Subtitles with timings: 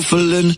[0.00, 0.57] shuffling.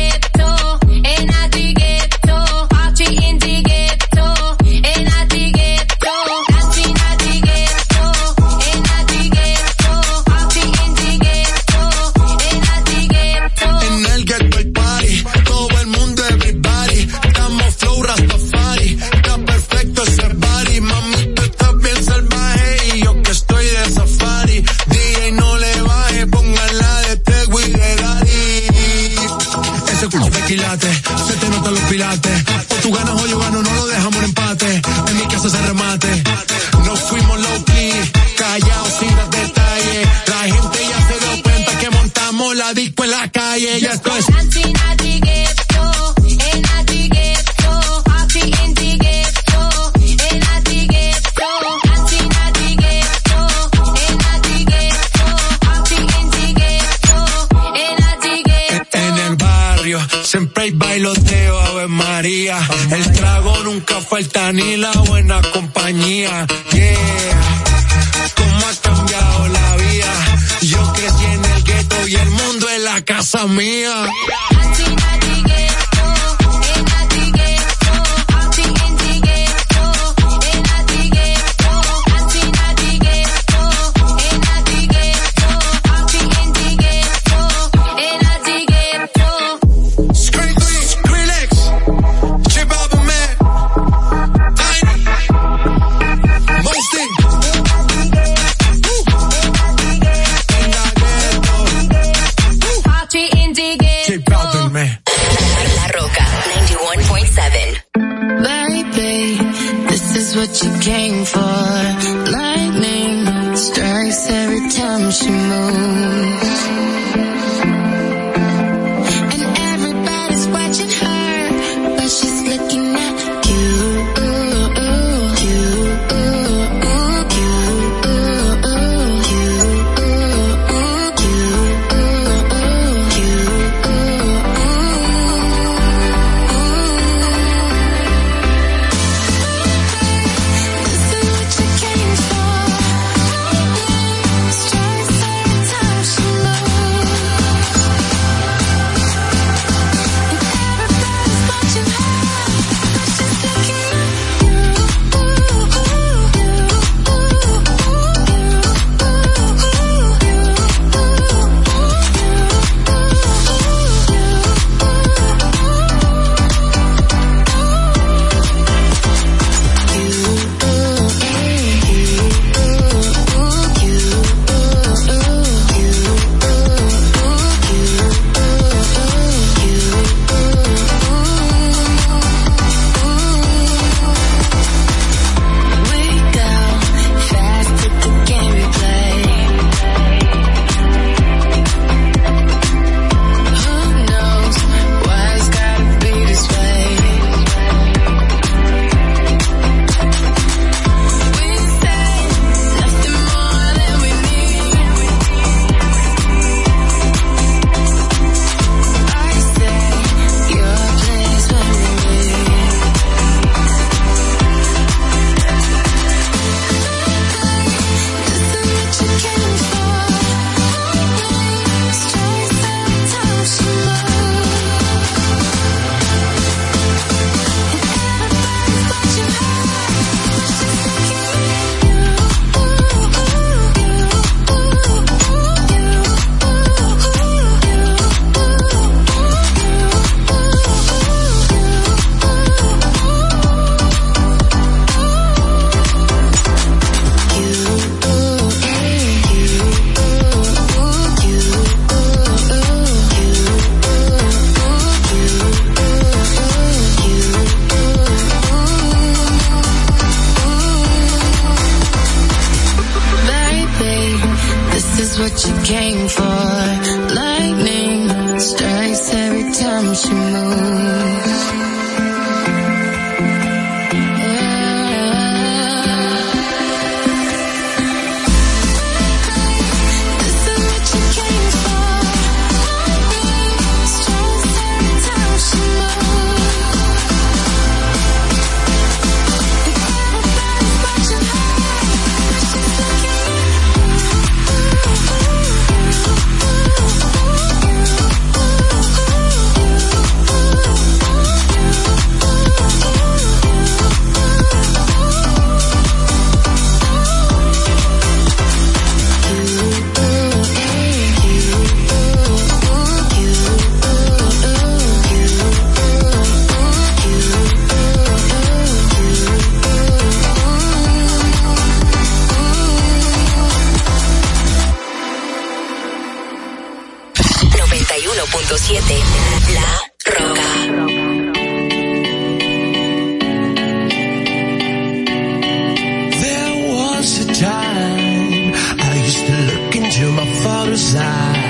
[340.71, 341.40] cruzar.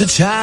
[0.00, 0.39] Was a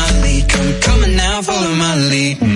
[0.00, 0.48] my lead.
[0.82, 2.49] Come, on now, follow my lead.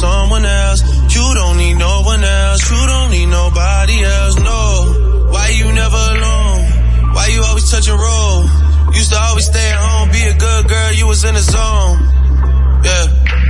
[0.00, 0.80] Someone else.
[1.14, 2.62] You don't need no one else.
[2.70, 4.36] You don't need nobody else.
[4.38, 4.64] No.
[5.32, 6.60] Why you never alone?
[7.14, 8.38] Why you always touch and roll?
[9.00, 10.92] Used to always stay at home, be a good girl.
[10.92, 11.96] You was in the zone.
[12.84, 13.06] Yeah.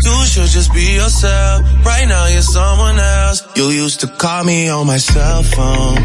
[0.07, 1.57] You should just be yourself.
[1.85, 3.39] Right now you're someone else.
[3.57, 5.97] You used to call me on my cell phone.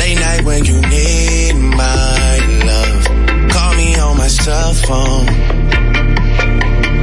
[0.00, 2.32] Late night when you need my
[2.70, 3.02] love.
[3.54, 5.26] Call me on my cell phone.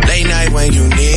[0.10, 1.17] Late night when you need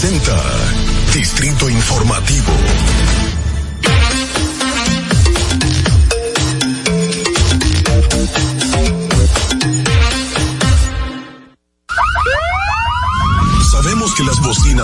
[0.00, 0.34] presenta
[1.12, 2.52] Distrito Informativo.
[13.70, 14.59] Sabemos que las voces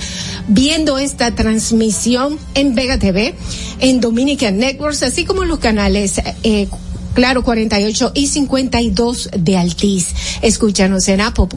[0.48, 3.34] viendo esta transmisión en Vega TV,
[3.80, 6.68] en Dominican Networks, así como en los canales eh,
[7.14, 10.06] Claro, 48 y 52 de Altiz.
[10.42, 11.48] Escúchanos en Apple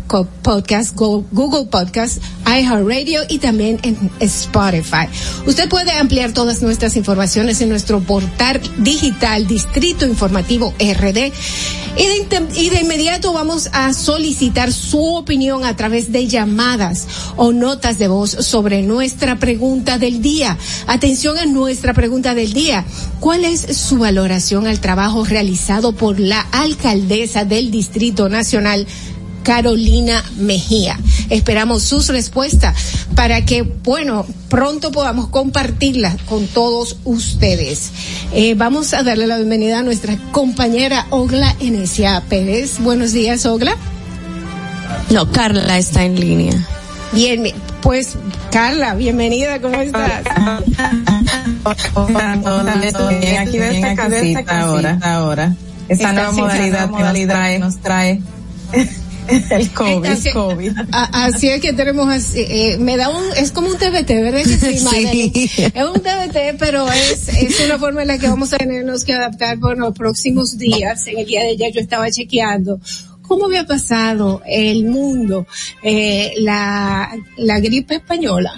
[0.41, 5.07] Podcast, Go- Google Podcast, iHeartRadio y también en Spotify.
[5.45, 11.31] Usted puede ampliar todas nuestras informaciones en nuestro portal digital Distrito Informativo RD.
[11.95, 17.51] Y de, y de inmediato vamos a solicitar su opinión a través de llamadas o
[17.51, 20.57] notas de voz sobre nuestra pregunta del día.
[20.87, 22.83] Atención a nuestra pregunta del día.
[23.19, 25.42] ¿Cuál es su valoración al trabajo realizado
[25.95, 28.87] por la alcaldesa del Distrito Nacional?
[29.43, 30.97] Carolina Mejía.
[31.29, 32.75] Esperamos sus respuestas
[33.13, 37.91] para que, bueno, pronto podamos compartirlas con todos ustedes.
[38.33, 42.79] Eh, vamos a darle la bienvenida a nuestra compañera Ogla Enesia Pérez.
[42.79, 43.75] Buenos días, Ogla.
[45.09, 46.67] No, Carla está en línea.
[47.13, 47.43] Bien,
[47.81, 48.15] pues
[48.51, 50.23] Carla, bienvenida, ¿cómo estás?
[53.39, 55.55] Aquí de esta casita ahora, ahora.
[55.89, 58.21] Esta Esta nueva modalidad, modalidad nos trae
[59.51, 60.71] el COVID, Así, COVID.
[60.91, 64.41] a- así es que tenemos así, eh, me da un, es como un TBT, ¿verdad
[64.43, 65.49] que sí, Sí.
[65.55, 69.13] Es un TBT, pero es, es una forma en la que vamos a tenernos que
[69.13, 71.05] adaptar por los próximos días.
[71.07, 72.79] En el día de ayer yo estaba chequeando
[73.23, 75.47] cómo había pasado el mundo,
[75.81, 78.53] eh, la, la gripe española.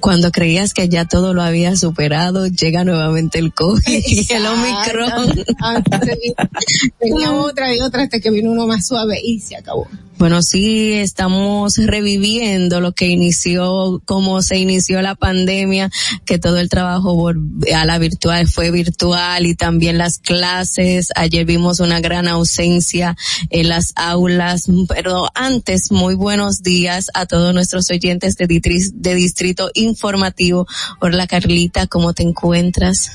[0.00, 5.44] Cuando creías que ya todo lo había superado, llega nuevamente el COVID y el Omicron.
[5.60, 6.50] Antes venía-
[7.00, 9.88] venía otra y otra hasta que vino uno más suave y se acabó.
[10.18, 15.90] Bueno, sí, estamos reviviendo lo que inició, como se inició la pandemia,
[16.24, 21.10] que todo el trabajo a la virtual fue virtual y también las clases.
[21.14, 23.16] Ayer vimos una gran ausencia
[23.50, 29.14] en las aulas, pero antes, muy buenos días a todos nuestros oyentes de, Ditris- de
[29.14, 30.66] Distrito Informativo.
[31.00, 33.12] Hola Carlita, ¿cómo te encuentras?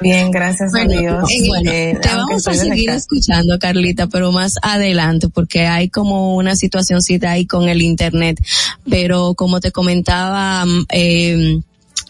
[0.00, 1.30] Bien, gracias Bueno, a Dios.
[1.48, 6.56] bueno, Eh, te vamos a seguir escuchando, Carlita, pero más adelante, porque hay como una
[6.56, 8.40] situacióncita ahí con el internet.
[8.88, 11.60] Pero como te comentaba, eh,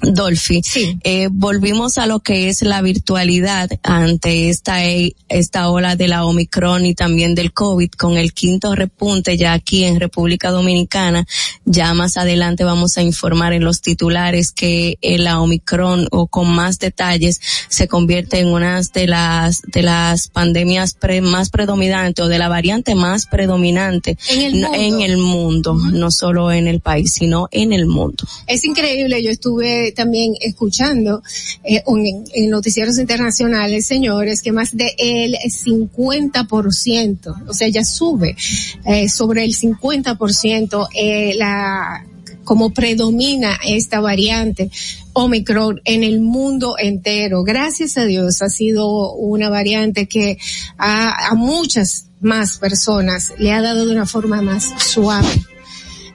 [0.02, 0.62] Dolphy,
[1.02, 6.24] eh, volvimos a lo que es la virtualidad ante esta, e- esta ola de la
[6.24, 11.26] Omicron y también del COVID con el quinto repunte ya aquí en República Dominicana.
[11.64, 16.48] Ya más adelante vamos a informar en los titulares que eh, la Omicron o con
[16.48, 22.28] más detalles se convierte en una de las, de las pandemias pre- más predominantes o
[22.28, 24.68] de la variante más predominante En el mundo.
[24.74, 28.24] en el mundo, no solo en el país, sino en el mundo.
[28.46, 31.22] Es increíble, yo estuve también escuchando
[31.62, 38.36] eh, en, noticieros internacionales, señores, que más de el 50%, o sea, ya sube
[38.84, 42.04] eh, sobre el 50% eh, la
[42.44, 44.70] como predomina esta variante
[45.14, 47.42] Omicron en el mundo entero.
[47.42, 50.36] Gracias a Dios ha sido una variante que
[50.76, 55.28] a muchas más personas le ha dado de una forma más suave.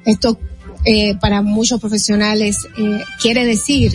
[0.06, 0.38] Esto
[0.86, 3.94] eh, para muchos profesionales eh, quiere decir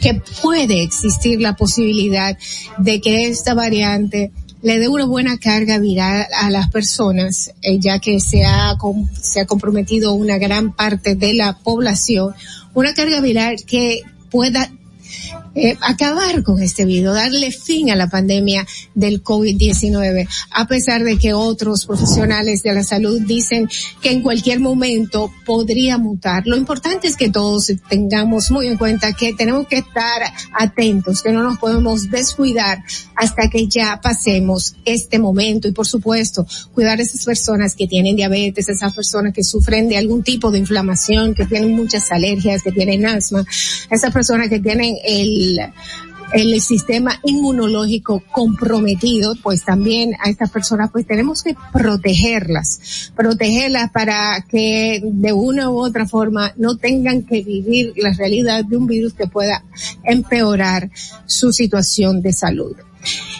[0.00, 2.36] que puede existir la posibilidad
[2.78, 7.98] de que esta variante le dé una buena carga viral a las personas, eh, ya
[8.00, 8.76] que se ha,
[9.20, 12.34] se ha comprometido una gran parte de la población,
[12.74, 14.70] una carga viral que pueda
[15.58, 21.16] eh, acabar con este virus, darle fin a la pandemia del COVID-19, a pesar de
[21.16, 23.66] que otros profesionales de la salud dicen
[24.02, 26.46] que en cualquier momento podría mutar.
[26.46, 31.32] Lo importante es que todos tengamos muy en cuenta que tenemos que estar atentos, que
[31.32, 32.84] no nos podemos descuidar
[33.14, 38.14] hasta que ya pasemos este momento y por supuesto cuidar a esas personas que tienen
[38.14, 42.72] diabetes, esas personas que sufren de algún tipo de inflamación, que tienen muchas alergias, que
[42.72, 43.42] tienen asma,
[43.90, 45.45] esas personas que tienen el
[46.32, 54.44] el sistema inmunológico comprometido, pues también a estas personas pues tenemos que protegerlas, protegerlas para
[54.48, 59.14] que de una u otra forma no tengan que vivir la realidad de un virus
[59.14, 59.64] que pueda
[60.04, 60.90] empeorar
[61.26, 62.76] su situación de salud.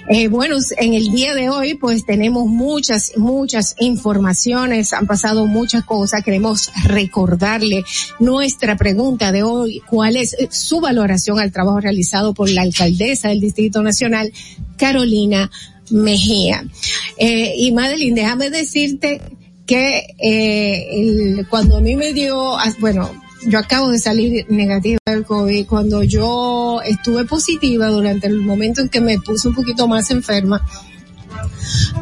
[0.09, 5.85] Eh, bueno, en el día de hoy pues tenemos muchas, muchas informaciones, han pasado muchas
[5.85, 7.85] cosas, queremos recordarle
[8.21, 13.29] nuestra pregunta de hoy, cuál es eh, su valoración al trabajo realizado por la alcaldesa
[13.29, 14.33] del Distrito Nacional,
[14.77, 15.51] Carolina
[15.91, 16.65] Mejía.
[17.17, 19.21] Eh, y Madeline, déjame decirte
[19.67, 23.11] que eh, cuando a mí me dio, ah, bueno,
[23.47, 28.89] yo acabo de salir negativa del COVID, cuando yo estuve positiva durante el momento en
[28.89, 30.65] que me puse un poquito más enferma,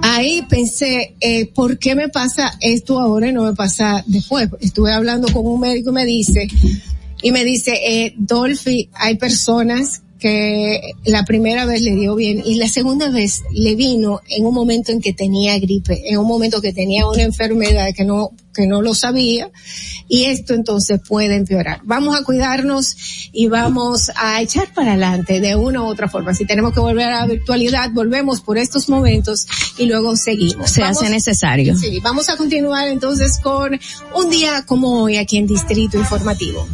[0.02, 4.48] ahí pensé, eh, ¿por qué me pasa esto ahora y no me pasa después?
[4.60, 6.48] Estuve hablando con un médico y me dice,
[7.22, 12.54] y me dice, eh, Dolphy, hay personas que la primera vez le dio bien y
[12.54, 16.62] la segunda vez le vino en un momento en que tenía gripe, en un momento
[16.62, 19.50] que tenía una enfermedad que no, que no lo sabía
[20.08, 21.80] y esto entonces puede empeorar.
[21.84, 22.96] Vamos a cuidarnos
[23.34, 26.32] y vamos a echar para adelante de una u otra forma.
[26.32, 29.46] Si tenemos que volver a la virtualidad, volvemos por estos momentos
[29.76, 30.70] y luego seguimos.
[30.70, 31.76] Se Vamos- hace necesario.
[31.76, 33.78] Sí, vamos a continuar entonces con
[34.14, 36.66] un día como hoy aquí en Distrito Informativo.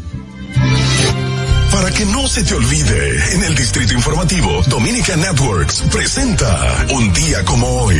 [1.80, 7.42] Para que no se te olvide, en el Distrito Informativo, Dominica Networks presenta Un día
[7.46, 7.96] como hoy.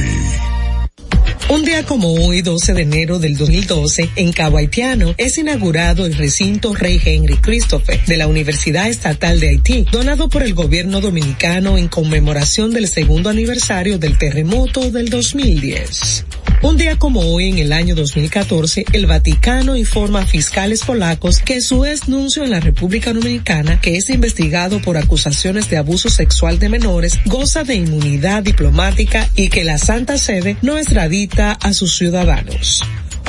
[1.49, 6.15] Un día como hoy, 12 de enero del 2012, en Cabo Haitiano, es inaugurado el
[6.15, 11.79] recinto Rey Henry Christopher de la Universidad Estatal de Haití, donado por el gobierno dominicano
[11.79, 16.27] en conmemoración del segundo aniversario del terremoto del 2010.
[16.63, 21.63] Un día como hoy, en el año 2014, el Vaticano informa a fiscales polacos que
[21.63, 26.59] su ex nuncio en la República Dominicana, que es investigado por acusaciones de abuso sexual
[26.59, 31.97] de menores, goza de inmunidad diplomática y que la Santa Sede no extradita a sus
[31.97, 32.83] ciudadanos.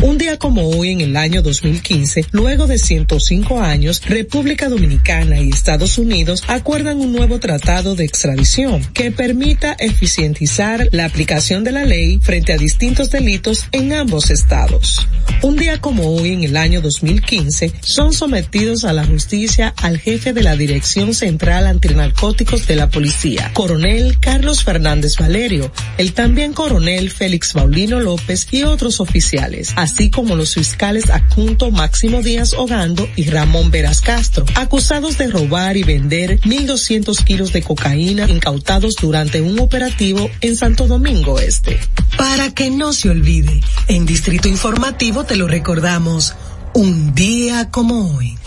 [0.04, 5.50] Un día como hoy en el año 2015, luego de 105 años, República Dominicana y
[5.50, 11.86] Estados Unidos acuerdan un nuevo tratado de extradición que permita eficientizar la aplicación de la
[11.86, 15.08] ley frente a distintos delitos en ambos estados.
[15.44, 20.34] Un día como hoy en el año 2015, son sometidos a la justicia al jefe
[20.34, 27.12] de la Dirección Central Antinarcóticos de la Policía, coronel Carlos Fernández Valerio, el también coronel
[27.12, 29.74] Félix Paulino López y otros oficiales,
[30.12, 35.84] como los fiscales adjunto Máximo Díaz Ogando y Ramón Veras Castro, acusados de robar y
[35.84, 41.80] vender 1.200 kilos de cocaína incautados durante un operativo en Santo Domingo Este.
[42.18, 46.36] Para que no se olvide, en Distrito Informativo te lo recordamos,
[46.74, 48.38] un día como hoy.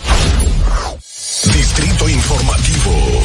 [1.53, 3.21] Distrito Informativo.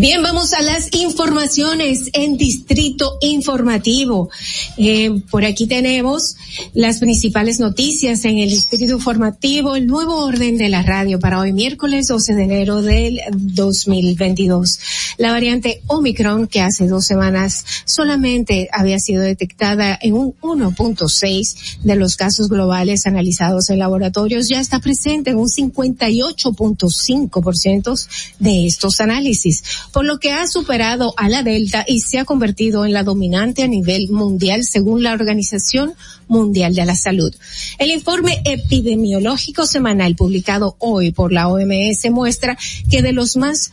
[0.00, 4.30] Bien, vamos a las informaciones en Distrito Informativo.
[4.76, 6.36] Eh, por aquí tenemos
[6.72, 11.52] las principales noticias en el Distrito Informativo, el nuevo orden de la radio para hoy
[11.52, 14.78] miércoles 12 de enero del 2022.
[15.16, 21.96] La variante Omicron, que hace dos semanas solamente había sido detectada en un 1.6 de
[21.96, 28.08] los casos globales analizados en laboratorios, ya está presente en un 58.5%
[28.38, 32.84] de estos análisis por lo que ha superado a la Delta y se ha convertido
[32.84, 35.94] en la dominante a nivel mundial según la Organización
[36.28, 37.34] Mundial de la Salud.
[37.78, 42.58] El informe epidemiológico semanal publicado hoy por la OMS muestra
[42.90, 43.72] que de los más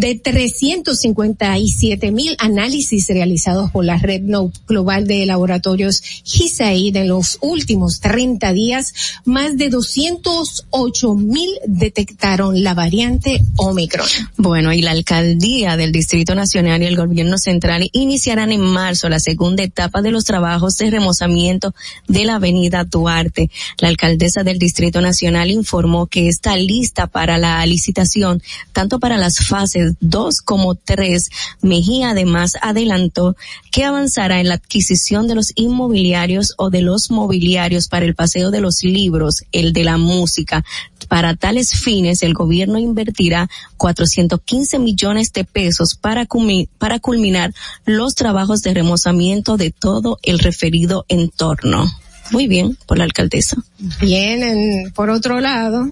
[0.00, 4.22] de 357 mil análisis realizados por la red
[4.66, 8.94] global de laboratorios GISAID en los últimos 30 días,
[9.24, 14.06] más de 208 mil detectaron la variante Omicron.
[14.36, 19.20] Bueno, y la alcaldía del Distrito Nacional y el gobierno central iniciarán en marzo la
[19.20, 21.74] segunda etapa de los trabajos de remozamiento
[22.08, 23.50] de la avenida Duarte.
[23.78, 28.42] La alcaldesa del Distrito Nacional informó que está lista para la licitación,
[28.72, 31.30] tanto para las fases 2 como 3.
[31.60, 33.36] Mejía además adelantó
[33.70, 38.50] que avanzará en la adquisición de los inmobiliarios o de los mobiliarios para el paseo
[38.50, 40.64] de los libros, el de la música.
[41.08, 47.52] Para tales fines, el gobierno invertirá 415 millones de pesos para, culminar
[47.84, 51.86] los trabajos de remozamiento de todo el referido entorno.
[52.30, 53.56] Muy bien, por la alcaldesa.
[54.00, 55.90] Bien, en- por otro lado,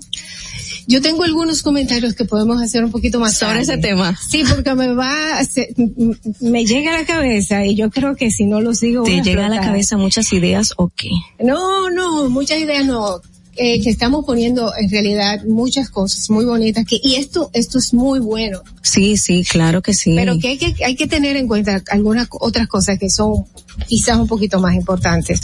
[0.91, 3.62] yo tengo algunos comentarios que podemos hacer un poquito más Sobre tarde.
[3.62, 4.19] ese tema.
[4.29, 5.41] Sí, porque me va,
[5.77, 9.05] m- me llega a la cabeza y yo creo que si no los digo.
[9.05, 11.09] ¿Te llega a la cabeza muchas ideas o qué?
[11.43, 13.21] No, no, muchas ideas no.
[13.57, 17.93] Eh, que estamos poniendo en realidad muchas cosas muy bonitas que, y esto, esto es
[17.93, 18.62] muy bueno.
[18.81, 20.15] Sí, sí, claro que sí.
[20.17, 23.45] Pero que hay que, hay que tener en cuenta algunas otras cosas que son
[23.87, 25.41] quizás un poquito más importantes.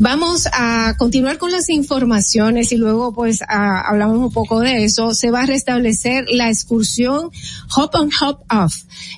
[0.00, 5.12] Vamos a continuar con las informaciones y luego pues a- hablamos un poco de eso.
[5.12, 7.30] Se va a restablecer la excursión
[7.76, 8.76] Hop on Hop Off,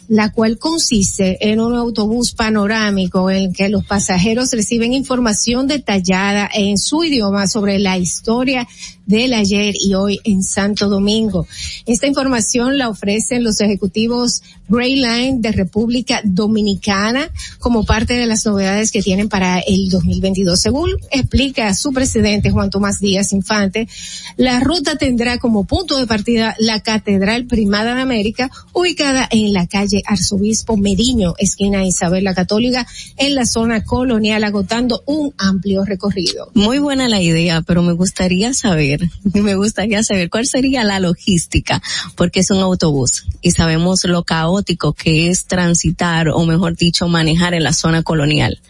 [0.08, 6.78] la cual consiste en un autobús panorámico en que los pasajeros reciben información detallada en
[6.78, 8.66] su idioma sobre la historia
[9.10, 11.46] del ayer y hoy en Santo Domingo.
[11.84, 17.28] Esta información la ofrecen los ejecutivos Gray Line de República Dominicana
[17.58, 20.58] como parte de las novedades que tienen para el 2022.
[20.60, 23.88] Según explica su presidente Juan Tomás Díaz Infante,
[24.36, 29.66] la ruta tendrá como punto de partida la Catedral Primada de América, ubicada en la
[29.66, 36.50] calle Arzobispo Meriño, esquina Isabel la Católica, en la zona colonial, agotando un amplio recorrido.
[36.54, 38.99] Muy buena la idea, pero me gustaría saber,
[39.34, 41.82] me gustaría saber cuál sería la logística,
[42.16, 47.54] porque es un autobús y sabemos lo caótico que es transitar o mejor dicho manejar
[47.54, 48.60] en la zona colonial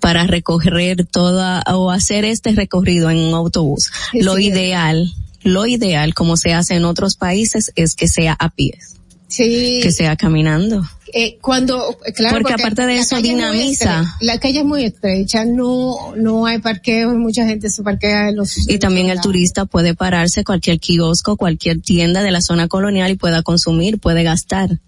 [0.00, 3.90] para recorrer toda o hacer este recorrido en un autobús.
[4.12, 4.46] Lo Sí.
[4.46, 8.78] ideal, lo ideal como se hace en otros países es que sea a pie,
[9.28, 9.80] Sí.
[9.82, 10.82] que sea caminando.
[11.14, 14.02] Eh, cuando, claro, Porque aparte de eso es dinamiza.
[14.02, 18.30] estre- La calle es muy estrecha, no, no hay parqueo y mucha gente se parquea
[18.30, 18.68] en los.
[18.68, 23.16] Y también el turista puede pararse cualquier kiosco, cualquier tienda de la zona colonial y
[23.16, 24.78] pueda consumir, puede gastar.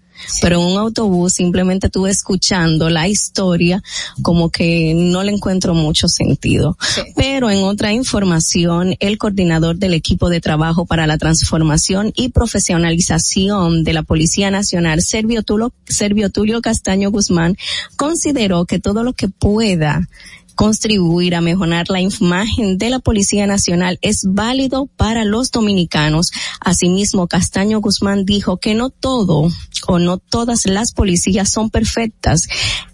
[0.41, 3.81] Pero en un autobús simplemente tú escuchando la historia
[4.21, 6.77] como que no le encuentro mucho sentido.
[7.15, 13.83] Pero en otra información, el coordinador del equipo de trabajo para la transformación y profesionalización
[13.83, 17.57] de la Policía Nacional, Servio Tulio, Servio Tulio Castaño Guzmán,
[17.95, 20.07] consideró que todo lo que pueda
[20.55, 26.31] contribuir a mejorar la imagen de la Policía Nacional es válido para los dominicanos.
[26.59, 29.49] Asimismo, Castaño Guzmán dijo que no todo
[29.87, 32.47] o no todas las policías son perfectas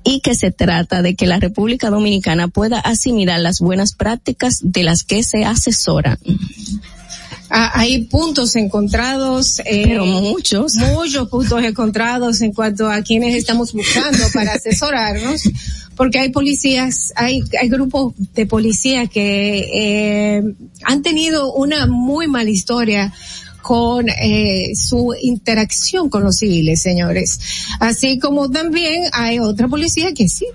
[0.04, 4.84] y que se trata de que la República Dominicana pueda asimilar las buenas prácticas de
[4.84, 6.18] las que se asesoran.
[7.54, 9.60] Ah, hay puntos encontrados.
[9.60, 10.76] eh, Pero muchos.
[10.76, 15.42] Muchos puntos encontrados en cuanto a quienes estamos buscando para asesorarnos.
[16.02, 20.44] Porque hay policías, hay, hay grupos de policía que eh,
[20.84, 23.14] han tenido una muy mala historia
[23.62, 27.40] con eh, su interacción con los civiles, señores.
[27.80, 30.48] Así como también hay otra policía que sí,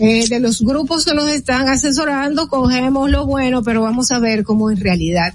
[0.00, 4.42] eh, de los grupos que nos están asesorando, cogemos lo bueno, pero vamos a ver
[4.42, 5.32] cómo en realidad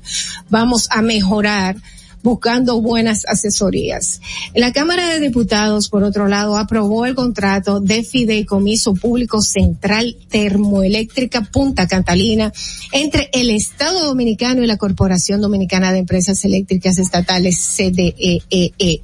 [0.49, 1.77] vamos a mejorar
[2.23, 4.21] buscando buenas asesorías.
[4.55, 11.41] La Cámara de Diputados, por otro lado, aprobó el contrato de Fideicomiso Público Central Termoeléctrica
[11.41, 12.51] Punta Catalina
[12.93, 19.01] entre el Estado Dominicano y la Corporación Dominicana de Empresas Eléctricas Estatales, CDEE.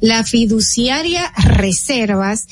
[0.00, 2.46] La fiduciaria Reservas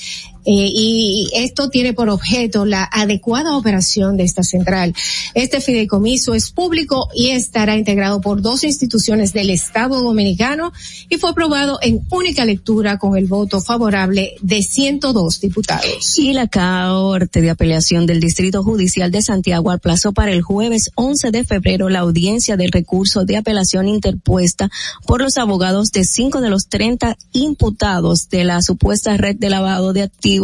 [0.51, 4.95] y esto tiene por objeto la adecuada operación de esta central.
[5.35, 10.73] Este fideicomiso es público y estará integrado por dos instituciones del Estado Dominicano
[11.09, 16.19] y fue aprobado en única lectura con el voto favorable de 102 diputados.
[16.19, 21.31] Y la Corte de Apelación del Distrito Judicial de Santiago aplazó para el jueves 11
[21.31, 24.71] de febrero la audiencia del recurso de apelación interpuesta
[25.07, 29.93] por los abogados de cinco de los 30 imputados de la supuesta red de lavado
[29.93, 30.38] de activos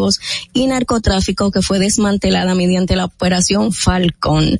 [0.52, 4.58] y narcotráfico que fue desmantelada mediante la operación Falcon.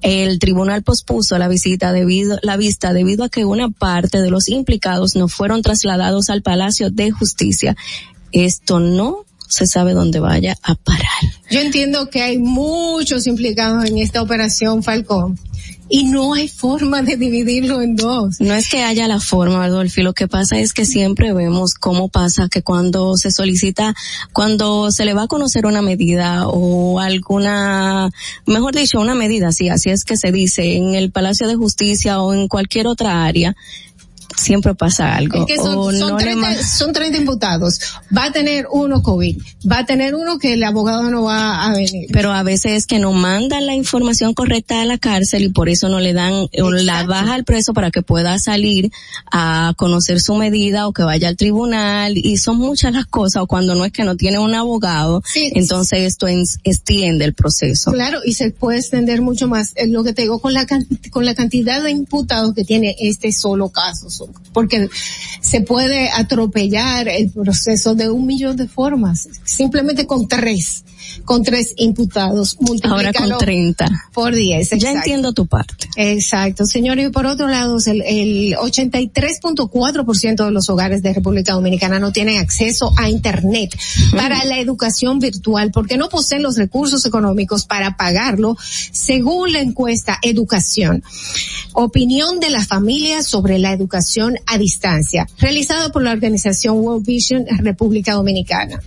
[0.00, 4.48] El tribunal pospuso la visita debido, la vista debido a que una parte de los
[4.48, 7.76] implicados no fueron trasladados al Palacio de Justicia.
[8.32, 11.06] Esto no se sabe dónde vaya a parar.
[11.50, 15.38] Yo entiendo que hay muchos implicados en esta operación Falcón
[15.94, 18.40] y no hay forma de dividirlo en dos.
[18.40, 22.08] No es que haya la forma, Adolfi, lo que pasa es que siempre vemos cómo
[22.08, 23.94] pasa que cuando se solicita,
[24.32, 28.10] cuando se le va a conocer una medida o alguna,
[28.46, 32.22] mejor dicho, una medida, sí, así es que se dice, en el Palacio de Justicia
[32.22, 33.54] o en cualquier otra área,
[34.36, 35.40] siempre pasa algo.
[35.40, 37.80] Es que son, o son no le 30, ma- son 30 imputados.
[38.16, 39.36] Va a tener uno COVID.
[39.70, 42.08] Va a tener uno que el abogado no va a venir.
[42.12, 45.68] pero a veces es que no mandan la información correcta a la cárcel y por
[45.68, 46.32] eso no le dan
[46.62, 48.90] o la baja al preso para que pueda salir
[49.30, 53.46] a conocer su medida o que vaya al tribunal y son muchas las cosas o
[53.46, 57.92] cuando no es que no tiene un abogado, entonces esto en- extiende el proceso.
[57.92, 59.72] Claro, y se puede extender mucho más.
[59.76, 60.66] Es lo que te digo con la,
[61.10, 64.08] con la cantidad de imputados que tiene este solo caso.
[64.52, 64.88] Porque
[65.40, 69.28] se puede atropellar el proceso de un millón de formas.
[69.44, 70.84] Simplemente con tres.
[71.24, 72.56] Con tres imputados.
[72.84, 73.88] Ahora con Multiplícalo 30.
[74.12, 74.70] Por 10.
[74.78, 75.88] Ya entiendo tu parte.
[75.96, 77.08] Exacto, señores.
[77.08, 82.38] Y por otro lado, el, el 83.4% de los hogares de República Dominicana no tienen
[82.38, 83.76] acceso a Internet
[84.12, 88.56] para la educación virtual porque no poseen los recursos económicos para pagarlo,
[88.92, 91.02] según la encuesta Educación.
[91.72, 94.11] Opinión de la familia sobre la educación
[94.46, 98.80] a distancia, realizada por la organización World Vision República Dominicana.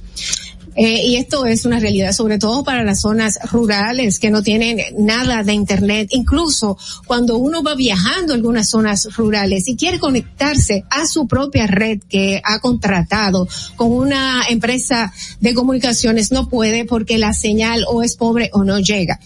[0.75, 4.81] Eh, y esto es una realidad, sobre todo para las zonas rurales que no tienen
[4.97, 6.09] nada de internet.
[6.11, 6.77] Incluso
[7.07, 12.01] cuando uno va viajando a algunas zonas rurales y quiere conectarse a su propia red
[12.09, 13.47] que ha contratado
[13.77, 18.79] con una empresa de comunicaciones, no puede porque la señal o es pobre o no
[18.79, 19.19] llega.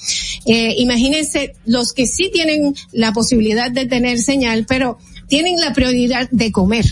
[0.46, 5.00] Eh, imagínense los que sí tienen la posibilidad de tener señal, pero
[5.30, 6.86] tienen la prioridad de comer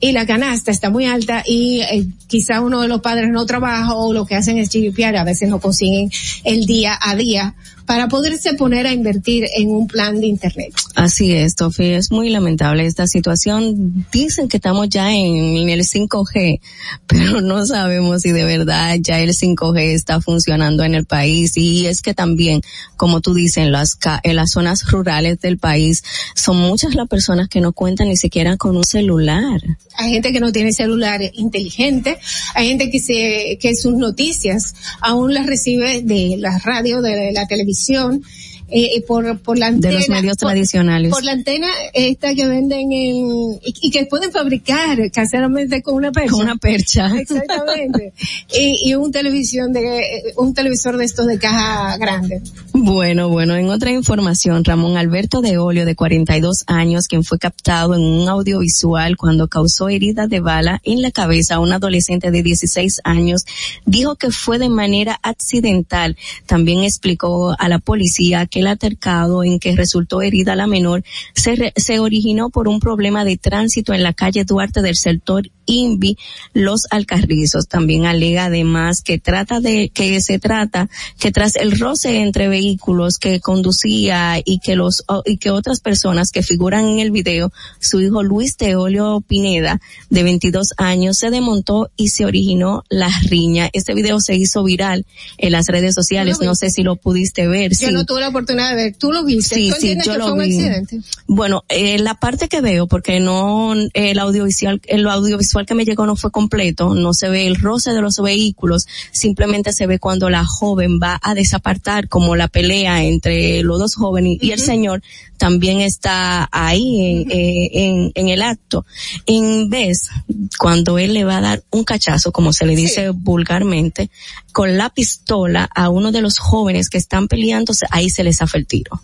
[0.00, 3.94] y la canasta está muy alta y eh, quizá uno de los padres no trabaja
[3.94, 6.10] o lo que hacen es chiripiar, a veces no consiguen
[6.44, 7.54] el día a día
[7.90, 10.72] para poderse poner a invertir en un plan de internet.
[10.94, 14.06] Así es, Tofi, es muy lamentable esta situación.
[14.12, 16.60] Dicen que estamos ya en, el 5G,
[17.08, 21.56] pero no sabemos si de verdad ya el 5G está funcionando en el país.
[21.56, 22.60] Y es que también,
[22.96, 26.04] como tú dices, en las, en las zonas rurales del país,
[26.36, 29.59] son muchas las personas que no cuentan ni siquiera con un celular.
[29.96, 32.18] Hay gente que no tiene celular inteligente,
[32.54, 37.46] hay gente que se, que sus noticias aún las recibe de la radio, de la
[37.46, 38.22] televisión,
[38.70, 39.94] eh, y por, por la antena.
[39.94, 41.10] De los medios por- tradicionales.
[41.12, 43.26] Por la antena esta que venden en,
[43.62, 46.30] y, y que pueden fabricar caseramente con una percha.
[46.32, 47.10] Con una percha.
[47.18, 48.12] Exactamente.
[48.58, 52.42] y, y un televisión de, un televisor de estos de caja grande.
[52.72, 57.94] Bueno, bueno, en otra información, Ramón Alberto de Olio, de 42 años, quien fue captado
[57.94, 62.42] en un audiovisual cuando causó heridas de bala en la cabeza a un adolescente de
[62.42, 63.44] 16 años,
[63.86, 66.16] dijo que fue de manera accidental.
[66.46, 71.02] También explicó a la policía que el altercado en que resultó herida la menor
[71.34, 75.50] se, re- se originó por un problema de tránsito en la calle Duarte del sector
[75.66, 76.16] INVI,
[76.52, 77.68] Los Alcarrizos.
[77.68, 80.88] También alega además que trata de, que se trata
[81.18, 86.30] que tras el roce entre vehículos que conducía y que los, y que otras personas
[86.32, 91.90] que figuran en el video, su hijo Luis Teolio Pineda, de 22 años, se desmontó
[91.96, 93.70] y se originó la riña.
[93.72, 95.06] Este video se hizo viral
[95.38, 96.38] en las redes sociales.
[96.40, 96.46] Vi.
[96.46, 97.70] No sé si lo pudiste ver.
[97.72, 97.92] Yo sí.
[97.92, 98.96] no tuve la oportunidad de ver.
[98.96, 99.54] ¿Tú lo viste?
[99.54, 100.44] Sí, ¿Tú sí, yo que lo fue un vi.
[100.44, 101.00] accidente?
[101.26, 106.06] Bueno, eh, la parte que veo, porque no, el audiovisual, el audiovisual que me llegó
[106.06, 110.30] no fue completo, no se ve el roce de los vehículos, simplemente se ve cuando
[110.30, 115.02] la joven va a desapartar, como la pelea entre los dos jóvenes y el señor
[115.36, 118.84] también está ahí en, eh, en, en el acto.
[119.24, 120.10] En vez,
[120.58, 124.10] cuando él le va a dar un cachazo, como se le dice vulgarmente,
[124.52, 128.66] con la pistola a uno de los jóvenes que están peleando, ahí se les el
[128.66, 129.00] tiro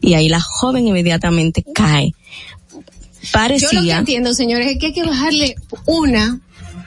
[0.00, 2.12] y ahí la joven inmediatamente cae.
[2.70, 6.40] Yo lo que Parecía, entiendo, señores, es que hay que bajarle una,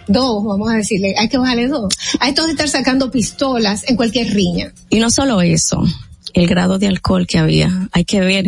[0.08, 1.94] dos, vamos a decirle, hay que bajarle dos.
[2.20, 4.74] A esto de estar sacando pistolas en cualquier riña.
[4.90, 5.84] y no solo eso,
[6.34, 8.46] el grado de alcohol que había, hay que ver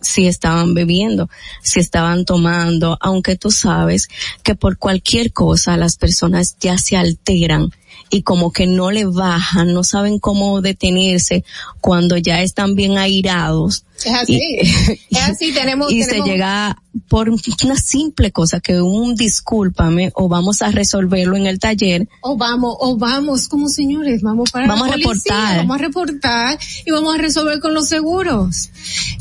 [0.00, 1.28] si estaban bebiendo,
[1.62, 4.08] si estaban tomando, aunque tú sabes
[4.42, 7.70] que por cualquier cosa las personas ya se alteran
[8.10, 11.44] y como que no le bajan, no saben cómo detenerse
[11.80, 14.40] cuando ya están bien airados Es así.
[14.60, 15.90] es así, tenemos.
[15.92, 16.78] y tenemos- se llega
[17.08, 22.08] por una simple cosa que un discúlpame o vamos a resolverlo en el taller.
[22.22, 25.56] O vamos, o vamos como señores, vamos para Vamos la a policía, reportar.
[25.58, 28.70] Vamos a reportar y vamos a resolver con los seguros.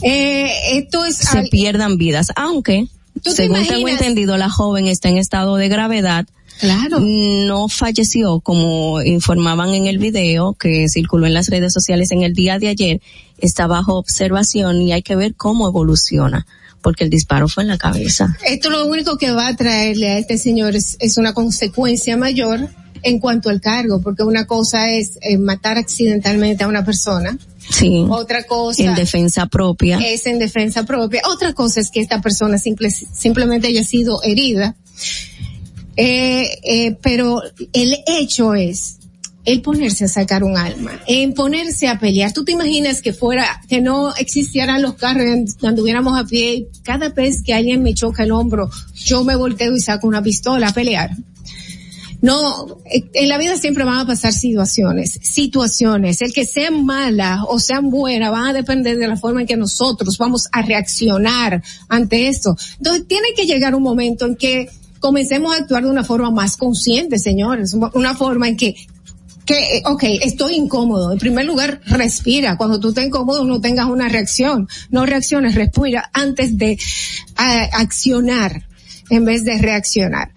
[0.02, 4.88] Eh, esto es se al- pierdan vidas, aunque ¿Tú te según tengo entendido la joven
[4.88, 6.26] está en estado de gravedad.
[6.60, 7.00] Claro.
[7.02, 12.34] No falleció como informaban en el video que circuló en las redes sociales en el
[12.34, 13.02] día de ayer.
[13.38, 16.46] Está bajo observación y hay que ver cómo evoluciona
[16.82, 18.38] porque el disparo fue en la cabeza.
[18.46, 22.70] Esto lo único que va a traerle a este señor es, es una consecuencia mayor
[23.04, 27.38] en cuanto al cargo, porque una cosa es eh, matar accidentalmente a una persona,
[27.70, 28.06] Sí.
[28.10, 29.98] otra cosa En defensa propia.
[30.00, 34.76] es en defensa propia, otra cosa es que esta persona simple, simplemente haya sido herida,
[35.98, 37.42] eh, eh, pero
[37.74, 38.98] el hecho es
[39.46, 42.34] el ponerse a sacar un alma, en ponerse a pelear.
[42.34, 45.26] ¿Tú te imaginas que fuera, que no existieran los carros,
[45.62, 49.74] y anduviéramos a pie cada vez que alguien me choca el hombro, yo me volteo
[49.74, 51.12] y saco una pistola a pelear?
[52.22, 57.40] No, eh, en la vida siempre van a pasar situaciones, situaciones, el que sean malas
[57.48, 61.64] o sean buenas van a depender de la forma en que nosotros vamos a reaccionar
[61.88, 62.58] ante esto.
[62.80, 64.70] Entonces tiene que llegar un momento en que
[65.08, 68.76] comencemos a actuar de una forma más consciente, señores, una forma en que
[69.46, 71.14] que, eh, ok, estoy incómodo.
[71.14, 72.58] En primer lugar, respira.
[72.58, 74.68] Cuando tú estés incómodo, no tengas una reacción.
[74.90, 76.78] No reacciones, respira antes de
[77.38, 78.68] accionar
[79.10, 80.34] en vez de reaccionar.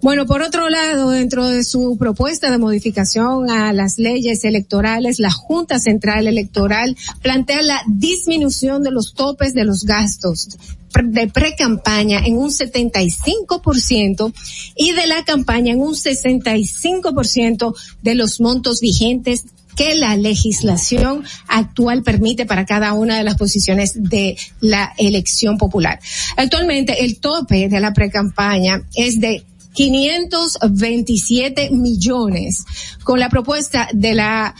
[0.00, 5.30] Bueno, por otro lado, dentro de su propuesta de modificación a las leyes electorales, la
[5.30, 10.56] Junta Central Electoral plantea la disminución de los topes de los gastos
[11.02, 14.32] de pre-campaña en un 75%
[14.76, 19.44] y de la campaña en un 65% de los montos vigentes
[19.76, 26.00] que la legislación actual permite para cada una de las posiciones de la elección popular.
[26.36, 32.64] Actualmente el tope de la pre-campaña es de 527 millones.
[33.04, 34.54] Con la propuesta de la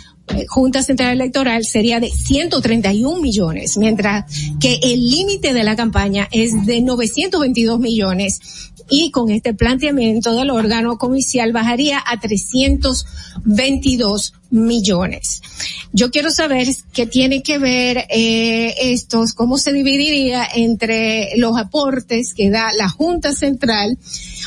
[0.48, 4.24] Junta Central Electoral sería de 131 millones, mientras
[4.58, 8.40] que el límite de la campaña es de 922 millones
[8.90, 15.40] y con este planteamiento del órgano comicial bajaría a 322 millones.
[15.92, 22.34] Yo quiero saber qué tiene que ver eh, estos, cómo se dividiría entre los aportes
[22.34, 23.96] que da la Junta Central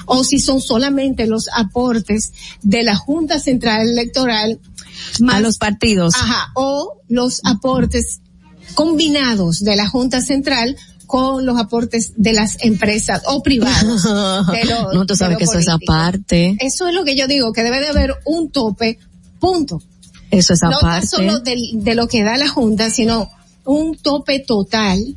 [0.05, 4.59] o si son solamente los aportes de la Junta Central Electoral
[5.29, 6.15] a los partidos.
[6.15, 8.19] Ajá, o los aportes
[8.75, 10.75] combinados de la Junta Central
[11.05, 14.03] con los aportes de las empresas o privados.
[14.05, 15.91] lo- no, tú sabes que eso es político.
[15.93, 16.57] aparte.
[16.59, 18.97] Eso es lo que yo digo, que debe de haber un tope,
[19.39, 19.81] punto.
[20.31, 21.07] Eso es No tan aparte.
[21.07, 23.29] solo de, lo que da la Junta, sino
[23.65, 25.15] un tope total,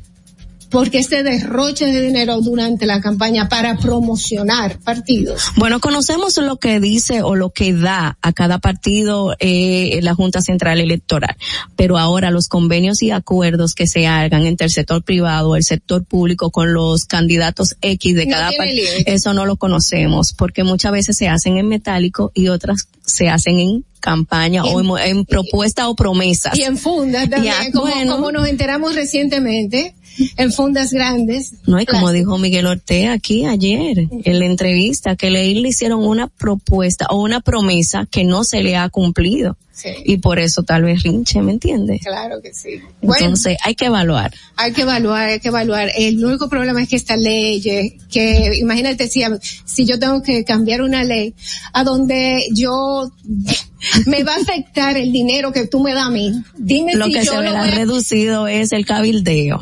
[0.69, 5.43] porque este derroche de dinero durante la campaña para promocionar partidos.
[5.55, 10.41] Bueno, conocemos lo que dice o lo que da a cada partido eh, la Junta
[10.41, 11.35] Central Electoral,
[11.75, 16.03] pero ahora los convenios y acuerdos que se hagan entre el sector privado, el sector
[16.03, 21.17] público con los candidatos X de cada partido, eso no lo conocemos, porque muchas veces
[21.17, 25.95] se hacen en metálico y otras se hacen en campaña o en- en, propuesta o
[25.95, 26.57] promesas.
[26.57, 28.15] Y en fundas también, Ya, como, bueno.
[28.15, 29.95] como nos enteramos recientemente,
[30.37, 31.53] en fundas grandes.
[31.65, 36.03] No, y como dijo Miguel Ortega aquí ayer en la entrevista, que le, le hicieron
[36.05, 39.57] una propuesta o una promesa que no se le ha cumplido.
[39.71, 39.89] Sí.
[40.05, 42.01] Y por eso tal vez rinche, ¿me entiendes?
[42.01, 42.81] Claro que sí.
[42.99, 44.33] Bueno, Entonces hay que evaluar.
[44.55, 45.91] hay que evaluar, hay que evaluar.
[45.95, 49.21] El único problema es que esta ley, eh, que imagínate si,
[49.65, 51.35] si yo tengo que cambiar una ley
[51.73, 53.11] a donde yo
[54.07, 56.31] me va a afectar el dinero que tú me das a mí.
[56.57, 59.59] Dime Lo si que yo se lo verá voy a- reducido es el cabildeo.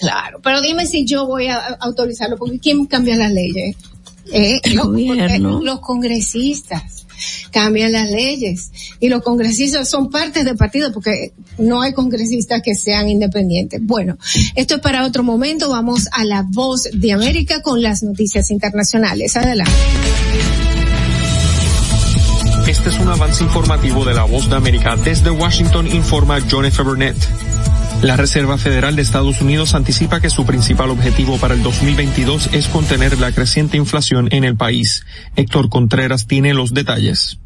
[0.00, 3.76] Claro, pero dime si yo voy a autorizarlo, porque ¿quién cambia las leyes?
[4.32, 5.60] Eh, El los, gobierno.
[5.62, 7.06] los congresistas
[7.50, 12.74] cambian las leyes y los congresistas son parte del partido porque no hay congresistas que
[12.74, 13.80] sean independientes.
[13.82, 14.16] Bueno,
[14.54, 15.68] esto es para otro momento.
[15.68, 19.36] Vamos a la voz de América con las noticias internacionales.
[19.36, 19.72] Adelante.
[22.66, 24.96] Este es un avance informativo de la Voz de América.
[24.96, 26.82] Desde Washington informa John F.
[26.82, 27.16] Burnett.
[28.02, 32.66] La Reserva Federal de Estados Unidos anticipa que su principal objetivo para el 2022 es
[32.68, 35.04] contener la creciente inflación en el país.
[35.36, 37.40] Héctor Contreras tiene los detalles.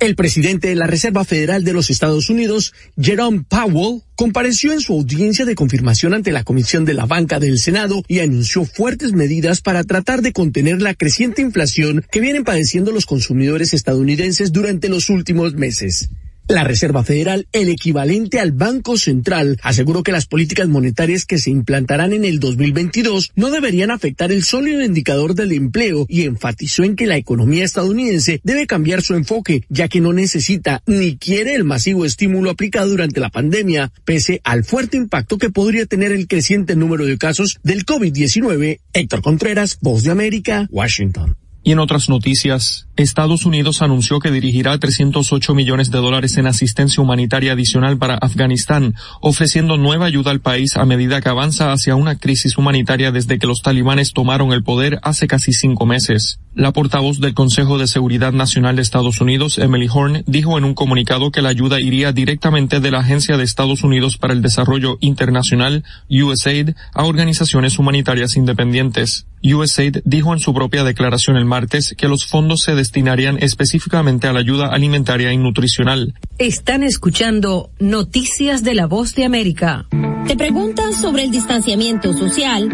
[0.00, 4.94] El presidente de la Reserva Federal de los Estados Unidos, Jerome Powell, compareció en su
[4.94, 9.60] audiencia de confirmación ante la Comisión de la Banca del Senado y anunció fuertes medidas
[9.60, 15.08] para tratar de contener la creciente inflación que vienen padeciendo los consumidores estadounidenses durante los
[15.10, 16.10] últimos meses.
[16.48, 21.50] La Reserva Federal, el equivalente al Banco Central, aseguró que las políticas monetarias que se
[21.50, 26.96] implantarán en el 2022 no deberían afectar el sólido indicador del empleo y enfatizó en
[26.96, 31.64] que la economía estadounidense debe cambiar su enfoque, ya que no necesita ni quiere el
[31.64, 36.76] masivo estímulo aplicado durante la pandemia, pese al fuerte impacto que podría tener el creciente
[36.76, 38.80] número de casos del COVID-19.
[38.92, 41.36] Héctor Contreras, Voz de América, Washington.
[41.64, 47.00] Y en otras noticias, Estados Unidos anunció que dirigirá 308 millones de dólares en asistencia
[47.00, 52.18] humanitaria adicional para Afganistán, ofreciendo nueva ayuda al país a medida que avanza hacia una
[52.18, 56.40] crisis humanitaria desde que los talibanes tomaron el poder hace casi cinco meses.
[56.54, 60.74] La portavoz del Consejo de Seguridad Nacional de Estados Unidos, Emily Horn, dijo en un
[60.74, 64.98] comunicado que la ayuda iría directamente de la Agencia de Estados Unidos para el Desarrollo
[65.00, 69.26] Internacional, USAID, a organizaciones humanitarias independientes.
[69.42, 74.34] USAID dijo en su propia declaración el martes que los fondos se destinarían específicamente a
[74.34, 76.12] la ayuda alimentaria y nutricional.
[76.36, 79.86] Están escuchando Noticias de la Voz de América.
[80.26, 82.68] ¿Te preguntas sobre el distanciamiento social?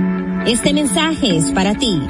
[0.48, 2.00] Este mensaje es para ti.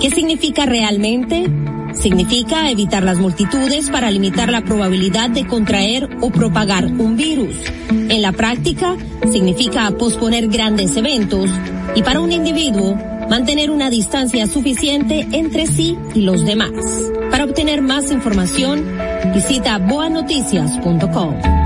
[0.00, 1.46] ¿Qué significa realmente?
[1.94, 7.54] Significa evitar las multitudes para limitar la probabilidad de contraer o propagar un virus.
[7.90, 8.96] En la práctica,
[9.30, 11.50] significa posponer grandes eventos
[11.94, 12.98] y para un individuo,
[13.30, 16.72] mantener una distancia suficiente entre sí y los demás.
[17.30, 18.84] Para obtener más información,
[19.32, 21.63] visita boanoticias.com.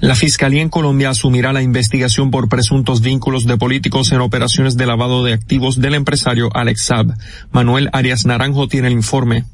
[0.00, 4.86] La Fiscalía en Colombia asumirá la investigación por presuntos vínculos de políticos en operaciones de
[4.86, 7.12] lavado de activos del empresario Alex Saab.
[7.52, 9.44] Manuel Arias Naranjo tiene el informe.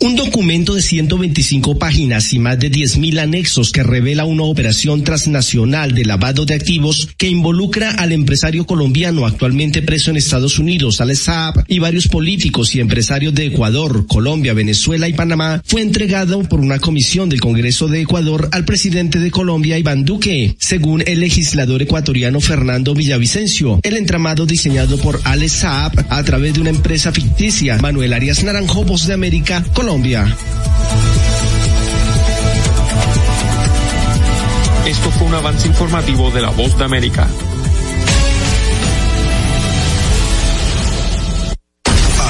[0.00, 5.92] Un documento de 125 páginas y más de 10.000 anexos que revela una operación transnacional
[5.92, 11.24] de lavado de activos que involucra al empresario colombiano actualmente preso en Estados Unidos, Alex
[11.24, 16.60] Saab, y varios políticos y empresarios de Ecuador, Colombia, Venezuela y Panamá, fue entregado por
[16.60, 20.54] una comisión del Congreso de Ecuador al presidente de Colombia, Iván Duque.
[20.60, 26.60] Según el legislador ecuatoriano Fernando Villavicencio, el entramado diseñado por Alex Saab a través de
[26.60, 29.87] una empresa ficticia, Manuel Arias Naranjo, Voz de América, Colombia.
[34.86, 37.26] Esto fue un avance informativo de la Voz de América.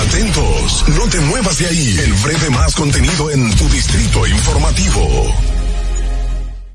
[0.00, 1.98] Atentos, no te muevas de ahí.
[1.98, 5.34] El breve más contenido en tu distrito informativo.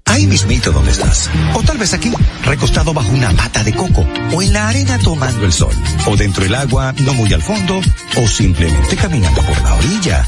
[0.06, 1.30] Ahí mismito donde estás.
[1.54, 2.12] O tal vez aquí,
[2.44, 4.06] recostado bajo una mata de coco.
[4.34, 5.74] O en la arena tomando el sol.
[6.08, 7.80] O dentro del agua, no muy al fondo.
[8.18, 10.28] O simplemente caminando por la orilla.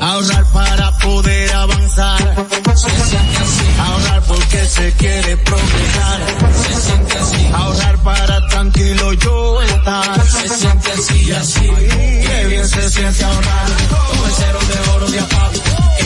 [0.00, 2.46] Ahorrar para poder avanzar.
[2.74, 3.64] Se siente así.
[3.78, 6.20] Ahorrar porque se quiere progresar.
[6.54, 7.50] Se siente así.
[7.52, 10.26] Ahorrar para tranquilo yo estar.
[10.26, 11.70] Se siente así y así.
[12.26, 13.66] Qué bien se siente ahorrar.
[13.88, 15.71] Con el cero de oro de APAP.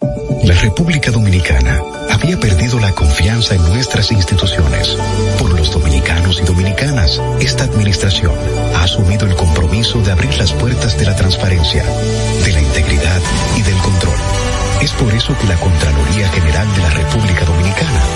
[0.00, 4.96] La República Dominicana había perdido la confianza en nuestras instituciones.
[5.38, 8.32] Por los dominicanos y dominicanas, esta administración
[8.74, 11.82] ha asumido el compromiso de abrir las puertas de la transparencia,
[12.44, 13.20] de la integridad
[13.56, 14.18] y del control.
[14.82, 18.15] Es por eso que la Contraloría General de la República Dominicana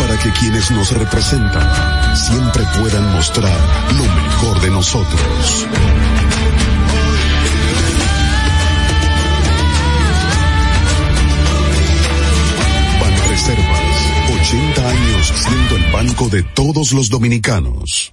[0.00, 3.58] para que quienes nos representan siempre puedan mostrar
[3.96, 5.66] lo mejor de nosotros.
[13.00, 13.80] Banreservas,
[14.42, 18.12] 80 años siendo el banco de todos los dominicanos.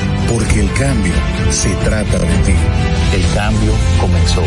[0.31, 1.13] Porque el cambio
[1.49, 2.53] se trata de ti.
[3.13, 4.41] El cambio comenzó.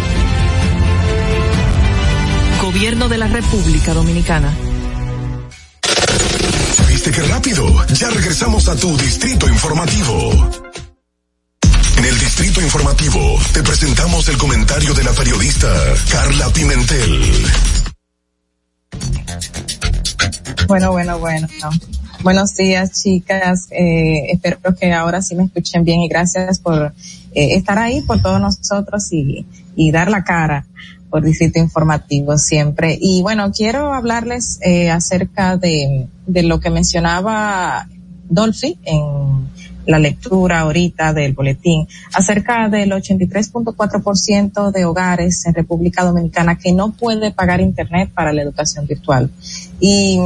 [2.63, 4.51] Gobierno de la República Dominicana.
[6.89, 7.87] ¿Viste qué rápido?
[7.89, 10.51] Ya regresamos a tu Distrito Informativo.
[11.99, 15.69] En el Distrito Informativo te presentamos el comentario de la periodista
[16.11, 17.47] Carla Pimentel.
[20.67, 21.47] Bueno, bueno, bueno.
[22.25, 23.69] Buenos días, chicas.
[23.71, 26.95] Eh, espero que ahora sí me escuchen bien y gracias por
[27.35, 29.45] eh, estar ahí por todos nosotros y,
[29.93, 30.65] dar la cara
[31.11, 32.97] por Distrito Informativo siempre.
[32.99, 37.91] Y bueno, quiero hablarles eh, acerca de, de lo que mencionaba
[38.31, 39.47] Dolphy en
[39.85, 46.93] la lectura ahorita del boletín acerca del 83.4% de hogares en República Dominicana que no
[46.93, 49.31] puede pagar internet para la educación virtual.
[49.79, 50.19] Y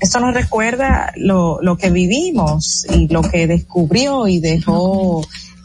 [0.00, 5.22] esto nos recuerda lo, lo que vivimos y lo que descubrió y dejó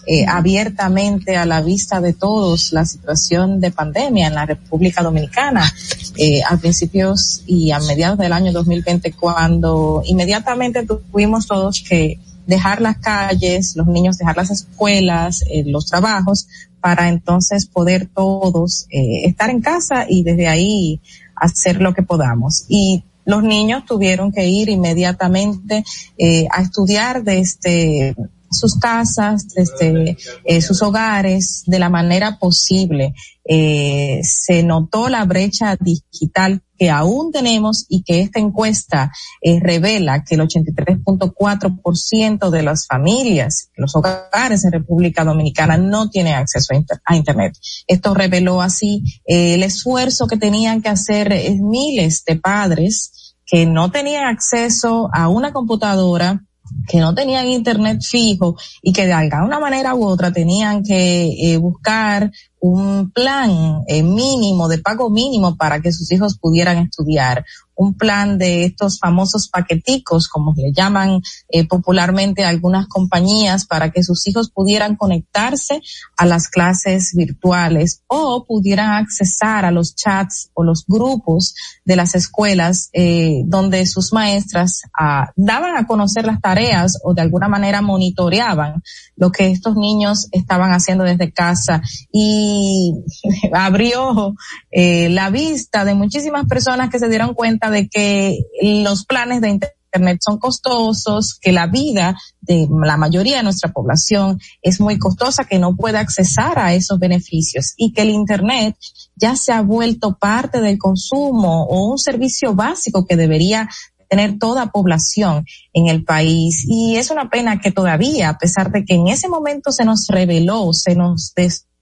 [0.07, 5.73] eh, abiertamente a la vista de todos la situación de pandemia en la República Dominicana
[6.17, 12.81] eh, a principios y a mediados del año 2020 cuando inmediatamente tuvimos todos que dejar
[12.81, 16.47] las calles, los niños dejar las escuelas, eh, los trabajos,
[16.79, 21.01] para entonces poder todos eh, estar en casa y desde ahí
[21.35, 22.65] hacer lo que podamos.
[22.69, 25.83] Y los niños tuvieron que ir inmediatamente
[26.17, 28.15] eh, a estudiar desde
[28.57, 33.13] sus casas, desde eh, sus hogares, de la manera posible.
[33.47, 39.11] Eh, se notó la brecha digital que aún tenemos y que esta encuesta
[39.41, 46.33] eh, revela que el 83.4% de las familias, los hogares en República Dominicana no tienen
[46.35, 47.53] acceso a, inter- a Internet.
[47.87, 53.65] Esto reveló así eh, el esfuerzo que tenían que hacer eh, miles de padres que
[53.67, 56.43] no tenían acceso a una computadora
[56.87, 61.57] que no tenían internet fijo y que de alguna manera u otra tenían que eh,
[61.57, 67.45] buscar un plan eh, mínimo, de pago mínimo para que sus hijos pudieran estudiar,
[67.75, 74.03] un plan de estos famosos paqueticos, como le llaman eh, popularmente algunas compañías, para que
[74.03, 75.81] sus hijos pudieran conectarse
[76.17, 82.15] a las clases virtuales o pudieran accesar a los chats o los grupos de las
[82.15, 87.81] escuelas eh, donde sus maestras ah, daban a conocer las tareas o de alguna manera
[87.81, 88.81] monitoreaban
[89.15, 91.81] lo que estos niños estaban haciendo desde casa.
[92.11, 92.93] Y
[93.53, 94.35] abrió
[94.71, 99.49] eh, la vista de muchísimas personas que se dieron cuenta de que los planes de
[99.49, 105.45] internet son costosos, que la vida de la mayoría de nuestra población es muy costosa,
[105.45, 108.75] que no puede accesar a esos beneficios y que el internet
[109.15, 113.69] ya se ha vuelto parte del consumo o un servicio básico que debería
[114.09, 116.65] tener toda población en el país.
[116.67, 120.07] Y es una pena que todavía, a pesar de que en ese momento se nos
[120.07, 121.33] reveló, se nos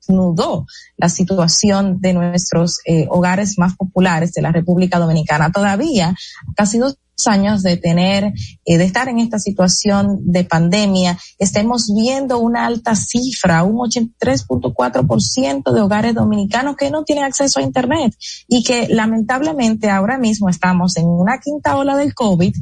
[0.07, 0.65] desnudó
[0.97, 6.15] la situación de nuestros eh, hogares más populares de la República Dominicana, todavía,
[6.55, 6.97] casi dos
[7.27, 8.33] años de tener,
[8.65, 15.71] eh, de estar en esta situación de pandemia, estemos viendo una alta cifra, un 83.4%
[15.71, 18.15] de hogares dominicanos que no tienen acceso a Internet
[18.47, 22.53] y que lamentablemente ahora mismo estamos en una quinta ola del COVID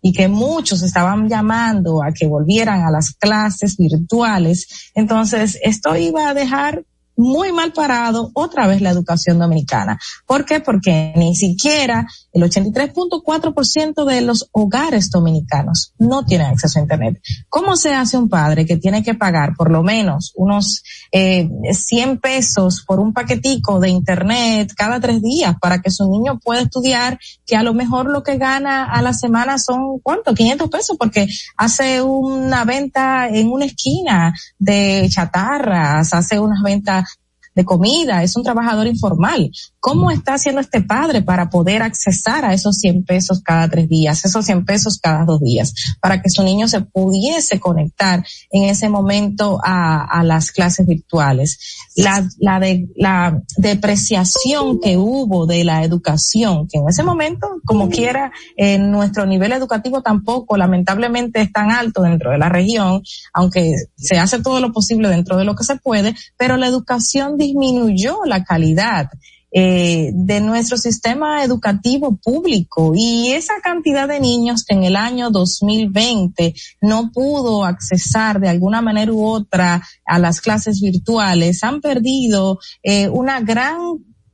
[0.00, 4.90] y que muchos estaban llamando a que volvieran a las clases virtuales.
[4.94, 6.84] Entonces, esto iba a dejar
[7.16, 9.98] muy mal parado otra vez la educación dominicana.
[10.26, 10.60] ¿Por qué?
[10.60, 17.20] Porque ni siquiera el 83.4% de los hogares dominicanos no tienen acceso a Internet.
[17.48, 22.18] ¿Cómo se hace un padre que tiene que pagar por lo menos unos eh, 100
[22.18, 27.18] pesos por un paquetico de Internet cada tres días para que su niño pueda estudiar,
[27.46, 30.34] que a lo mejor lo que gana a la semana son, ¿cuánto?
[30.34, 31.26] 500 pesos porque
[31.56, 37.11] hace una venta en una esquina de chatarras, hace unas ventas
[37.54, 39.50] de comida, es un trabajador informal.
[39.80, 44.24] ¿Cómo está haciendo este padre para poder accesar a esos 100 pesos cada tres días,
[44.24, 48.88] esos 100 pesos cada dos días, para que su niño se pudiese conectar en ese
[48.88, 51.58] momento a, a las clases virtuales?
[51.96, 57.88] La, la, de, la depreciación que hubo de la educación, que en ese momento, como
[57.88, 63.02] quiera, en nuestro nivel educativo tampoco, lamentablemente, es tan alto dentro de la región,
[63.32, 67.36] aunque se hace todo lo posible dentro de lo que se puede, pero la educación
[67.42, 69.08] disminuyó la calidad
[69.54, 72.94] eh, de nuestro sistema educativo público.
[72.96, 78.80] Y esa cantidad de niños que en el año 2020 no pudo accesar de alguna
[78.80, 83.78] manera u otra a las clases virtuales han perdido eh, una gran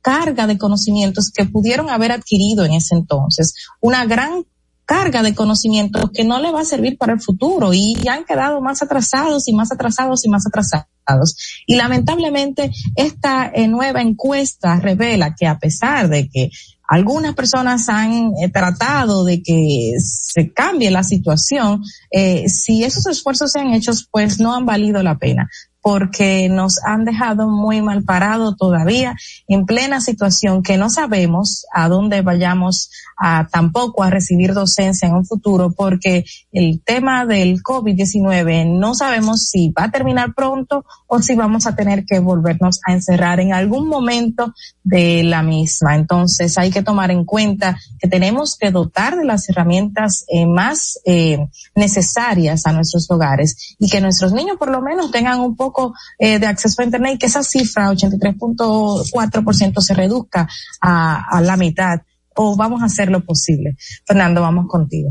[0.01, 4.45] carga de conocimientos que pudieron haber adquirido en ese entonces, una gran
[4.89, 8.59] carga de conocimientos que no le va a servir para el futuro y han quedado
[8.59, 11.37] más atrasados y más atrasados y más atrasados.
[11.67, 16.49] Y lamentablemente esta eh, nueva encuesta revela que a pesar de que
[16.87, 23.51] algunas personas han eh, tratado de que se cambie la situación, eh, si esos esfuerzos
[23.51, 25.47] se han hecho, pues no han valido la pena
[25.81, 29.15] porque nos han dejado muy mal parado todavía
[29.47, 35.15] en plena situación que no sabemos a dónde vayamos a tampoco a recibir docencia en
[35.15, 41.21] un futuro porque el tema del COVID-19 no sabemos si va a terminar pronto o
[41.21, 44.53] si vamos a tener que volvernos a encerrar en algún momento
[44.83, 45.95] de la misma.
[45.95, 50.99] Entonces hay que tomar en cuenta que tenemos que dotar de las herramientas eh, más
[51.05, 51.39] eh,
[51.75, 55.78] necesarias a nuestros hogares y que nuestros niños por lo menos tengan un poco
[56.17, 60.47] eh, de acceso a Internet y que esa cifra, 83.4%, se reduzca
[60.81, 62.01] a, a la mitad
[62.35, 63.75] o vamos a hacer lo posible.
[64.05, 65.09] Fernando, vamos contigo.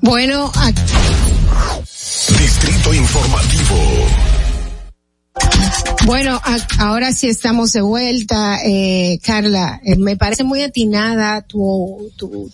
[0.00, 0.50] Bueno,
[2.38, 3.76] Distrito Informativo.
[6.06, 9.80] Bueno, a- ahora sí estamos de vuelta, eh, Carla.
[9.84, 12.50] eh, me parece muy atinada tu, tu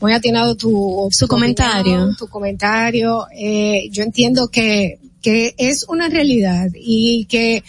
[0.00, 1.80] muy atinado tu Su tu comentario.
[1.80, 3.26] opinión, tu comentario.
[3.36, 7.64] Eh, yo entiendo que que es una realidad y que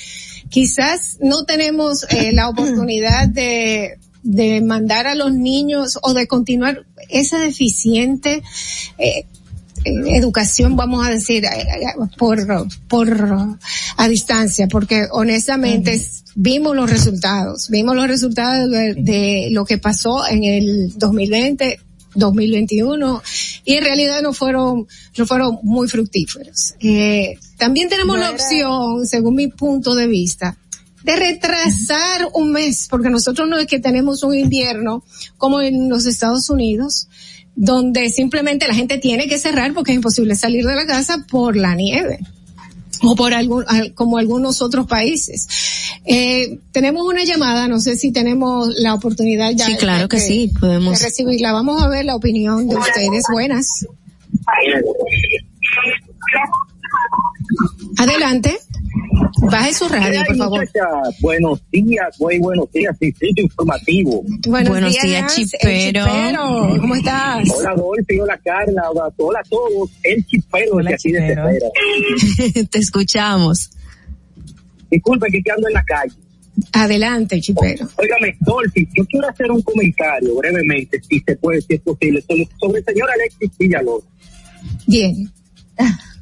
[0.50, 6.86] quizás no tenemos eh, la oportunidad de de mandar a los niños o de continuar
[7.10, 8.44] esa deficiente
[8.98, 9.26] eh,
[9.86, 11.50] eh, educación, vamos a decir, eh,
[12.18, 13.58] por, por,
[13.98, 16.00] a distancia, porque honestamente
[16.36, 21.80] vimos los resultados, vimos los resultados de, de lo que pasó en el 2020,
[22.16, 23.22] 2021,
[23.66, 24.88] y en realidad no fueron,
[25.18, 26.76] no fueron muy fructíferos.
[26.80, 30.58] Eh, también tenemos No la opción, según mi punto de vista,
[31.04, 35.04] de retrasar un mes, porque nosotros no es que tenemos un invierno
[35.38, 37.08] como en los Estados Unidos,
[37.56, 41.56] donde simplemente la gente tiene que cerrar porque es imposible salir de la casa por
[41.58, 42.20] la nieve
[43.04, 45.48] o por algún, al- como algunos otros países.
[46.06, 50.24] Eh, tenemos una llamada, no sé si tenemos la oportunidad ya Sí, claro que de-
[50.28, 51.00] sí, podemos.
[51.00, 51.52] de recibirla.
[51.54, 53.24] Vamos a ver la opinión de ustedes.
[53.32, 53.68] Buenas.
[57.98, 58.58] Adelante.
[59.52, 60.70] Baje su radio, por favor.
[61.22, 64.24] Buenos días, muy buenos días, distrito informativo.
[64.48, 66.06] Buenos, Buenos días, días, el Chipero.
[66.06, 66.78] Chipero.
[66.82, 67.50] ¿Cómo estás?
[67.58, 71.46] Hola Dolphy, hola Carla, hola, hola a todos, el chipero Hola, que aquí chipero.
[71.48, 72.68] desespera.
[72.72, 73.70] Te escuchamos.
[74.92, 76.14] Disculpe que ando en la calle.
[76.74, 77.88] Adelante, Chipero.
[77.96, 82.50] Óigame, Dolphy, yo quiero hacer un comentario brevemente, si se puede, si es posible, sobre,
[82.60, 84.04] sobre el señor Alexis Villalobos.
[84.88, 85.32] Bien.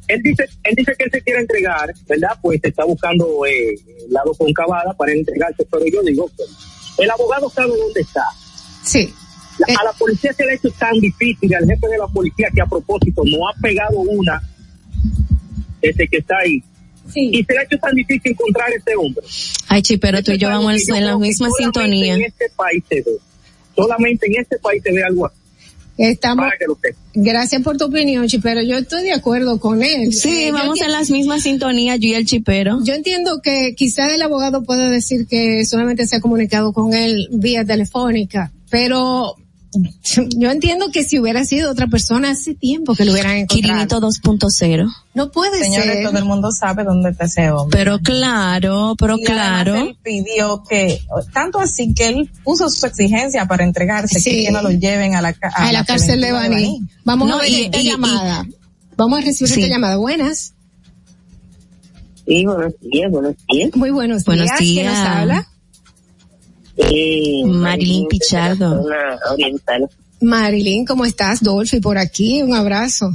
[0.08, 2.30] Él dice, él dice que él se quiere entregar, ¿verdad?
[2.42, 3.74] Pues está buscando eh,
[4.06, 8.24] el lado concavada para él entregarse, pero yo digo, que el abogado sabe dónde está.
[8.84, 9.14] Sí.
[9.60, 12.48] La- a la policía se le ha hecho tan difícil, al jefe de la policía,
[12.54, 14.42] que a propósito no ha pegado una
[15.82, 16.64] desde que está ahí.
[17.16, 19.24] Y se le ha hecho tan difícil encontrar a este hombre.
[19.70, 22.16] Ay, Chipero, tú y yo Eso es algo vamos en la misma sintonía.
[22.16, 23.18] En este país se ve.
[23.76, 25.37] Solamente en este país se ve algo así.
[25.98, 26.46] Estamos,
[27.14, 28.62] gracias por tu opinión, Chipero.
[28.62, 30.14] Yo estoy de acuerdo con él.
[30.14, 32.80] Sí, Eh, vamos en las mismas sintonías, yo y el Chipero.
[32.84, 37.28] Yo entiendo que quizás el abogado puede decir que solamente se ha comunicado con él
[37.32, 39.36] vía telefónica, pero
[40.38, 43.88] Yo entiendo que si hubiera sido otra persona hace tiempo que lo hubieran encontrado.
[43.88, 44.88] Quirinito 2.0.
[45.14, 46.04] No puede Señores, ser.
[46.08, 47.78] todo el mundo sabe dónde está ese hombre.
[47.78, 49.76] Pero claro, pero Y claro.
[49.76, 51.02] Él pidió que,
[51.34, 54.46] tanto así que él puso su exigencia para entregarse, Sí.
[54.46, 56.82] que no lo lleven a la, ca- a la cárcel de Baní.
[57.04, 58.46] Vamos No, a ver y- esta y- y- llamada.
[58.96, 59.62] Vamos a recibir Sí.
[59.62, 59.98] esta llamada.
[59.98, 60.54] Buenas.
[62.28, 63.76] Sí, buenos días, buenos días.
[63.76, 64.58] Muy buenos, Buenos días.
[64.60, 65.08] ¿Quién nos días.
[65.08, 65.48] habla?
[66.78, 68.84] Eh, Marilyn Pichardo.
[69.32, 69.90] oriental.
[70.22, 71.42] Marilyn, ¿cómo estás?
[71.44, 73.10] Dolphy por aquí, un abrazo.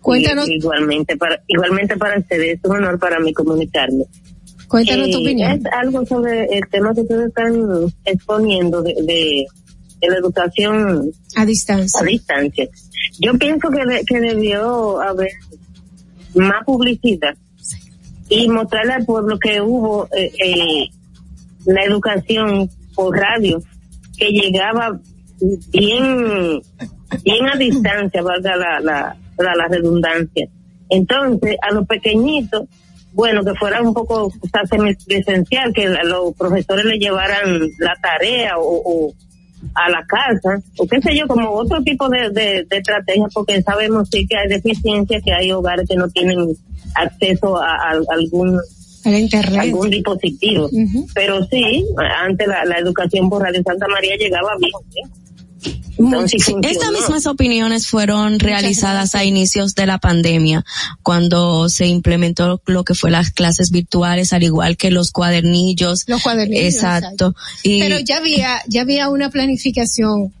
[0.00, 4.04] Cuéntanos, Y- igualmente para, igualmente para ustedes, es un honor para mí comunicarme.
[4.68, 5.52] cuéntanos tu Eh, opinión.
[5.52, 7.54] Es algo sobre el tema que ustedes están
[8.04, 9.46] exponiendo de, de,
[10.00, 12.00] de la educación A distancia.
[12.00, 12.68] a distancia.
[13.20, 15.30] Yo pienso que, de- que debió haber
[16.34, 17.34] más publicidad
[18.28, 20.88] y mostrarle al pueblo que hubo eh, eh,
[21.64, 23.62] la educación por radio
[24.18, 24.98] que llegaba
[25.70, 26.60] bien
[27.22, 30.48] bien a distancia, valga la, la, la, redundancia.
[30.88, 32.68] Entonces, a los pequeñitos,
[33.12, 38.82] bueno, que fuera un poco sea, semipresencial, que los profesores le llevaran la tarea o,
[38.84, 39.14] o
[39.74, 43.62] a la casa, o qué sé yo, como otro tipo de, de, de estrategia, porque
[43.62, 46.38] sabemos sí que hay deficiencias, que hay hogares que no tienen
[46.94, 48.60] acceso a, a algún
[49.14, 49.60] Internet.
[49.60, 50.68] algún dispositivo.
[51.14, 51.84] Pero sí,
[52.22, 54.72] antes la, la educación por Radio Santa María llegaba bien.
[54.94, 55.26] ¿eh?
[55.98, 56.54] Entonces, Sí.
[56.62, 60.64] Estas mismas opiniones fueron realizadas a inicios de la pandemia,
[61.02, 66.04] cuando se implementó lo que fue las clases virtuales, al igual que los cuadernillos.
[66.06, 67.34] Los cuadernillos, Exacto.
[67.62, 70.32] Y Pero ya había, ya había una planificación.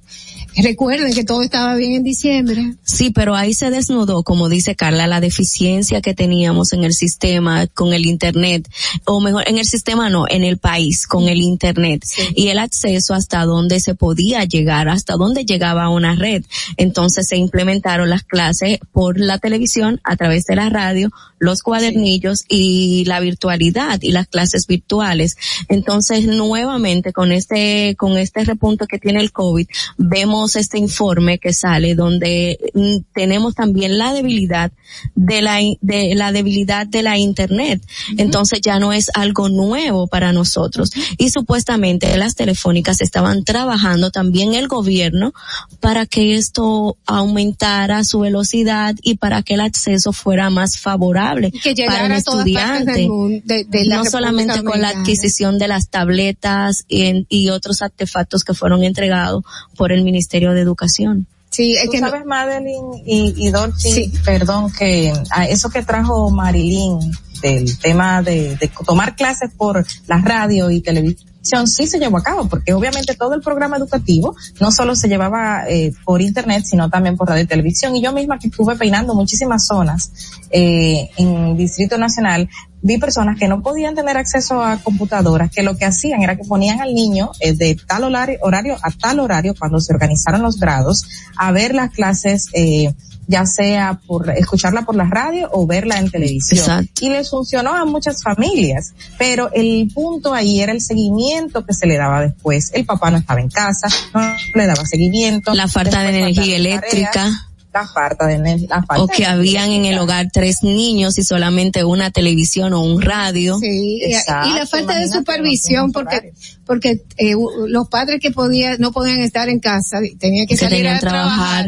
[0.56, 2.74] Recuerden que todo estaba bien en diciembre.
[2.82, 7.66] Sí, pero ahí se desnudó, como dice Carla, la deficiencia que teníamos en el sistema
[7.66, 8.66] con el Internet,
[9.04, 12.04] o mejor, en el sistema no, en el país con el Internet,
[12.34, 16.44] y el acceso hasta dónde se podía llegar, hasta dónde llegaba una red.
[16.78, 22.44] Entonces se implementaron las clases por la televisión, a través de la radio, los cuadernillos
[22.48, 25.36] y la virtualidad y las clases virtuales.
[25.68, 29.66] Entonces, nuevamente, con este, con este repunto que tiene el COVID,
[29.98, 34.70] vemos este informe que sale donde mm, tenemos también la debilidad
[35.14, 37.82] de la, de la debilidad de la internet.
[38.16, 40.90] Entonces ya no es algo nuevo para nosotros.
[41.18, 45.32] Y supuestamente las telefónicas estaban trabajando también el gobierno
[45.80, 51.74] para que esto aumentara su velocidad y para que el acceso fuera más favorable Que
[51.86, 53.08] para un estudiante.
[53.08, 57.48] mundo, de, de la no República solamente con la adquisición de las tabletas y, y
[57.50, 59.44] otros artefactos que fueron entregados
[59.76, 61.26] por el Ministerio de Educación.
[61.50, 64.12] Sí, es Tú que no- sabes, Madeline y, y Dorothy, Sí.
[64.24, 66.98] perdón, que a eso que trajo Marilyn
[67.40, 71.26] del tema de, de tomar clases por la radio y televisión
[71.66, 75.62] sí se llevó a cabo, porque obviamente todo el programa educativo no solo se llevaba
[75.68, 77.94] eh, por internet, sino también por radio y televisión.
[77.94, 80.10] Y yo misma que estuve peinando muchísimas zonas
[80.50, 82.48] eh, en Distrito Nacional,
[82.82, 86.44] vi personas que no podían tener acceso a computadoras, que lo que hacían era que
[86.44, 90.58] ponían al niño eh, de tal horario, horario a tal horario, cuando se organizaron los
[90.58, 91.04] grados,
[91.36, 92.94] a ver las clases, eh,
[93.28, 96.60] ya sea por escucharla por la radio o verla en televisión.
[96.60, 97.04] Exacto.
[97.04, 101.86] Y les funcionó a muchas familias, pero el punto ahí era el seguimiento que se
[101.86, 102.70] le daba después.
[102.72, 105.54] El papá no estaba en casa, no le daba seguimiento.
[105.54, 107.12] La falta de energía eléctrica.
[107.12, 107.45] tareas,
[107.80, 108.38] la falta de
[108.68, 112.72] la falta o que de habían en el hogar tres niños y solamente una televisión
[112.72, 113.58] o un radio.
[113.58, 116.32] Sí, y- Exacto, y la falta de supervisión porque
[116.66, 117.34] porque eh,
[117.68, 120.98] los padres que podían no podían estar en casa tenían que Que salir tenían a
[120.98, 121.64] que trabajar.
[121.64, 121.66] trabajar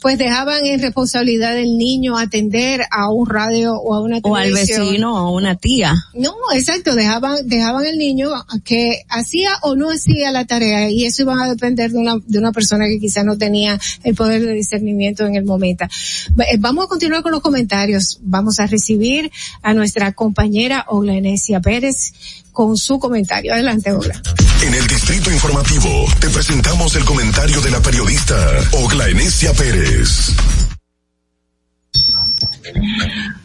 [0.00, 4.48] pues dejaban en responsabilidad del niño atender a un radio o a una O al
[4.48, 4.86] televisión.
[4.86, 5.94] vecino o a una tía.
[6.14, 8.30] No, exacto, dejaban, dejaban el niño
[8.64, 12.38] que hacía o no hacía la tarea y eso iba a depender de una, de
[12.38, 15.84] una persona que quizá no tenía el poder de discernimiento en el momento.
[15.84, 18.18] Eh, Vamos a continuar con los comentarios.
[18.22, 19.30] Vamos a recibir
[19.62, 22.12] a nuestra compañera Ogla Enesia Pérez
[22.56, 23.52] con su comentario.
[23.52, 24.18] Adelante, Ogla.
[24.66, 28.34] En el Distrito Informativo te presentamos el comentario de la periodista
[28.72, 30.34] Ogla Enesia Pérez.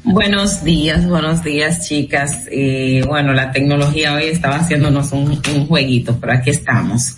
[0.05, 2.47] Buenos días, buenos días chicas.
[2.49, 7.17] Eh, bueno, la tecnología hoy estaba haciéndonos un, un jueguito, pero aquí estamos.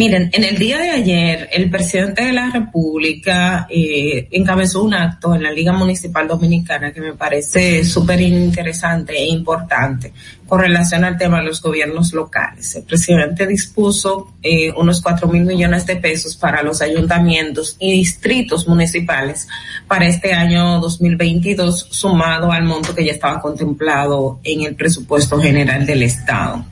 [0.00, 5.34] Miren, en el día de ayer, el presidente de la República eh, encabezó un acto
[5.34, 10.14] en la Liga Municipal Dominicana que me parece súper interesante e importante
[10.48, 12.76] con relación al tema de los gobiernos locales.
[12.76, 18.66] El presidente dispuso eh, unos cuatro mil millones de pesos para los ayuntamientos y distritos
[18.66, 19.48] municipales
[19.86, 25.84] para este año 2022, sumado al monto que ya estaba contemplado en el presupuesto general
[25.84, 26.64] del Estado.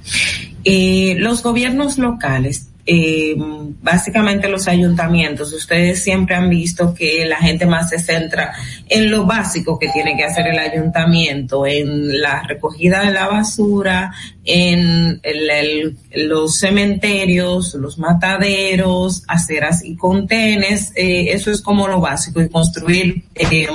[0.65, 3.35] Eh, los gobiernos locales eh,
[3.83, 8.55] básicamente los ayuntamientos, ustedes siempre han visto que la gente más se centra
[8.89, 14.11] en lo básico que tiene que hacer el ayuntamiento, en la recogida de la basura,
[14.43, 22.41] en el- los cementerios, los mataderos, aceras y contenes, eh, eso es como lo básico,
[22.41, 23.69] y construir eh,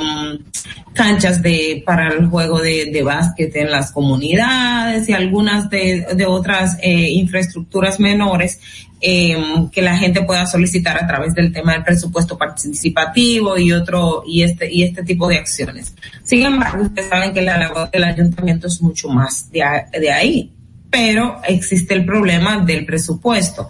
[0.93, 6.25] canchas de para el juego de, de básquet en las comunidades y algunas de, de
[6.25, 8.59] otras eh, infraestructuras menores
[9.01, 9.35] eh,
[9.71, 14.43] que la gente pueda solicitar a través del tema del presupuesto participativo y otro y
[14.43, 15.93] este y este tipo de acciones.
[16.23, 19.61] Sin embargo, ustedes saben que la labor del ayuntamiento es mucho más de,
[19.99, 20.53] de ahí,
[20.89, 23.67] pero existe el problema del presupuesto.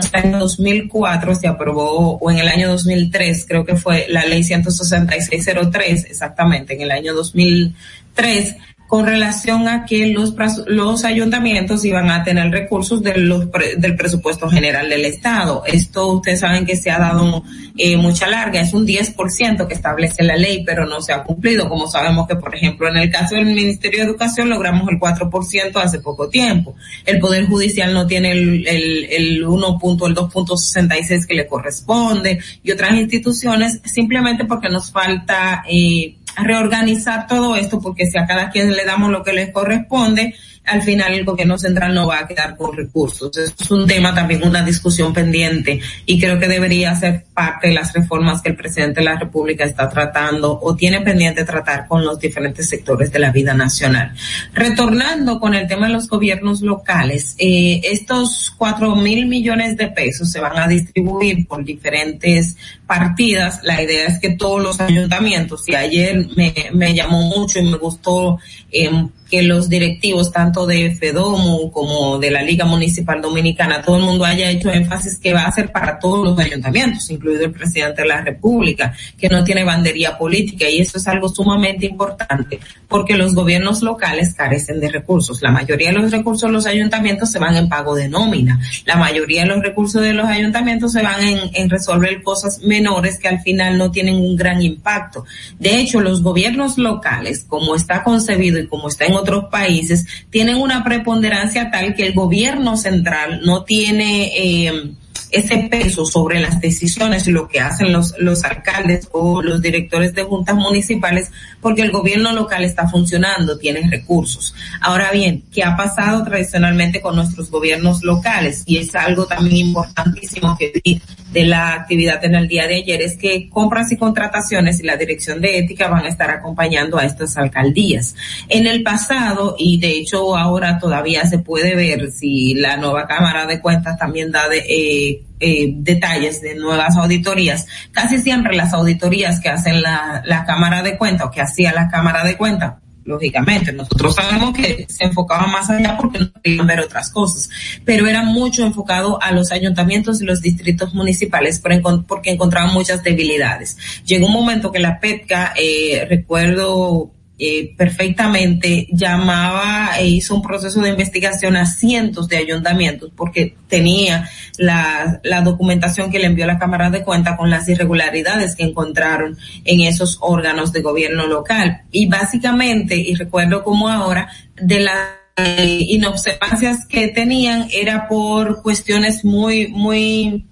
[0.00, 4.24] Que en el 2004 se aprobó, o en el año 2003, creo que fue la
[4.24, 8.56] ley 16603, exactamente, en el año 2003,
[8.92, 10.34] con relación a que los,
[10.66, 13.48] los ayuntamientos iban a tener recursos de los
[13.78, 15.62] del presupuesto general del Estado.
[15.64, 17.42] Esto ustedes saben que se ha dado
[17.78, 21.70] eh, mucha larga, es un 10% que establece la ley, pero no se ha cumplido,
[21.70, 25.76] como sabemos que, por ejemplo, en el caso del Ministerio de Educación logramos el 4%
[25.76, 26.74] hace poco tiempo.
[27.06, 32.40] El Poder Judicial no tiene el, el, el 1 punto, el 2.66 que le corresponde
[32.62, 38.50] y otras instituciones simplemente porque nos falta eh, reorganizar todo esto porque si a cada
[38.50, 40.34] quien le damos lo que le corresponde,
[40.64, 43.36] al final el gobierno central no va a quedar con recursos.
[43.36, 47.92] Es un tema también, una discusión pendiente y creo que debería ser parte de las
[47.92, 52.18] reformas que el presidente de la República está tratando o tiene pendiente tratar con los
[52.18, 54.14] diferentes sectores de la vida nacional.
[54.54, 60.30] Retornando con el tema de los gobiernos locales, eh, estos cuatro mil millones de pesos
[60.30, 62.56] se van a distribuir por diferentes
[62.92, 63.60] partidas.
[63.62, 67.78] La idea es que todos los ayuntamientos, y ayer me, me llamó mucho y me
[67.78, 68.38] gustó
[68.70, 68.90] eh,
[69.32, 74.26] que los directivos tanto de FEDOMO como de la Liga Municipal Dominicana, todo el mundo
[74.26, 78.08] haya hecho énfasis que va a ser para todos los ayuntamientos, incluido el presidente de
[78.08, 83.34] la República, que no tiene bandería política y eso es algo sumamente importante porque los
[83.34, 85.40] gobiernos locales carecen de recursos.
[85.40, 88.60] La mayoría de los recursos de los ayuntamientos se van en pago de nómina.
[88.84, 92.81] La mayoría de los recursos de los ayuntamientos se van en, en resolver cosas menores
[93.20, 95.24] que al final no tienen un gran impacto.
[95.58, 100.56] De hecho, los gobiernos locales, como está concebido y como está en otros países, tienen
[100.56, 104.92] una preponderancia tal que el gobierno central no tiene eh,
[105.32, 110.14] ese peso sobre las decisiones y lo que hacen los, los alcaldes o los directores
[110.14, 111.30] de juntas municipales
[111.60, 114.54] porque el gobierno local está funcionando, tiene recursos.
[114.80, 118.62] Ahora bien, ¿qué ha pasado tradicionalmente con nuestros gobiernos locales?
[118.66, 121.00] Y es algo también importantísimo que vi
[121.32, 124.96] de la actividad en el día de ayer, es que compras y contrataciones y la
[124.96, 128.14] dirección de ética van a estar acompañando a estas alcaldías.
[128.48, 133.46] En el pasado, y de hecho ahora todavía se puede ver si la nueva Cámara
[133.46, 137.66] de Cuentas también da de, eh, eh, detalles de nuevas auditorías.
[137.90, 141.88] Casi siempre las auditorías que hacen la, la Cámara de Cuentas o que hacía la
[141.88, 142.74] Cámara de Cuentas,
[143.04, 147.50] lógicamente, nosotros sabemos que se enfocaba más allá porque no querían ver otras cosas,
[147.84, 153.76] pero era mucho enfocado a los ayuntamientos y los distritos municipales porque encontraban muchas debilidades.
[154.04, 157.10] Llegó un momento que la PETCA, eh, recuerdo
[157.44, 164.28] eh, perfectamente llamaba e hizo un proceso de investigación a cientos de ayuntamientos porque tenía
[164.58, 169.36] la, la documentación que le envió la Cámara de Cuentas con las irregularidades que encontraron
[169.64, 171.82] en esos órganos de gobierno local.
[171.90, 179.24] Y básicamente, y recuerdo como ahora, de las eh, inobservancias que tenían era por cuestiones
[179.24, 180.46] muy, muy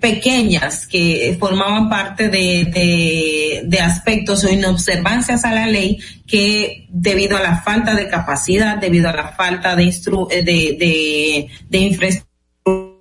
[0.00, 7.36] pequeñas que formaban parte de, de, de aspectos o inobservancias a la ley que debido
[7.36, 12.96] a la falta de capacidad, debido a la falta de, instru de, de, de infraestructura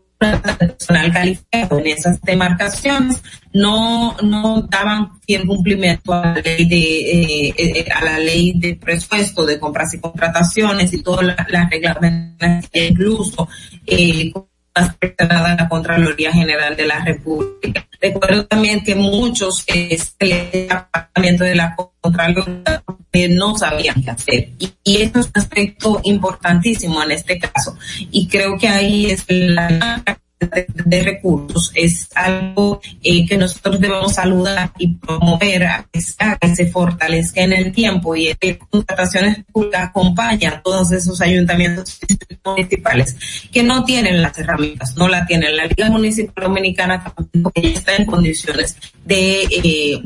[0.57, 3.21] personal calificado en esas demarcaciones
[3.53, 8.75] no no daban fiel cumplimiento a la ley de eh, eh, a la ley de
[8.75, 13.47] presupuesto de compras y contrataciones y todas las la reglamentaciones incluso
[13.85, 14.31] eh,
[14.75, 17.87] aspectada a la Contraloría General de la República.
[17.99, 22.83] Recuerdo también que muchos eh, departamento de la Contraloría
[23.13, 24.49] eh, no sabían qué hacer.
[24.59, 27.77] Y, y eso es un aspecto importantísimo en este caso.
[28.11, 30.03] Y creo que ahí es la
[30.39, 35.99] de, recursos es algo eh, que nosotros debemos saludar y promover a que
[36.41, 41.99] que se fortalezca en el tiempo y eh, contrataciones públicas acompañan todos esos ayuntamientos
[42.43, 43.15] municipales
[43.51, 45.55] que no tienen las herramientas, no la tienen.
[45.55, 50.01] La Liga Municipal Dominicana tampoco está en condiciones de eh,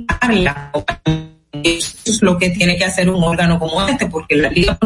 [1.64, 4.78] eso es lo que tiene que hacer un órgano como este, porque la Liga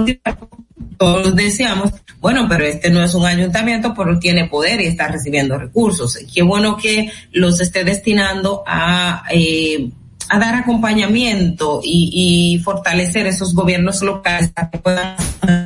[0.97, 5.57] todos decíamos, bueno, pero este no es un ayuntamiento, pero tiene poder y está recibiendo
[5.57, 6.17] recursos.
[6.33, 9.89] Qué bueno que los esté destinando a eh,
[10.29, 15.15] a dar acompañamiento y, y, fortalecer esos gobiernos locales para que puedan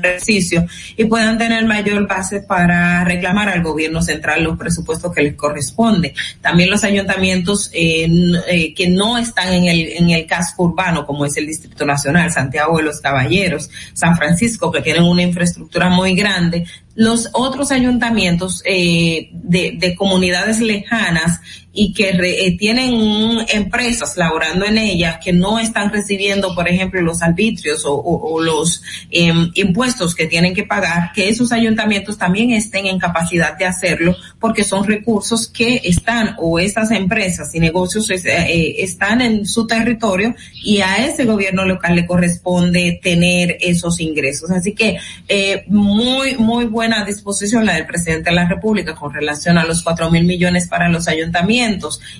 [0.07, 0.65] ejercicio
[0.95, 6.13] y puedan tener mayor base para reclamar al gobierno central los presupuestos que les corresponde.
[6.41, 8.07] También los ayuntamientos eh,
[8.47, 12.31] eh, que no están en el, en el casco urbano, como es el Distrito Nacional,
[12.31, 16.65] Santiago de los Caballeros, San Francisco, que tienen una infraestructura muy grande,
[16.97, 21.39] los otros ayuntamientos eh, de, de, comunidades lejanas
[21.79, 26.99] y que re, eh, tienen empresas laborando en ellas que no están recibiendo, por ejemplo,
[27.03, 28.81] los arbitrios o, o, los
[29.11, 34.15] eh, impuestos que tienen que pagar, que esos ayuntamientos también estén en capacidad de hacerlo
[34.39, 40.33] porque son recursos que están o esas empresas y negocios eh, están en su territorio
[40.63, 44.49] y a ese gobierno local le corresponde tener esos ingresos.
[44.49, 44.97] Así que
[45.27, 49.83] eh, muy, muy buena disposición la del presidente de la República con relación a los
[49.83, 51.66] cuatro mil millones para los ayuntamientos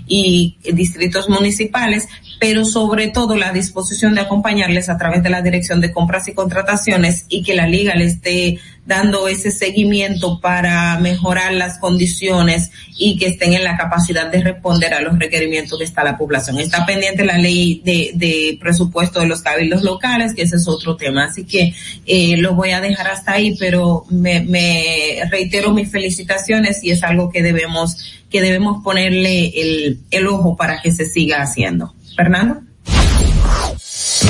[0.08, 2.08] y distritos municipales,
[2.40, 6.34] pero sobre todo la disposición de acompañarles a través de la Dirección de Compras y
[6.34, 13.18] Contrataciones y que la Liga les esté dando ese seguimiento para mejorar las condiciones y
[13.18, 16.58] que estén en la capacidad de responder a los requerimientos que está la población.
[16.60, 20.96] Está pendiente la ley de, de presupuesto de los cabildos locales, que ese es otro
[20.96, 21.26] tema.
[21.26, 21.74] Así que
[22.06, 27.04] eh, lo voy a dejar hasta ahí, pero me, me reitero mis felicitaciones y es
[27.04, 27.98] algo que debemos,
[28.30, 31.94] que debemos ponerle el, el ojo para que se siga haciendo.
[32.16, 32.62] Fernando.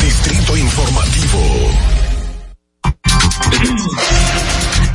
[0.01, 1.97] Distrito Informativo.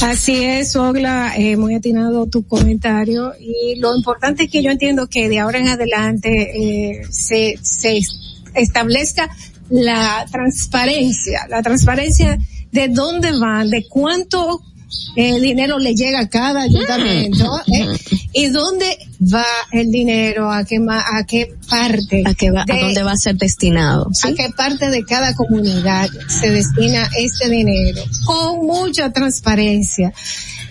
[0.03, 3.35] Así es, Ogla, eh, muy atinado tu comentario.
[3.39, 8.01] Y lo importante es que yo entiendo que de ahora en adelante eh, se, se
[8.53, 9.31] establezca
[9.71, 12.37] la transparencia, la transparencia
[12.73, 14.61] de dónde van, de cuánto
[15.17, 17.87] el dinero le llega a cada ayuntamiento ¿eh?
[18.33, 18.99] y dónde
[19.33, 23.13] va el dinero a qué a qué parte a qué va de, a dónde va
[23.13, 24.29] a ser destinado ¿sí?
[24.29, 30.13] a qué parte de cada comunidad se destina este dinero con mucha transparencia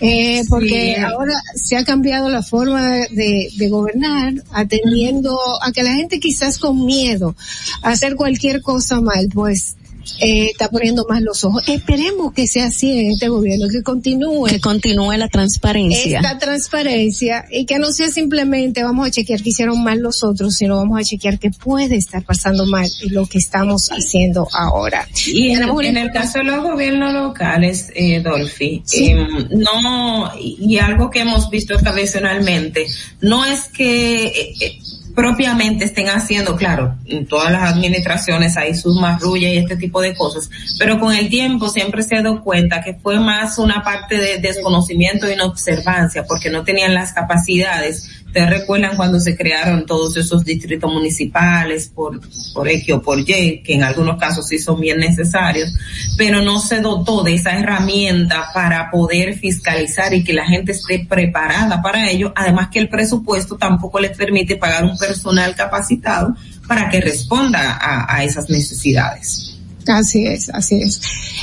[0.00, 1.00] eh, porque sí.
[1.00, 6.58] ahora se ha cambiado la forma de, de, gobernar atendiendo a que la gente quizás
[6.58, 7.36] con miedo
[7.82, 9.76] a hacer cualquier cosa mal pues
[10.20, 11.62] eh, está poniendo más los ojos.
[11.68, 14.46] Esperemos que sea así en este gobierno, que continúe.
[14.46, 16.18] Que continúe la transparencia.
[16.20, 20.54] Esta transparencia y que no sea simplemente vamos a chequear que hicieron mal los otros,
[20.54, 25.08] sino vamos a chequear que puede estar pasando mal lo que estamos haciendo ahora.
[25.26, 29.08] Y en, en el caso de los gobiernos locales, eh, Dolphy, sí.
[29.10, 32.86] eh, no, y algo que hemos visto tradicionalmente,
[33.20, 34.78] no es que eh,
[35.14, 40.14] propiamente estén haciendo, claro, en todas las administraciones hay sus marrullas y este tipo de
[40.14, 40.48] cosas,
[40.78, 45.28] pero con el tiempo siempre se ha cuenta que fue más una parte de desconocimiento
[45.28, 48.08] y inobservancia, porque no tenían las capacidades.
[48.26, 52.18] Ustedes recuerdan cuando se crearon todos esos distritos municipales por,
[52.54, 55.70] por X o por Y, que en algunos casos sí son bien necesarios,
[56.16, 61.04] pero no se dotó de esa herramienta para poder fiscalizar y que la gente esté
[61.06, 66.88] preparada para ello, además que el presupuesto tampoco les permite pagar un personal capacitado para
[66.88, 69.52] que responda a, a esas necesidades.
[69.86, 71.00] Así es, así es.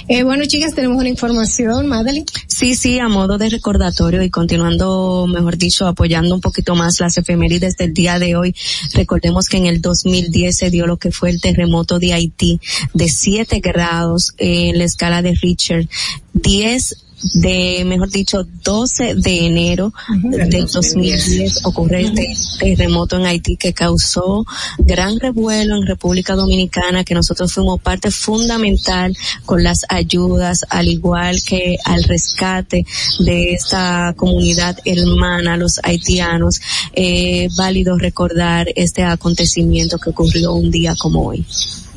[0.08, 2.26] Eh, bueno, chicas, tenemos una información, Madeline.
[2.48, 7.18] Sí, sí, a modo de recordatorio y continuando, mejor dicho, apoyando un poquito más las
[7.18, 8.56] efemérides del día de hoy.
[8.94, 12.60] Recordemos que en el 2010 se dio lo que fue el terremoto de Haití
[12.94, 15.88] de 7 grados en la escala de Richter.
[16.34, 19.94] 10 de, mejor dicho, 12 de enero
[20.24, 24.46] del 2010 ocurre este terremoto en Haití que causó
[24.78, 29.16] gran revuelo en República Dominicana, que nosotros fuimos parte fundamental
[29.46, 32.86] con las ayudas, al igual que al rescate
[33.20, 36.62] de esta comunidad hermana, los haitianos.
[36.94, 41.46] Eh, válido recordar este acontecimiento que ocurrió un día como hoy.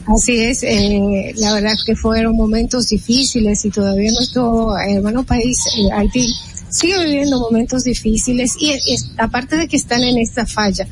[0.07, 5.93] Así es, eh, la verdad que fueron momentos difíciles y todavía nuestro hermano país, eh,
[5.93, 6.35] Haití,
[6.69, 10.87] sigue viviendo momentos difíciles y, y, aparte de que están en esta falla,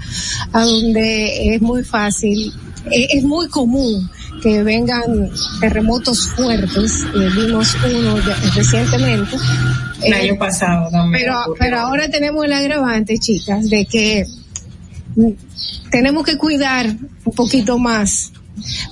[0.52, 2.52] a donde es muy fácil,
[2.90, 4.08] eh, es muy común
[4.42, 5.30] que vengan
[5.60, 9.36] terremotos fuertes, vimos uno de, recientemente.
[10.02, 11.24] El año pasado también.
[11.24, 14.24] Pero, pero ahora tenemos el agravante, chicas, de que
[15.90, 16.86] tenemos que cuidar
[17.24, 18.32] un poquito más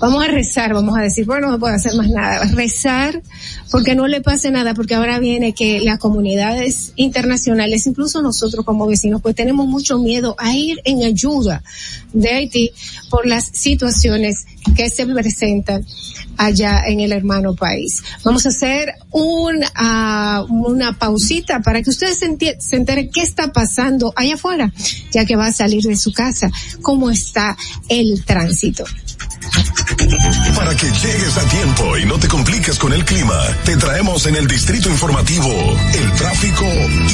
[0.01, 2.45] Vamos a rezar, vamos a decir, bueno, no se puede hacer más nada.
[2.55, 3.23] Rezar
[3.71, 8.87] porque no le pase nada, porque ahora viene que las comunidades internacionales, incluso nosotros como
[8.87, 11.63] vecinos, pues tenemos mucho miedo a ir en ayuda
[12.13, 12.73] de Haití
[13.11, 15.85] por las situaciones que se presentan
[16.37, 18.03] allá en el hermano país.
[18.25, 23.53] Vamos a hacer un, ah, una pausita para que ustedes se, se enteren qué está
[23.53, 24.73] pasando allá afuera,
[25.13, 27.57] ya que va a salir de su casa, cómo está
[27.89, 28.85] el tránsito.
[30.55, 34.37] Para que llegues a tiempo y no te compliques con el clima, te traemos en
[34.37, 35.51] el Distrito Informativo
[35.95, 36.65] el tráfico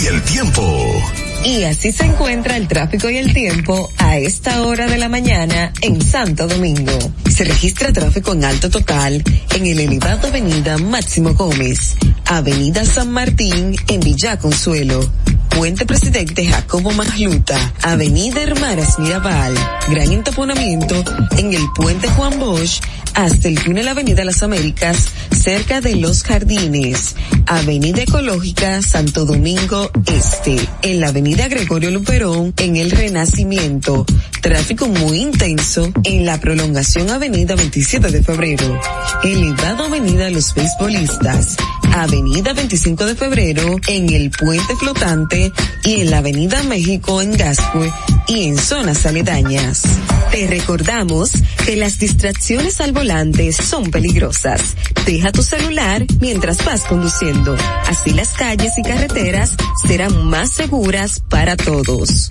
[0.03, 1.03] y el tiempo.
[1.45, 5.73] Y así se encuentra el tráfico y el tiempo a esta hora de la mañana
[5.83, 6.99] en Santo Domingo.
[7.31, 9.23] Se registra tráfico en alto total
[9.55, 11.97] en el elevado Avenida Máximo Gómez,
[12.27, 15.11] Avenida San Martín en Villa Consuelo,
[15.57, 19.55] Puente Presidente Jacobo Magluta, Avenida Hermanas Mirabal,
[19.89, 20.97] gran entaponamiento
[21.39, 22.81] en el Puente Juan Bosch
[23.15, 27.15] hasta el túnel Avenida Las Américas, cerca de Los Jardines,
[27.47, 34.05] Avenida Ecológica Santo Domingo Este, en la Avenida Gregorio Luperón, en el Renacimiento,
[34.43, 38.81] tráfico muy intenso en la prolongación Avenida 27 de Febrero,
[39.23, 41.57] elevado Avenida Los Beisbolistas,
[41.95, 45.44] Avenida 25 de Febrero, en el Puente Flotante
[45.85, 47.93] y en la Avenida México en Gascue
[48.29, 49.83] y en zonas aledañas.
[50.31, 51.31] Te recordamos
[51.65, 54.75] que las distracciones al volante son peligrosas.
[55.07, 57.57] Deja tu celular mientras vas conduciendo.
[57.87, 59.53] Así las calles y carreteras
[59.87, 62.31] serán más seguras para todos.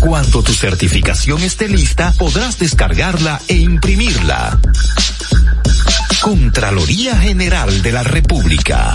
[0.00, 4.58] Cuando tu certificación esté lista, podrás descargarla e imprimirla.
[6.20, 8.94] Contraloría General de la República.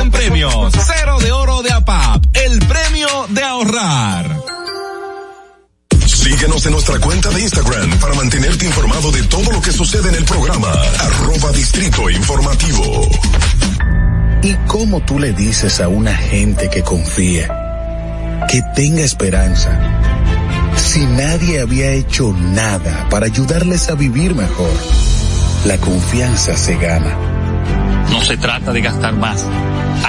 [0.00, 0.72] en premios.
[0.72, 4.40] Cero de oro de APAP, el premio de ahorrar.
[6.06, 10.16] Síguenos en nuestra cuenta de Instagram para mantenerte informado de todo lo que sucede en
[10.16, 10.70] el programa.
[10.98, 13.08] Arroba Distrito Informativo.
[14.42, 17.48] ¿Y cómo tú le dices a una gente que confíe,
[18.48, 19.78] que tenga esperanza,
[20.76, 24.72] si nadie había hecho nada para ayudarles a vivir mejor?
[25.66, 27.16] La confianza se gana.
[28.10, 29.46] No se trata de gastar más,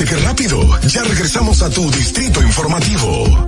[0.00, 0.80] ¿Viste qué rápido?
[0.88, 3.46] Ya regresamos a tu distrito informativo.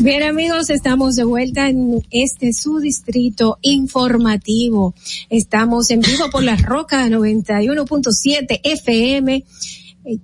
[0.00, 4.94] Bien amigos, estamos de vuelta en este su distrito informativo.
[5.30, 9.44] Estamos en vivo por la Roca 91.7 FM.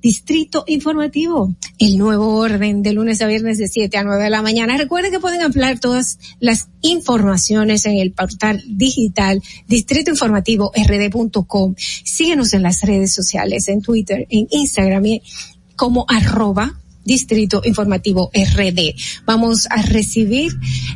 [0.03, 4.43] Distrito Informativo, el nuevo orden de lunes a viernes de 7 a 9 de la
[4.43, 4.77] mañana.
[4.77, 11.75] Recuerden que pueden ampliar todas las informaciones en el portal digital Distrito Informativo rd.com.
[12.05, 15.05] Síguenos en las redes sociales, en Twitter, en Instagram
[15.77, 18.95] como arroba Distrito Informativo RD.
[19.25, 20.53] Vamos a recibir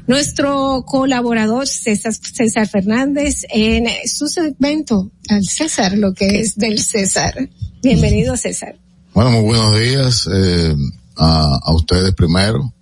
[0.07, 7.49] nuestro colaborador César Fernández en su segmento al César, lo que es del César.
[7.85, 8.75] Bienvenido César.
[9.13, 10.75] Bueno, muy buenos días eh,
[11.17, 12.73] a, a ustedes primero.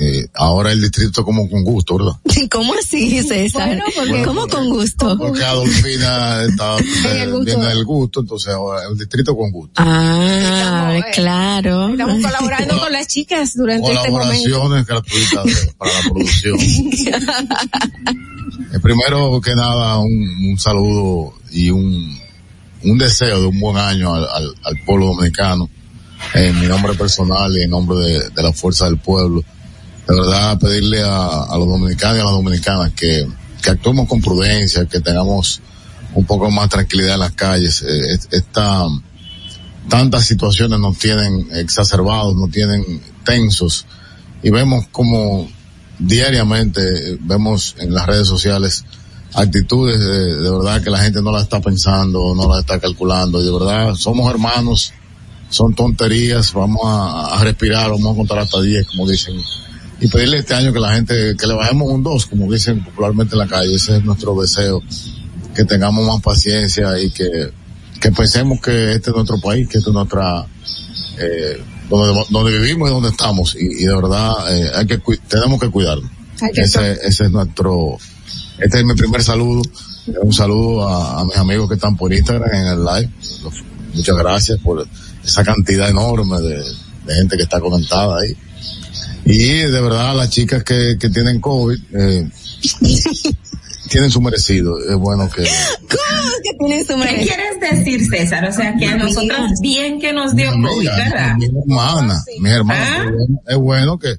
[0.00, 2.12] Eh, ahora el distrito como con gusto, ¿verdad?
[2.50, 3.66] ¿Cómo así, César?
[3.68, 5.18] Bueno, porque- ¿Cómo con gusto?
[5.18, 6.78] Porque Adolfina está,
[7.08, 8.20] eh, el gusto.
[8.20, 9.72] entonces ahora el distrito con gusto.
[9.76, 11.88] Ah, Estamos, eh, claro.
[11.88, 14.44] Estamos colaborando con las chicas durante este momento.
[14.50, 16.58] Colaboraciones gratuitas para la producción.
[18.72, 20.10] Eh, primero que nada, un,
[20.50, 22.19] un saludo y un,
[22.84, 24.26] un deseo de un buen año al,
[24.62, 25.68] al, pueblo dominicano,
[26.34, 29.42] en mi nombre personal y en nombre de, de la fuerza del pueblo.
[30.06, 33.26] De verdad, pedirle a, los dominicanos y a las dominicanas que,
[33.68, 35.60] actuemos con prudencia, que tengamos
[36.14, 37.82] un poco más tranquilidad en las calles.
[37.82, 38.86] Eh, es- esta,
[39.88, 43.86] tantas situaciones nos tienen exacerbados, nos tienen tensos
[44.42, 45.48] y vemos como
[45.98, 48.84] diariamente eh, vemos en las redes sociales
[49.34, 53.40] actitudes de, de verdad que la gente no la está pensando, no la está calculando.
[53.40, 54.92] Y de verdad somos hermanos,
[55.48, 59.40] son tonterías, vamos a, a respirar, vamos a contar hasta 10 como dicen.
[60.00, 63.34] Y pedirle este año que la gente, que le bajemos un 2 como dicen popularmente
[63.34, 64.82] en la calle, ese es nuestro deseo,
[65.54, 67.52] que tengamos más paciencia y que,
[68.00, 70.46] que pensemos que este es nuestro país, que este es nuestra,
[71.18, 73.54] eh, donde, donde vivimos y donde estamos.
[73.54, 74.98] Y, y de verdad eh, hay que
[75.28, 76.10] tenemos que cuidarnos.
[76.54, 77.98] Ese, ese es nuestro,
[78.60, 79.62] este es mi primer saludo.
[80.22, 83.10] Un saludo a, a mis amigos que están por Instagram en el live.
[83.94, 84.86] Muchas gracias por
[85.24, 86.56] esa cantidad enorme de,
[87.06, 88.36] de gente que está conectada ahí.
[89.24, 92.28] Y de verdad las chicas que, que tienen COVID, eh,
[93.90, 94.78] tienen su merecido.
[94.78, 97.34] Es bueno que, ¿Cómo que tiene su ¿Qué merecido?
[97.36, 98.48] quieres decir, César?
[98.48, 101.36] O sea, que a nosotras bien que nos dio COVID, ¿verdad?
[101.36, 103.12] mi hermana, mi hermana, ¿Ah?
[103.48, 104.18] es bueno que,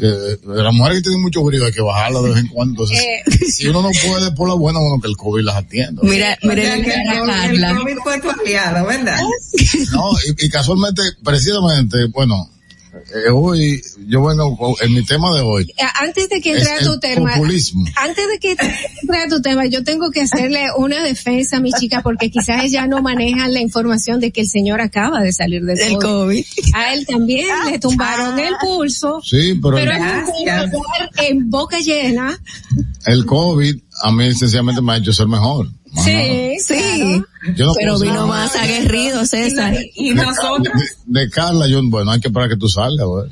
[0.00, 2.72] que las mujeres que tienen mucho frío hay que bajarla de vez en cuando.
[2.82, 3.46] Entonces, Eh.
[3.52, 6.02] si uno no puede por la buena, bueno, que el COVID las atienda.
[6.02, 7.70] Mira, mira que el a COVID- Carla.
[7.70, 9.20] el COVID fue tu aliado, ¿verdad?
[9.92, 12.48] No, y, y casualmente, precisamente, bueno,
[13.14, 16.78] eh, hoy, yo bueno, en mi tema de hoy, Eh, Antes de que entre a
[16.78, 17.84] tu el tema, populismo.
[17.96, 21.72] antes de que entre a tu tema, yo tengo que hacerle una defensa a mi
[21.72, 25.62] chica porque quizás ella no maneja la información de que el señor acaba de salir
[25.64, 26.02] del Del COVID.
[26.02, 26.44] COVID.
[26.74, 29.20] A él también le tumbaron el pulso.
[29.24, 30.02] Sí, pero, Pero el, es
[30.42, 30.70] un hablar
[31.18, 32.38] en boca llena.
[33.06, 35.68] el COVID a mí sencillamente me ha hecho ser mejor.
[35.92, 36.18] Más nada.
[36.18, 37.22] Sí, Sí,
[37.58, 39.74] no pero vino más aguerrido, César.
[39.94, 40.74] Y de, nosotros,
[41.06, 43.30] de- de Carla, yo, bueno, hay que esperar que tú salgas, güey.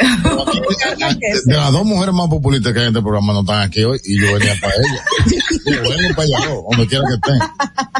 [0.00, 3.84] De, de las dos mujeres más populistas que hay en este programa no están aquí
[3.84, 5.04] hoy y yo venía para ella.
[5.66, 7.48] Yo vengo para allá, donde quiera que estén.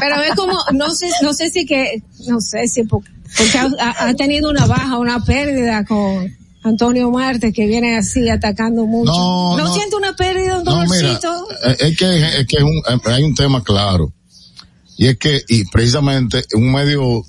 [0.01, 3.03] Pero es como, no sé, no sé si que, no sé si po-
[3.37, 8.29] porque ha, ha- ha tenido una baja, una pérdida con Antonio Marte que viene así
[8.29, 9.11] atacando mucho.
[9.13, 9.75] No, ¿No, no.
[9.75, 11.49] siente una pérdida, un No, mira, dolorcito?
[11.65, 14.13] eh, es que, es que es un, eh, hay un tema claro.
[14.97, 17.25] Y es que, y precisamente un medio,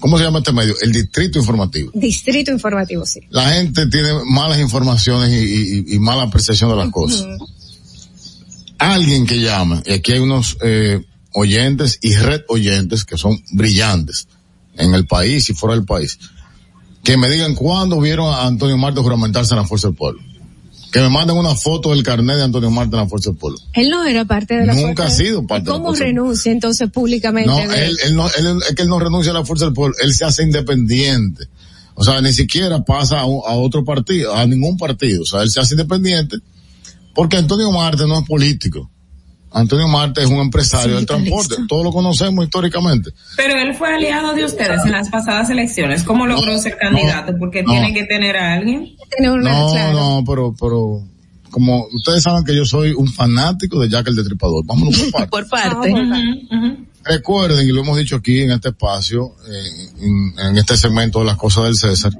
[0.00, 0.74] ¿cómo se llama este medio?
[0.82, 1.92] El distrito informativo.
[1.94, 3.20] Distrito informativo, sí.
[3.30, 5.36] La gente tiene malas informaciones y,
[5.92, 7.24] y- y mala percepción de las cosas.
[8.78, 14.26] Alguien que llama, y aquí hay unos, eh, oyentes y red oyentes que son brillantes
[14.76, 16.18] en el país y fuera del país,
[17.02, 20.20] que me digan cuándo vieron a Antonio Marte juramentarse en la Fuerza del Pueblo.
[20.92, 23.58] Que me manden una foto del carnet de Antonio Marte en la Fuerza del Pueblo.
[23.74, 26.50] Él no era parte de la Nunca fuerza- ha sido parte de la ¿Cómo renuncia
[26.52, 27.48] entonces públicamente?
[27.48, 29.94] No, él, él no, él, es que él no renuncia a la fuerza del pueblo,
[30.02, 31.44] él se hace independiente.
[31.94, 35.22] O sea, ni siquiera pasa a, a otro partido, a ningún partido.
[35.22, 36.36] O sea, él se hace independiente
[37.14, 38.90] porque Antonio Marte no es político.
[39.52, 41.56] Antonio Marte es un empresario del transporte.
[41.68, 43.10] Todos lo conocemos históricamente.
[43.36, 46.04] Pero él fue aliado de ustedes en las pasadas elecciones.
[46.04, 47.34] ¿Cómo logró ser candidato?
[47.38, 47.72] Porque no.
[47.72, 48.94] tiene que tener a alguien.
[49.20, 51.02] No, no, pero, pero,
[51.50, 54.64] como ustedes saben que yo soy un fanático de Jack el Destripador.
[54.64, 55.30] Vámonos por partes.
[55.30, 55.94] Por parte.
[57.02, 61.24] Recuerden, y lo hemos dicho aquí en este espacio, eh, en, en este segmento de
[61.24, 62.12] las cosas del César,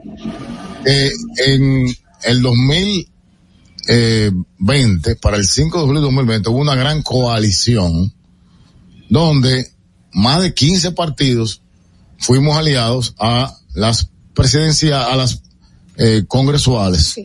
[0.87, 1.11] eh,
[1.47, 1.87] en
[2.25, 2.43] el
[3.87, 8.13] 2020, para el 5 de julio de 2020, hubo una gran coalición
[9.09, 9.71] donde
[10.13, 11.63] más de 15 partidos
[12.19, 15.43] fuimos aliados a las presidencias, a las
[15.97, 17.17] eh, congresuales,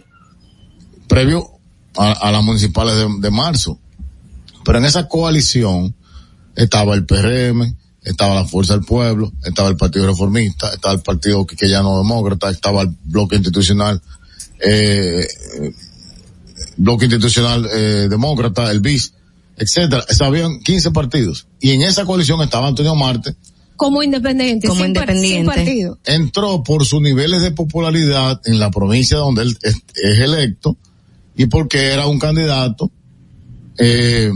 [1.07, 1.49] previo
[1.97, 3.79] a, a las municipales de, de marzo.
[4.63, 5.95] Pero en esa coalición
[6.55, 11.45] estaba el PRM, estaba la Fuerza del Pueblo, estaba el Partido Reformista, estaba el Partido
[11.45, 14.01] Quiqueyano Demócrata, estaba el Bloque Institucional,
[14.59, 15.27] eh,
[16.77, 19.13] Bloque Institucional eh, Demócrata, el BIS,
[19.57, 20.03] etcétera.
[20.21, 21.47] Habían 15 partidos.
[21.59, 23.35] Y en esa coalición estaba Antonio Marte,
[23.75, 24.67] Como independiente.
[24.67, 25.53] Como sin par- independiente.
[25.53, 25.99] sin partido.
[26.05, 30.77] entró por sus niveles de popularidad en la provincia donde él es, es electo
[31.37, 32.89] y porque era un candidato
[33.77, 34.31] eh,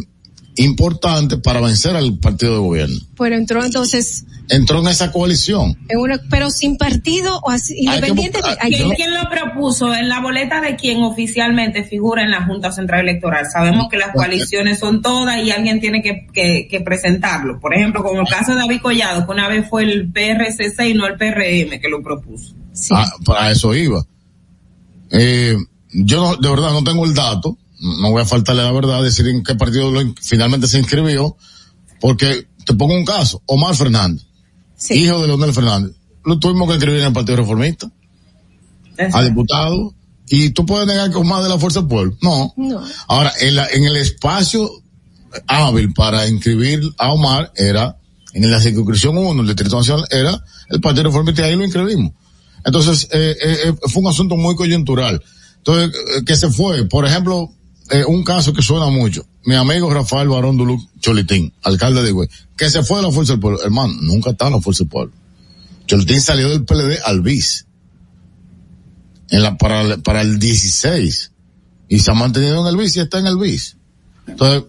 [0.58, 3.00] importante para vencer al partido de gobierno.
[3.18, 5.78] Pero entró entonces Entró en esa coalición.
[5.88, 8.40] en una, pero sin partido o así, independiente.
[8.42, 9.94] de- hay ¿Quién, lo propuso?
[9.94, 13.46] En la boleta de quien oficialmente figura en la Junta Central Electoral.
[13.52, 17.60] Sabemos que las coaliciones son todas y alguien tiene que, que, que presentarlo.
[17.60, 20.94] Por ejemplo, como el caso de David Collado, que una vez fue el PRCC y
[20.96, 22.56] no el PRM que lo propuso.
[22.92, 24.04] Ah, para eso iba.
[25.12, 25.56] Eh,
[25.94, 29.28] yo no- de verdad no tengo el dato, no voy a faltarle la verdad, decir
[29.28, 31.36] en qué partido lo finalmente se inscribió,
[32.00, 34.26] porque te pongo un caso, Omar Fernández,
[34.90, 35.96] hijo de Leonel Fernández,
[36.26, 37.90] lo tuvimos que escribir en el Partido Reformista,
[39.14, 39.94] a diputado,
[40.28, 42.54] y tú puedes negar que Omar de la Fuerza del Pueblo, no.
[42.56, 42.84] No.
[43.08, 44.70] Ahora, en, la, en el espacio
[45.48, 47.98] hábil para inscribir a Omar era,
[48.34, 52.14] en la circunscripción 1, el Distrito Nacional, era el Partido Reformista y ahí lo inscribimos.
[52.66, 55.22] Entonces, eh, eh, eh, fue un asunto muy coyuntural.
[55.58, 57.52] Entonces, eh, que se fue, por ejemplo,
[57.90, 59.26] eh, un caso que suena mucho.
[59.46, 63.34] Mi amigo Rafael Barón Duluc Cholitín, alcalde de Higüey, que se fue de la Fuerza
[63.34, 63.62] del Pueblo.
[63.64, 65.14] Hermano, nunca está en la Fuerza del Pueblo.
[65.88, 67.66] Cholitín salió del PLD al BIS.
[69.30, 71.32] En la, para, para el 16.
[71.88, 73.78] Y se ha mantenido en el BIS y está en el BIS.
[74.28, 74.64] Entonces,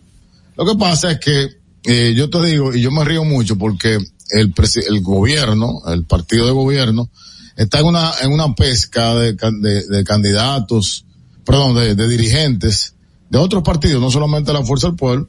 [0.56, 1.48] lo que pasa es que,
[1.84, 3.98] eh, yo te digo, y yo me río mucho porque
[4.30, 4.54] el,
[4.88, 7.10] el gobierno, el partido de gobierno,
[7.56, 11.04] está en una, en una pesca de, de, candidatos,
[11.44, 12.94] perdón, de dirigentes
[13.30, 15.28] de otros partidos, no solamente la Fuerza del Pueblo,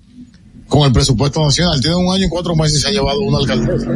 [0.67, 1.79] con el presupuesto nacional.
[1.79, 3.91] Tiene un año y cuatro meses y se ha llevado una alcaldesa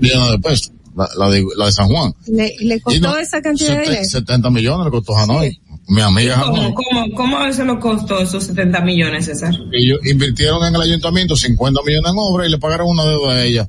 [0.00, 2.12] llena de pesos, la, la de, la de San Juan.
[2.26, 4.04] le, le costó no, esa cantidad de dinero.
[4.04, 5.58] 70 millones le costó Hanoi.
[5.88, 6.74] Mi amiga ¿Cómo, Hanoi.
[6.74, 9.54] cómo, cómo se lo costó esos 70 millones, César?
[9.72, 13.44] Ellos invirtieron en el ayuntamiento 50 millones en obra y le pagaron una deuda a
[13.44, 13.68] ella.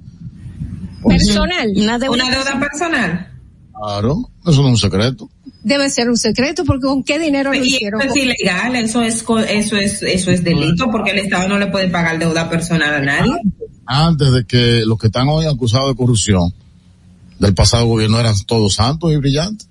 [1.04, 1.68] Personal.
[1.76, 3.30] Una deuda personal.
[3.74, 5.30] Claro, eso no es un secreto.
[5.64, 8.02] Debe ser un secreto porque con qué dinero lo hicieron.
[8.02, 11.68] eso es ilegal, eso es, eso es, eso es delito porque el Estado no le
[11.68, 13.34] puede pagar deuda personal a nadie.
[13.86, 16.54] Antes de que los que están hoy acusados de corrupción
[17.40, 19.68] del pasado gobierno eran todos santos y brillantes.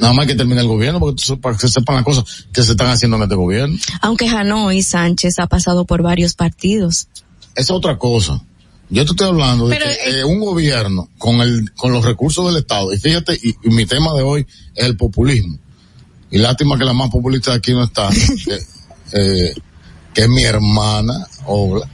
[0.00, 2.72] Nada más que termine el gobierno porque para que se sepan las cosas que se
[2.72, 3.76] están haciendo en este gobierno.
[4.02, 7.08] Aunque Hanoi Sánchez ha pasado por varios partidos.
[7.54, 8.42] Esa es otra cosa.
[8.88, 12.58] Yo te estoy hablando de que eh, un gobierno con el con los recursos del
[12.62, 15.58] Estado, y fíjate, y, y mi tema de hoy es el populismo.
[16.30, 18.58] Y lástima que la más populista de aquí no está, que,
[19.12, 19.54] eh,
[20.14, 21.88] que es mi hermana, Ogla.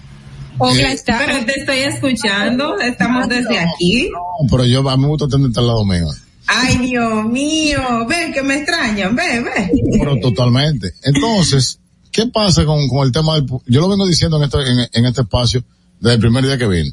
[0.71, 4.11] Eh, Pero te estoy escuchando, estamos desde aquí.
[4.13, 6.07] No, pero yo a mí me gusta tenerte al lado mío.
[6.47, 9.71] Ay, Dios mío, ven que me extrañan, ven, ven.
[9.99, 10.93] Pero totalmente.
[11.03, 11.79] Entonces,
[12.11, 15.07] ¿qué pasa con, con el tema del, yo lo vengo diciendo en este, en, en
[15.07, 15.65] este espacio
[16.03, 16.93] desde el primer día que vine.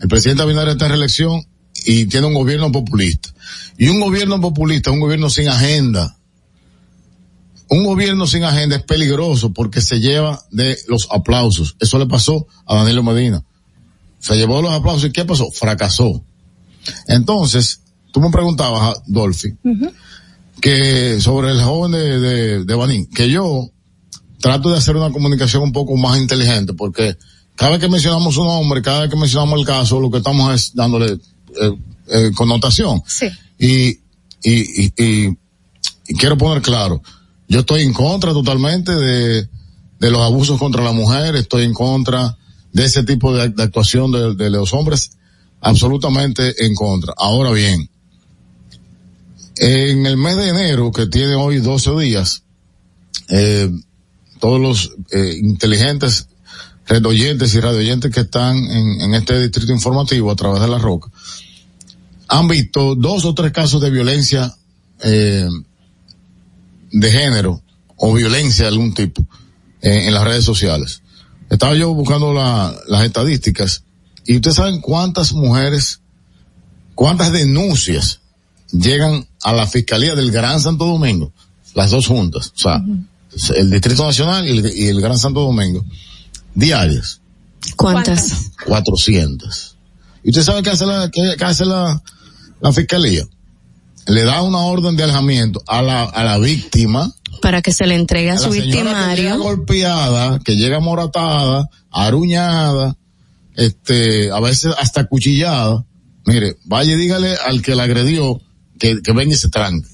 [0.00, 1.42] El presidente Abinader está en reelección
[1.84, 3.28] y tiene un gobierno populista.
[3.76, 6.16] Y un gobierno populista, un gobierno sin agenda.
[7.68, 11.76] Un gobierno sin agenda es peligroso porque se lleva de los aplausos.
[11.80, 13.44] Eso le pasó a Danilo Medina.
[14.18, 15.50] Se llevó los aplausos y ¿qué pasó?
[15.50, 16.24] Fracasó.
[17.08, 19.54] Entonces, tú me preguntabas, Dolphy,
[20.62, 23.70] que sobre el joven de, de, de Banín, que yo
[24.40, 27.18] trato de hacer una comunicación un poco más inteligente porque
[27.60, 30.54] cada vez que mencionamos un hombre, cada vez que mencionamos el caso, lo que estamos
[30.54, 31.76] es dándole eh,
[32.06, 33.02] eh, connotación.
[33.06, 33.26] Sí.
[33.58, 33.88] Y,
[34.42, 35.38] y, y, y,
[36.08, 37.02] y quiero poner claro,
[37.48, 39.46] yo estoy en contra totalmente de,
[39.98, 42.38] de los abusos contra la mujer, estoy en contra
[42.72, 45.10] de ese tipo de, de actuación de, de los hombres,
[45.60, 47.12] absolutamente en contra.
[47.14, 47.90] Ahora bien,
[49.56, 52.42] en el mes de enero, que tiene hoy 12 días,
[53.28, 53.70] eh,
[54.38, 56.26] todos los eh, inteligentes
[56.90, 61.08] redoyentes y radioyentes que están en, en este distrito informativo a través de la roca,
[62.28, 64.54] han visto dos o tres casos de violencia
[65.02, 65.48] eh,
[66.92, 67.62] de género
[67.96, 69.22] o violencia de algún tipo
[69.82, 71.02] eh, en las redes sociales.
[71.48, 73.84] Estaba yo buscando la- las estadísticas
[74.26, 76.00] y ustedes saben cuántas mujeres,
[76.94, 78.20] cuántas denuncias
[78.72, 81.32] llegan a la Fiscalía del Gran Santo Domingo,
[81.74, 82.82] las dos juntas, o sea,
[83.56, 85.84] el Distrito Nacional y el, y el Gran Santo Domingo,
[86.54, 87.20] diarias.
[87.76, 88.52] ¿Cuántas?
[88.66, 89.76] 400.
[90.24, 92.02] ¿Y usted sabe qué hace la, qué, qué hace la,
[92.60, 93.24] la Fiscalía?
[94.06, 97.12] Le da una orden de alejamiento a la, a la víctima,
[97.42, 99.38] Para que se le entregue a a su señora que llega victimario.
[99.38, 102.96] golpeada, que llega moratada, aruñada,
[103.56, 105.84] este, a veces hasta cuchillada.
[106.26, 108.40] Mire, vaya y dígale al que la agredió
[108.78, 109.88] que, que venga y se tranque.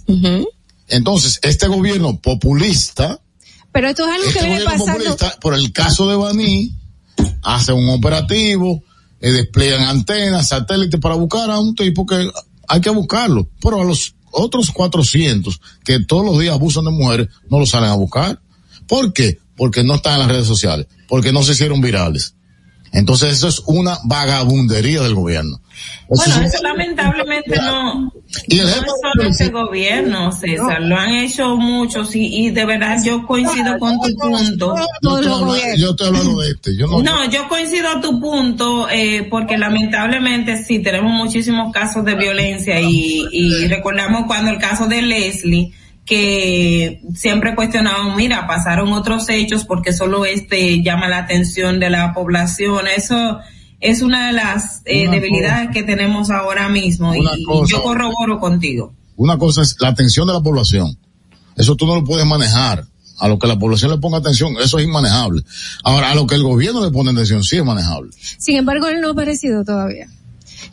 [0.88, 3.20] Entonces, este gobierno populista,
[3.76, 5.16] Pero esto es algo este que viene pasando.
[5.38, 6.74] por el caso de Baní,
[7.42, 8.82] hace un operativo,
[9.20, 12.26] eh, despliegan antenas, satélites para buscar a un tipo que
[12.68, 13.50] hay que buscarlo.
[13.60, 17.90] Pero a los otros 400 que todos los días abusan de mujeres, no lo salen
[17.90, 18.40] a buscar.
[18.88, 19.40] ¿Por qué?
[19.54, 22.34] Porque no están en las redes sociales, porque no se hicieron virales.
[22.92, 25.60] Entonces eso es una vagabundería del gobierno.
[26.08, 28.12] Eso Bueno, es eso lamentablemente no,
[28.46, 32.64] Y el no es solo este gobierno, César, lo han hecho muchos y, y de
[32.64, 34.74] verdad yo coincido con tu punto.
[35.02, 36.76] yo, estoy hablando, yo estoy hablando de este.
[36.76, 42.04] Yo no, No, yo coincido a tu punto, eh, porque lamentablemente sí tenemos muchísimos casos
[42.04, 45.72] de violencia y, y recordamos cuando el caso de Leslie,
[46.06, 52.14] que siempre cuestionaban, mira, pasaron otros hechos porque solo este llama la atención de la
[52.14, 52.86] población.
[52.96, 53.40] Eso
[53.80, 57.76] es una de las eh, Una debilidades que tenemos ahora mismo y, Una y cosa.
[57.76, 58.94] yo corroboro contigo.
[59.16, 60.96] Una cosa es la atención de la población.
[61.56, 62.84] Eso tú no lo puedes manejar.
[63.18, 65.42] A lo que la población le ponga atención, eso es inmanejable.
[65.82, 68.10] Ahora, a lo que el gobierno le pone atención, sí es manejable.
[68.36, 70.06] Sin embargo, él no ha aparecido todavía.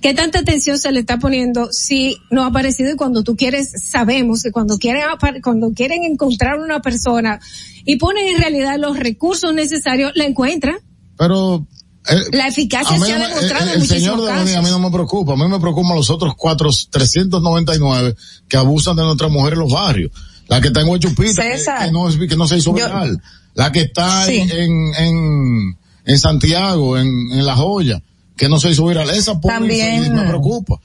[0.04, 2.92] ¿Qué tanta atención se le está poniendo si no ha aparecido?
[2.92, 5.02] Y cuando tú quieres, sabemos que cuando quieren,
[5.42, 7.40] cuando quieren encontrar una persona
[7.86, 10.76] y ponen en realidad los recursos necesarios, la encuentran.
[11.18, 11.66] Pero
[12.10, 14.44] eh, La eficacia se ha no demostrado el, en el muchísimos señor de Bani a
[14.60, 14.72] mí casos.
[14.72, 15.34] no me preocupa.
[15.34, 18.16] A mí me preocupan los otros cuatro, 399
[18.50, 20.12] que abusan de nuestras mujeres en los barrios.
[20.50, 23.22] La que está en Huechupita, que, que no, que no se hizo yo- viral.
[23.54, 24.40] La que está Sí.
[24.52, 28.02] en, en, en Santiago, en, en La Joya,
[28.36, 29.10] que no se hizo viral.
[29.12, 30.80] Esa pobre También- me preocupa.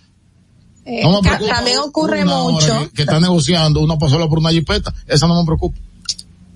[0.84, 1.54] Eh, No me preocupa.
[1.54, 2.80] también ocurre mucho.
[2.88, 4.92] Que, que está negociando una pasola por una jipeta.
[5.06, 5.78] Esa no me preocupa.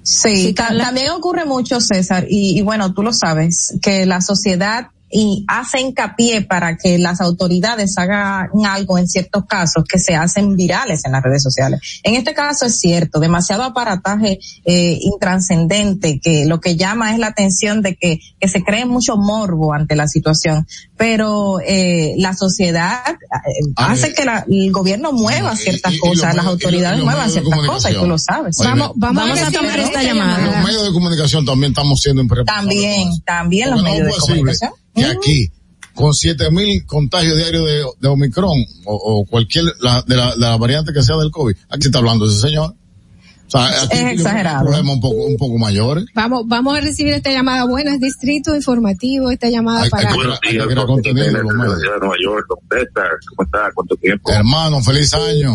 [0.03, 4.89] Sí, ta- también ocurre mucho, César, y, y bueno, tú lo sabes, que la sociedad
[5.13, 10.57] y hace hincapié para que las autoridades hagan algo en ciertos casos que se hacen
[10.57, 12.01] virales en las redes sociales.
[12.03, 17.29] En este caso es cierto, demasiado aparataje eh, intranscendente que lo que llama es la
[17.29, 20.67] atención de que, que se cree mucho morbo ante la situación,
[20.97, 26.99] pero eh, la sociedad eh, hace que la- el gobierno mueva ciertas cosas, las autoridades
[26.99, 28.59] los muevan ciertas cosas y tú lo sabes.
[28.61, 30.63] Oye, Vamos, vamos, Vamos a tomar esta Los llamada.
[30.63, 32.63] medios de comunicación también estamos siendo impreparados.
[32.63, 34.71] También, también los medios de comunicación.
[34.95, 35.51] Que aquí,
[35.95, 40.57] con siete mil contagios diarios de, de Omicron o, o cualquier la, de la, la
[40.57, 42.75] variante que sea del COVID, aquí se está hablando de ese señor.
[43.47, 44.65] O sea, aquí Es un exagerado.
[44.65, 46.05] problema un poco, un poco mayores.
[46.15, 47.67] Vamos, vamos a recibir esta llamada.
[47.67, 50.09] Buenas, distrito informativo, esta llamada Hay- para...
[50.09, 52.47] hay que- Buenos días, hay contenido, de de Nueva York.
[52.49, 53.71] ¿cómo está?
[53.75, 54.31] ¿Cuánto tiempo?
[54.33, 55.53] Hermano, feliz año.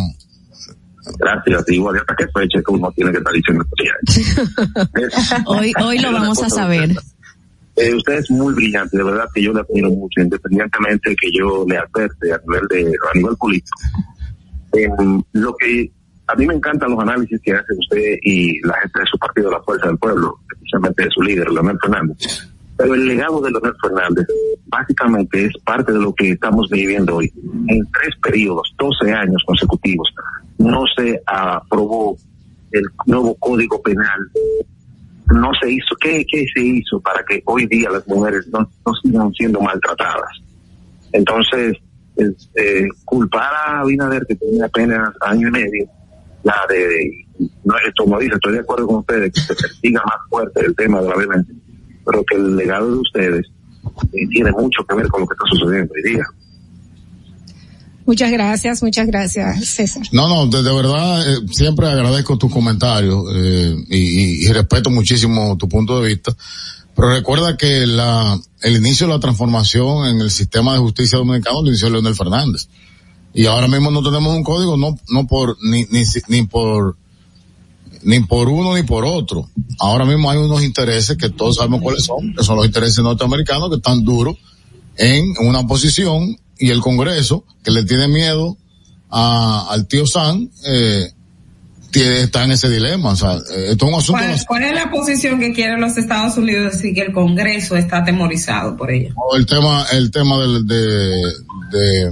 [1.18, 3.64] Gracias, igual hasta qué fecha que uno tiene que estar diciendo
[5.46, 6.96] Hoy, hoy lo vamos a saber.
[7.78, 11.64] Eh, usted es muy brillante, de verdad que yo le admiro mucho, independientemente que yo
[11.68, 13.80] le adverte a nivel de a nivel político.
[14.74, 14.90] Eh,
[15.34, 15.92] lo que
[16.26, 19.52] a mí me encantan los análisis que hace usted y la gente de su partido,
[19.52, 22.50] la Fuerza del Pueblo, especialmente de su líder, Leonel Fernández.
[22.78, 24.28] Pero el legado de Leonel Fernández
[24.66, 27.32] básicamente es parte de lo que estamos viviendo hoy.
[27.68, 30.10] En tres periodos, 12 años consecutivos,
[30.58, 32.18] no se aprobó
[32.72, 34.32] el nuevo código penal
[35.34, 38.70] no se hizo, ¿qué, qué se hizo para que hoy día las mujeres no,
[39.04, 40.30] sigan siendo maltratadas?
[41.12, 41.78] Entonces,
[42.16, 45.86] es, eh, culpar a Abinader, que tiene apenas año y medio,
[46.44, 47.26] la de,
[47.64, 51.02] no, como dice, estoy de acuerdo con ustedes, que se persiga más fuerte el tema
[51.02, 51.56] de la violencia,
[52.06, 53.46] pero que el legado de ustedes
[54.14, 56.24] eh, tiene mucho que ver con lo que está sucediendo hoy día.
[58.08, 60.02] Muchas gracias, muchas gracias, César.
[60.14, 66.02] No, no, de, verdad, eh, siempre agradezco tus comentarios eh, y, respeto muchísimo tu punto
[66.02, 66.34] de vista.
[66.96, 71.62] Pero recuerda que la, el inicio de la transformación en el sistema de justicia dominicano
[71.62, 72.70] lo inició Leonel Fernández.
[73.34, 76.96] Y ahora mismo no tenemos un código, no, no por, ni, ni, ni por,
[78.04, 79.50] ni por uno ni por otro.
[79.80, 83.70] Ahora mismo hay unos intereses que todos sabemos cuáles son, que son los intereses norteamericanos
[83.70, 84.38] que están duros
[84.96, 88.58] en una posición y el Congreso que le tiene miedo
[89.10, 91.12] a, al tío San, eh,
[91.92, 93.12] tiene, está en ese dilema.
[93.12, 95.98] O sea, eh, esto es un asunto ¿Cuál, cuál es la posición que quieren los
[95.98, 99.14] Estados Unidos y que el Congreso está atemorizado por ella?
[99.36, 100.76] el tema, el tema del, de,
[101.72, 102.12] de,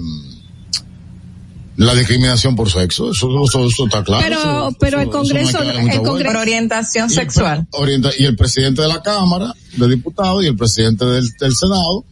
[1.78, 4.24] la discriminación por sexo, eso, eso, eso está claro.
[4.24, 5.74] Pero, Eso- pero el no Congreso, el.
[6.02, 7.68] Congreso, Por orientación Y sexual.
[7.72, 12.06] orienta- y el presidente de la Cámara de Diputados y el presidente del, del Senado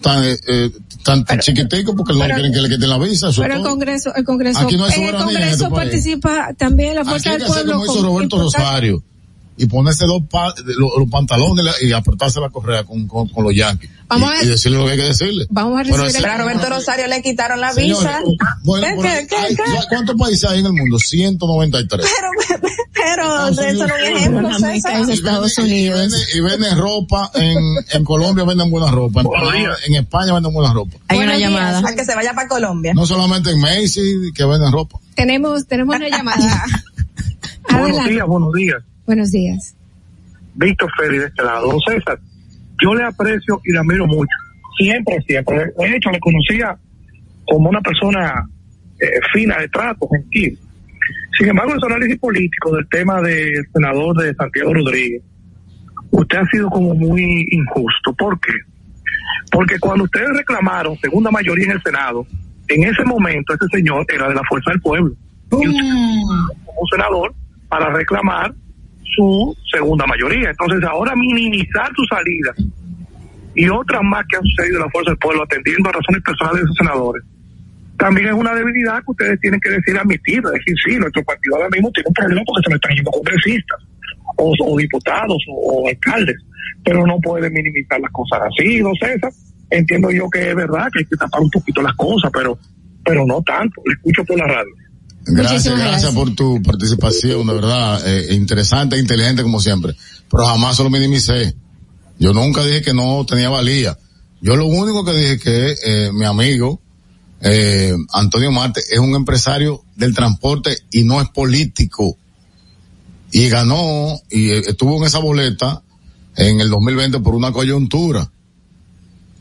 [0.00, 0.70] están, eh, eh,
[1.04, 3.28] tan chiquiticos porque no pero- quieren que le quiten la visa.
[3.28, 3.62] Eso pero el.
[3.62, 5.74] Congreso, el Congreso, Aquí no hay en el Congreso este país.
[5.74, 7.72] participa también la Aquí fuerza del hacer pueblo.
[7.72, 8.54] como hizo con Roberto diputados.
[8.54, 9.02] Rosario
[9.62, 13.54] y ponerse dos pa- lo- los pantalones y apretarse la correa con, con, con los
[13.54, 13.90] yankees.
[14.08, 15.46] Vamos y, a- y decirle lo que hay que decirle.
[15.50, 18.20] Vamos a Pero recibir ese- Pero a Roberto Rosario le quitaron la Señores, visa.
[18.64, 19.62] Bueno, ¿Qué, pero qué, qué, hay- qué?
[19.88, 20.98] ¿cuántos países hay en el mundo?
[20.98, 22.06] 193.
[22.06, 25.10] Pero, pero eso no hay ejemplo, César.
[25.10, 27.58] Estados Y venden, y venden ropa, en,
[27.92, 29.22] en Colombia venden buena ropa,
[29.86, 30.96] en, España venden buena ropa.
[31.08, 31.80] Hay una llamada.
[31.86, 32.92] A que se vaya para Colombia.
[32.94, 34.98] No solamente en Macy's que venden ropa.
[35.14, 36.64] Tenemos, tenemos una llamada.
[37.70, 38.82] Buenos días, buenos días.
[39.10, 39.76] Buenos días.
[40.54, 41.66] Víctor Ferri de este lado.
[41.66, 42.16] Don César,
[42.80, 44.36] yo le aprecio y le admiro mucho.
[44.78, 45.72] Siempre, siempre.
[45.76, 46.78] De hecho, le conocía
[47.44, 48.48] como una persona
[49.00, 50.56] eh, fina de trato, gentil.
[51.36, 55.24] Sin embargo, en su análisis político del tema del senador de Santiago Rodríguez,
[56.12, 58.12] usted ha sido como muy injusto.
[58.12, 58.52] ¿Por qué?
[59.50, 62.24] Porque cuando ustedes reclamaron segunda mayoría en el Senado,
[62.68, 65.16] en ese momento ese señor era de la Fuerza del Pueblo.
[65.50, 65.82] Y usted
[66.64, 67.34] como senador
[67.68, 68.54] para reclamar
[69.14, 70.50] su segunda mayoría.
[70.50, 72.54] Entonces, ahora minimizar su salida
[73.54, 76.62] y otras más que han sucedido en la Fuerza del Pueblo atendiendo a razones personales
[76.62, 77.24] de sus senadores,
[77.98, 81.68] también es una debilidad que ustedes tienen que decir, admitir, decir, sí, nuestro partido ahora
[81.68, 83.80] mismo tiene un problema porque se me están yendo congresistas
[84.36, 86.36] o, diputados o, alcaldes,
[86.82, 89.30] pero no pueden minimizar las cosas así, no César.
[89.68, 92.58] Entiendo yo que es verdad que hay que tapar un poquito las cosas, pero
[93.04, 93.82] pero no tanto.
[93.86, 94.72] Le escucho por la radio.
[95.32, 96.14] Gracias, Muchísimas gracias, gracias.
[96.14, 99.94] por tu participación, de verdad, eh, interesante, inteligente como siempre.
[100.30, 101.54] Pero jamás se lo minimicé.
[102.18, 103.98] Yo nunca dije que no tenía valía.
[104.40, 106.80] Yo lo único que dije que eh, mi amigo
[107.40, 112.16] eh, Antonio Marte es un empresario del transporte y no es político.
[113.32, 115.82] Y ganó y eh, estuvo en esa boleta
[116.36, 118.30] en el 2020 por una coyuntura.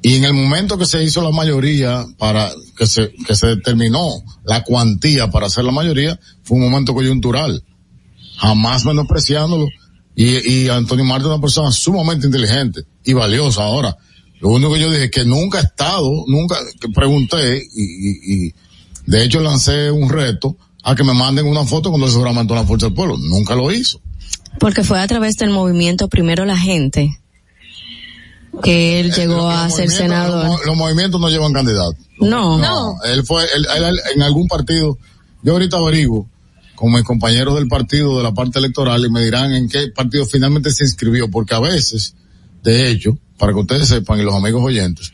[0.01, 4.07] Y en el momento que se hizo la mayoría para que se, que se determinó
[4.45, 7.63] la cuantía para hacer la mayoría, fue un momento coyuntural.
[8.37, 9.67] Jamás menospreciándolo.
[10.15, 13.97] Y, y Antonio Marte es una persona sumamente inteligente y valiosa ahora.
[14.39, 16.55] Lo único que yo dije es que nunca he estado, nunca,
[16.95, 18.53] pregunté y, y, y
[19.05, 22.63] de hecho lancé un reto a que me manden una foto cuando se juramentó la
[22.63, 23.17] Fuerza del Pueblo.
[23.17, 23.99] Nunca lo hizo.
[24.59, 27.19] Porque fue a través del movimiento Primero la Gente
[28.63, 30.45] que él llegó a ser senador.
[30.45, 31.95] Los, mo- los movimientos no llevan candidato.
[32.19, 32.57] No.
[32.57, 34.97] No, él fue, él, él- en algún partido,
[35.43, 36.27] yo ahorita averiguo
[36.75, 40.25] con mis compañeros del partido de la parte electoral y me dirán en qué partido
[40.25, 42.15] finalmente se inscribió, porque a veces,
[42.63, 45.11] de hecho, para que ustedes sepan y los amigos oyentes,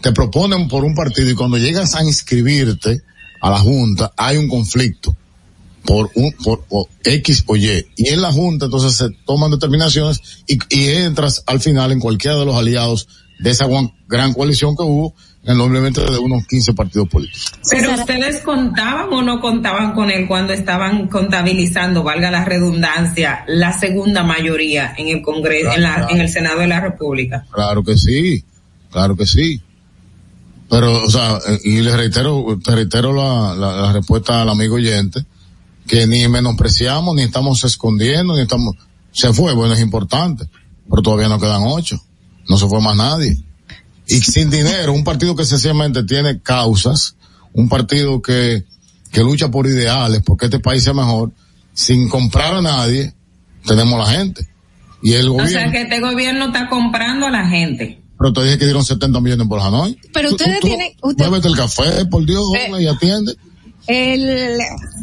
[0.00, 3.02] te proponen por un partido y cuando llegas a inscribirte
[3.40, 5.16] a la Junta hay un conflicto
[5.84, 7.86] por un, por, o X o Y.
[7.96, 12.38] Y en la Junta entonces se toman determinaciones y, y entras al final en cualquiera
[12.38, 13.66] de los aliados de esa
[14.08, 15.14] gran coalición que hubo
[15.46, 17.52] en obviamente de unos 15 partidos políticos.
[17.68, 23.78] Pero ustedes contaban o no contaban con él cuando estaban contabilizando, valga la redundancia, la
[23.78, 27.44] segunda mayoría en el Congreso, en, la, en el Senado de la República.
[27.50, 28.42] Claro que sí,
[28.90, 29.60] claro que sí.
[30.70, 34.76] Pero, o sea, eh, y le reitero, te reitero la, la, la respuesta al amigo
[34.76, 35.24] oyente,
[35.86, 38.76] que ni menospreciamos, ni estamos escondiendo, ni estamos,
[39.12, 40.46] se fue, bueno, es importante,
[40.88, 42.00] pero todavía no quedan ocho,
[42.48, 43.38] no se fue más nadie.
[44.06, 47.16] Y sin dinero, un partido que sencillamente tiene causas,
[47.52, 48.64] un partido que,
[49.12, 51.32] que lucha por ideales, porque este país sea mejor,
[51.72, 53.14] sin comprar a nadie,
[53.66, 54.48] tenemos la gente.
[55.02, 58.00] Y el O gobierno, sea que este gobierno está comprando a la gente.
[58.18, 59.98] pero te dije que dieron 70 millones por Hanoi.
[60.14, 62.70] Pero ustedes tienen, usted- Muévete el café, por Dios, Eh.
[62.82, 63.34] y atiende.
[63.86, 64.58] El,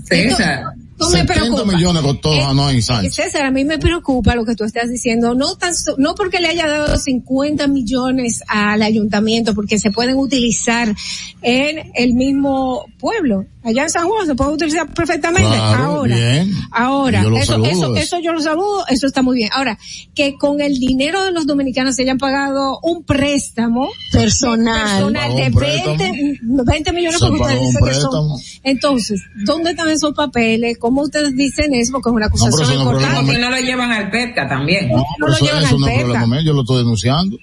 [0.06, 0.60] César.
[0.60, 1.66] esto- No me 70 preocupa.
[1.76, 3.16] millones costó Eh, Hanoi Sánchez.
[3.16, 6.40] César, a mí me preocupa lo que tú estás diciendo, no tan, so- no porque
[6.40, 10.94] le haya dado 50 millones al ayuntamiento, porque se pueden utilizar
[11.42, 13.46] en el mismo pueblo.
[13.64, 15.50] Allá en San Juan se puede utilizar perfectamente.
[15.50, 16.52] Claro, ahora, bien.
[16.72, 18.20] ahora, eso, saludo, eso, eso.
[18.20, 19.50] yo lo saludo, eso está muy bien.
[19.54, 19.78] Ahora,
[20.16, 24.82] que con el dinero de los dominicanos se hayan pagado un préstamo Personal.
[25.04, 25.98] personal de Un préstamo.
[25.98, 28.30] 20, 20 millones Se porque ustedes dicen que son.
[28.64, 30.80] Entonces, ¿dónde están esos papeles?
[30.80, 31.92] ¿Cómo ustedes dicen eso?
[31.92, 33.32] Porque es una acusación no importante.
[33.34, 34.90] Que no lo llevan al PEPCA también.
[34.90, 37.38] No, no lo llevan eso al no mío, yo lo estoy denunciando.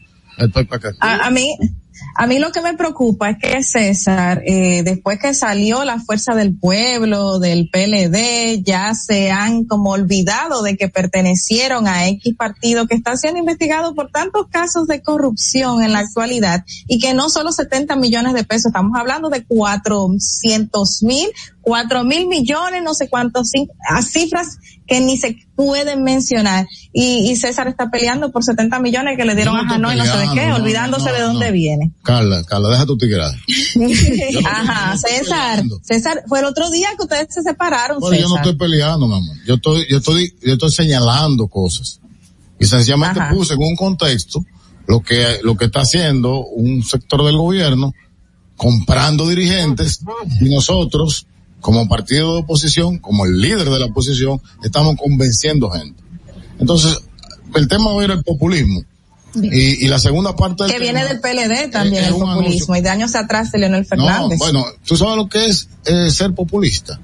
[0.52, 0.92] Para acá.
[1.00, 1.56] A, a mí,
[2.14, 6.34] a mí lo que me preocupa es que César, eh, después que salió la fuerza
[6.34, 12.86] del pueblo, del PLD, ya se han como olvidado de que pertenecieron a X partido
[12.86, 17.28] que está siendo investigado por tantos casos de corrupción en la actualidad y que no
[17.28, 21.28] solo 70 millones de pesos, estamos hablando de 400 mil,
[21.62, 23.50] 4 mil millones, no sé cuántos,
[23.88, 26.66] a cifras que ni se pueden mencionar.
[26.92, 29.96] Y, y César está peleando por 70 millones que le dieron no a estoy Hanoi,
[29.96, 31.92] no sé de qué, no, olvidándose no, de dónde viene.
[32.02, 33.36] Carla, Carla, deja tu tigrada.
[34.50, 38.46] Ajá, César, César, fue el otro día que ustedes se separaron, Bueno, yo no César.
[38.46, 39.36] estoy peleando, mi amor.
[39.46, 42.00] Yo estoy, yo estoy, yo estoy señalando cosas.
[42.58, 43.34] Y sencillamente Ajá.
[43.34, 44.44] puse en un contexto
[44.86, 47.92] lo que, lo que está haciendo un sector del gobierno,
[48.56, 50.00] comprando dirigentes,
[50.40, 51.26] y nosotros,
[51.60, 56.02] como partido de oposición, como el líder de la oposición, estamos convenciendo gente.
[56.58, 56.98] Entonces,
[57.54, 58.82] el tema hoy era el populismo.
[59.34, 62.88] Y, y la segunda parte del que viene del PLD también el populismo y de
[62.88, 64.38] años atrás de Leonel Fernández.
[64.38, 66.98] no, bueno, tú sabes lo que es eh, ser populista.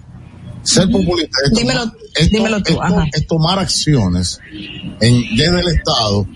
[0.62, 4.41] Ser populista es, Dímelo- tomar, es dímelo tú, es es tomar acciones
[5.00, 6.26] en, desde el Estado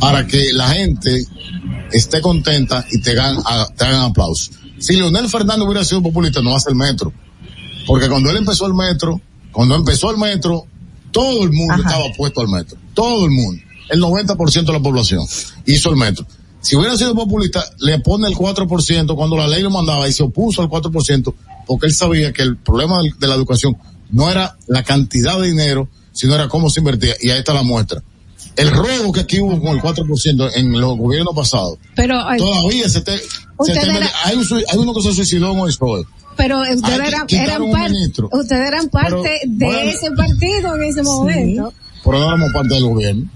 [0.00, 1.24] para que la gente
[1.92, 3.36] esté contenta y te hagan,
[3.76, 4.50] te hagan aplausos.
[4.78, 7.12] Si Leonel Fernández hubiera sido populista, no hace el metro.
[7.86, 9.20] Porque cuando él empezó el metro,
[9.52, 10.66] cuando empezó el metro,
[11.12, 12.76] todo el mundo estaba puesto al metro.
[12.94, 13.62] Todo el mundo.
[13.88, 15.24] El 90% de la población
[15.66, 16.26] hizo el metro.
[16.60, 20.24] Si hubiera sido populista, le pone el 4% cuando la ley lo mandaba y se
[20.24, 21.32] opuso al 4%
[21.66, 23.76] porque él sabía que el problema de la educación
[24.10, 27.14] no era la cantidad de dinero, sino era cómo se invertía.
[27.20, 28.02] Y ahí está la muestra.
[28.56, 33.02] El robo que aquí hubo con el 4% en los gobiernos pasados, Pero, todavía se
[33.02, 33.20] te,
[33.58, 35.74] Usted te era- hay, un sui- hay uno que se suicidó en
[36.36, 38.28] pero ustedes eran, eran ministro.
[38.30, 39.90] ustedes eran parte Pero, de bueno.
[39.90, 41.72] ese partido en ese momento.
[42.04, 43.30] pero no éramos parte del gobierno.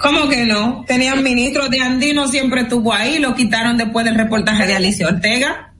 [0.00, 0.84] ¿Cómo que no?
[0.86, 5.72] Tenían ministros de Andino, siempre estuvo ahí, lo quitaron después del reportaje de Alicia Ortega.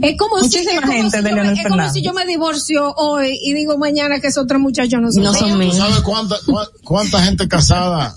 [0.00, 2.12] Es como si, Muchísima es como gente si de yo me- es como si yo
[2.12, 5.74] me divorcio hoy y digo mañana que esos otros muchachos no son No son míos.
[5.74, 5.76] ¿Tú míos.
[5.76, 6.36] sabes cuánta,
[6.84, 8.14] cuánta gente casada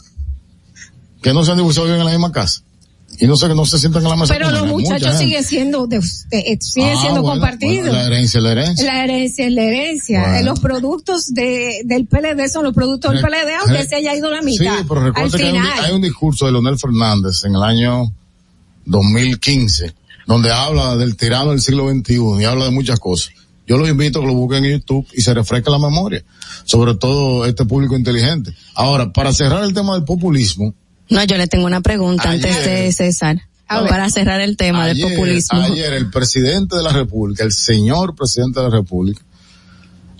[1.23, 2.61] que no se han divorciado viven en la misma casa?
[3.19, 4.33] Y no sé que no se sientan en la mesa.
[4.33, 7.87] Pero los muchachos siguen siendo de usted, eh, siguen Ah, siendo bueno, compartidos.
[7.87, 8.85] bueno, la herencia es la herencia.
[8.85, 10.19] La herencia la herencia.
[10.21, 10.35] Bueno.
[10.37, 13.95] Eh, Los productos de, del PLD son los productos del Re- PLD, aunque re- se
[13.95, 14.77] haya ido la Sí, mitad.
[14.87, 18.11] pero Al recuerda que hay un, hay un discurso de Leonel Fernández en el año
[18.85, 19.93] 2015,
[20.27, 23.29] donde habla del tirano del siglo XXI y habla de muchas cosas.
[23.67, 26.23] Yo los invito a que lo busquen en YouTube y se refresque la memoria,
[26.65, 28.53] sobre todo este público inteligente.
[28.75, 30.73] Ahora, para cerrar el tema del populismo,
[31.09, 33.41] No, yo le tengo una pregunta Ayer- antes de César.
[33.67, 35.59] Para cerrar el tema del populismo.
[35.59, 39.23] ayer el presidente de la República, el señor presidente de la República,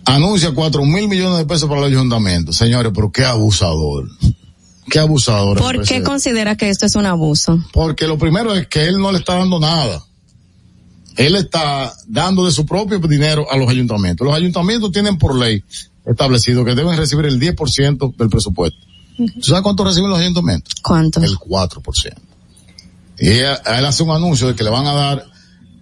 [0.06, 2.52] anuncia cuatro mil millones de pesos para el ayuntamiento.
[2.54, 4.10] Señores, pero qué abusador.
[4.90, 5.58] Qué abusador.
[5.58, 7.64] ¿Por qué considera que esto es un abuso?
[7.74, 10.04] Porque lo primero es que él no le está dando nada.
[11.16, 14.26] Él está dando de su propio dinero a los ayuntamientos.
[14.26, 15.64] Los ayuntamientos tienen por ley
[16.06, 18.78] establecido que deben recibir el 10% del presupuesto.
[19.18, 20.74] ¿Tú sabes cuánto reciben los ayuntamientos?
[20.82, 21.22] ¿Cuánto?
[21.24, 22.14] El 4%.
[23.19, 25.26] Y él, él hace un anuncio de que le van a dar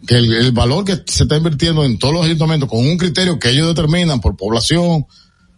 [0.05, 3.39] que el, el valor que se está invirtiendo en todos los ayuntamientos con un criterio
[3.39, 5.05] que ellos determinan por población,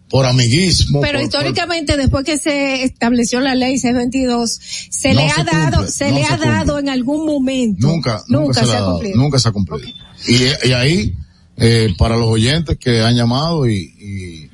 [0.09, 1.01] por amiguismo.
[1.01, 4.59] Pero por- históricamente, después que se estableció la ley 622,
[4.91, 7.87] se No le se ha dado, se no le se ha dado en algún momento.
[7.87, 9.17] Nunca, nunca, se, se ha dado, cumplido.
[9.17, 9.87] nunca se ha cumplido.
[10.27, 11.15] Y, y ahí,
[11.57, 14.49] eh, para los oyentes que han llamado y, y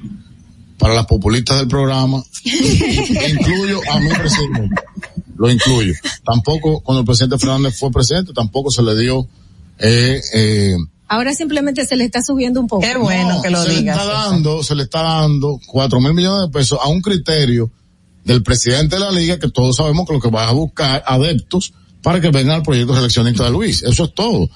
[0.82, 4.76] para las populistas del programa, incluyo a mi presidente,
[5.38, 5.93] lo incluyo.
[6.26, 9.27] Tampoco, cuando el presidente Fernández fue presidente, tampoco se le dio,
[9.77, 10.76] eh, eh,
[11.08, 12.82] Ahora simplemente se le está subiendo un poco.
[12.82, 13.95] Qué bueno no, que lo se digas.
[13.98, 17.69] Le está dando, se le está dando cuatro mil millones de pesos a un criterio
[18.24, 21.74] del presidente de la liga que todos sabemos que lo que va a buscar adeptos
[22.01, 23.84] para que vengan al proyecto reeleccionista de Luis.
[23.84, 24.43] Eso es todo.
[24.43, 24.50] O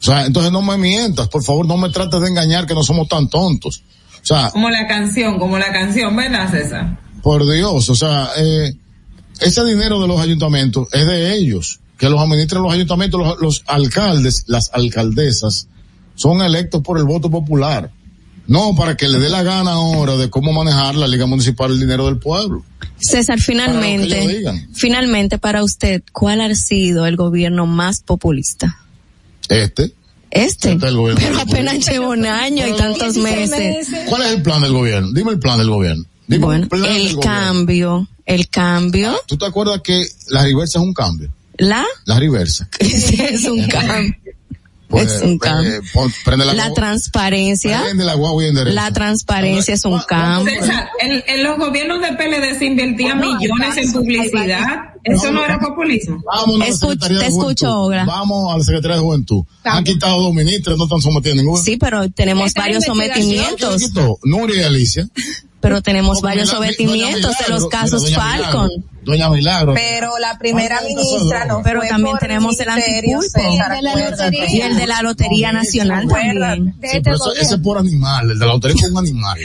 [0.00, 3.08] sea, entonces no me mientas, por favor, no me trates de engañar que no somos
[3.08, 3.82] tan tontos.
[4.24, 6.98] O sea, Como la canción, como la canción, ¿verdad, César?
[7.22, 8.74] por Dios, o sea, eh,
[9.40, 13.62] ese dinero de los ayuntamientos es de ellos, que los administren los ayuntamientos, los, los
[13.66, 15.68] alcaldes, las alcaldesas,
[16.16, 17.90] son electos por el voto popular.
[18.46, 21.80] No, para que le dé la gana ahora de cómo manejar la Liga Municipal el
[21.80, 22.62] dinero del pueblo.
[22.98, 28.78] César, finalmente, finalmente para usted, ¿cuál ha sido el gobierno más populista?
[29.48, 29.92] Este.
[30.34, 30.76] Este.
[30.80, 31.06] Pero
[31.40, 33.88] apenas lleva un año y tantos meses.
[34.08, 35.12] ¿Cuál es el plan del gobierno?
[35.12, 36.04] Dime el plan del gobierno.
[36.26, 37.20] Dime Bueno, el plan del el gobierno.
[37.22, 41.30] cambio, el cambio, ¿Tú te acuerdas que la reversa es un cambio?
[41.56, 42.68] la La reversa.
[42.80, 44.23] es un cambio.
[44.88, 45.74] Pues, Es un cambio.
[45.76, 50.54] eh, pon- prende la, transparencia, prende la transparencia es un cambio.
[50.60, 54.60] César, en, en los gobiernos de PLD se invertían millones en publicidad.
[55.02, 56.22] Eso no era populismo.
[56.24, 57.70] Vámonos a la te escucho.
[57.82, 58.04] Ogra.
[58.06, 59.44] Vamos a la Secretaría de Juventud.
[59.64, 61.62] Han quitado dos ministros, no están sometidos a ninguno.
[61.62, 64.18] Sí, pero tenemos Esta varios sometimientos, ¿Quién quitó?
[64.24, 65.08] Nuria y Alicia.
[65.60, 68.70] pero tenemos varios sometimientos de los casos Falcon.
[69.04, 69.74] Doña Milagro.
[69.74, 73.40] Pero la primera ministra no Pero fue también por tenemos el antipulpo.
[74.50, 75.52] Y el de la lotería.
[75.52, 76.74] Nacional también.
[76.80, 77.42] de Sí, pero eso- gobierno.
[77.46, 79.38] ese es por animal, el de la lotería fue un animal.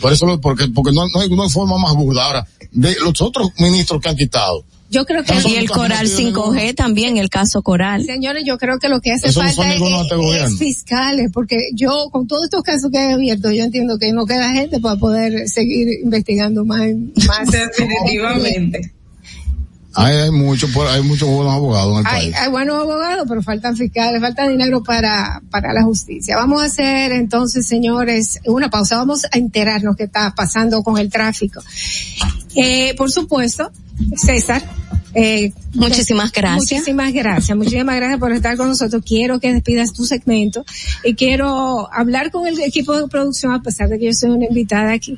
[0.00, 2.24] Por eso, lo- porque, porque no, no hay, no hay forma más burda.
[2.26, 6.74] Ahora, de los otros ministros que han quitado, Yo creo que Y el Coral 5G
[6.76, 8.04] también, el caso Coral.
[8.04, 12.26] Señores, yo creo que lo que hace Eso falta es, es fiscales, porque yo, con
[12.28, 15.88] todos estos casos que he abierto, yo entiendo que no queda gente para poder seguir
[16.04, 16.82] investigando más.
[17.26, 18.92] más Definitivamente.
[19.94, 22.34] hay, hay muchos por- hay muchos buenos abogados en el Hay, país.
[22.36, 26.36] hay buenos abogados, pero faltan fiscales, falta dinero para, para la justicia.
[26.36, 28.96] Vamos a hacer entonces, señores, una pausa.
[28.98, 31.60] Vamos a enterarnos qué está pasando con el tráfico.
[32.54, 33.70] Eh, por supuesto,
[34.16, 34.62] César.
[35.18, 36.72] Eh, Muchísimas gracias.
[36.72, 37.56] Muchísimas gracias.
[37.56, 39.02] Muchísimas gracias por estar con nosotros.
[39.04, 40.64] Quiero que despidas tu segmento
[41.04, 44.46] y quiero hablar con el equipo de producción, a pesar de que yo soy una
[44.46, 45.16] invitada aquí,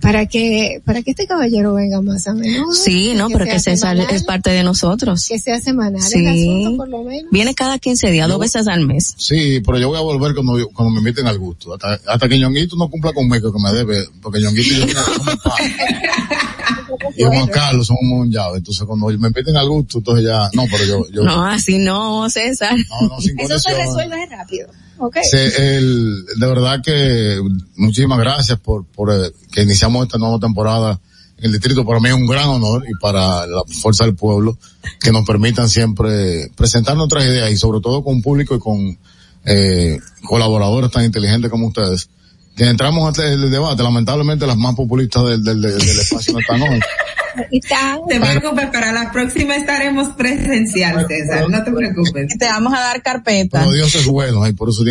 [0.00, 2.72] para que, para que este caballero venga más a menudo.
[2.72, 5.26] Sí, no, pero que sea César semanal, es parte de nosotros.
[5.28, 6.18] que sea semanal Sí.
[6.18, 7.30] el asunto, por lo menos.
[7.30, 9.14] Viene cada 15 días, dos veces al mes.
[9.16, 11.74] Sí, pero yo voy a volver cuando, cuando me inviten al gusto.
[11.74, 15.38] Hasta, hasta que Ñonguito no cumpla conmigo, que me debe, porque Ñonguito y yo somos.
[17.16, 18.58] Y Juan Carlos somos un llave.
[18.58, 22.28] Entonces, cuando me inviten al gusto, entonces ya, no, pero yo, yo, No, así no,
[22.30, 22.76] César.
[22.76, 24.68] no, no, sin Eso se resuelve rápido.
[24.98, 25.16] ¿Ok?
[25.22, 27.40] Sí, el, de verdad que
[27.76, 31.00] muchísimas gracias por, por eh, que iniciamos esta nueva temporada
[31.38, 31.86] en el distrito.
[31.86, 34.58] Para mí es un gran honor y para la fuerza del pueblo
[35.00, 38.98] que nos permitan siempre presentar nuestras ideas y sobre todo con un público y con
[39.46, 42.10] eh, colaboradores tan inteligentes como ustedes.
[42.54, 46.40] Que entramos en el debate, lamentablemente las más populistas del, del, del, del espacio no
[46.40, 46.80] están hoy.
[47.50, 51.48] Y tan- Te preocupes, para la próxima estaremos presencial, César.
[51.48, 52.28] No te preocupes.
[52.38, 53.60] Te vamos a dar carpeta.
[53.60, 54.90] Pero Dios es bueno y por eso su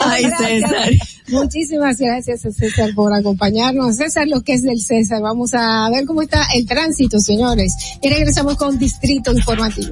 [0.00, 0.48] Ay, Gracias.
[0.70, 0.90] César.
[1.28, 3.96] Muchísimas gracias a César por acompañarnos.
[3.96, 5.20] César, lo que es del César.
[5.20, 7.74] Vamos a ver cómo está el tránsito, señores.
[8.02, 9.90] Y regresamos con Distrito Informativo.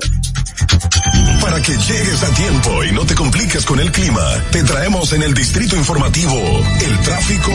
[1.41, 5.23] Para que llegues a tiempo y no te compliques con el clima, te traemos en
[5.23, 6.33] el distrito informativo
[6.87, 7.51] el tráfico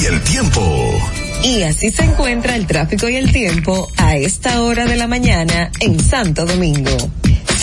[0.00, 0.98] y el tiempo.
[1.44, 5.70] Y así se encuentra el tráfico y el tiempo a esta hora de la mañana
[5.78, 6.96] en Santo Domingo.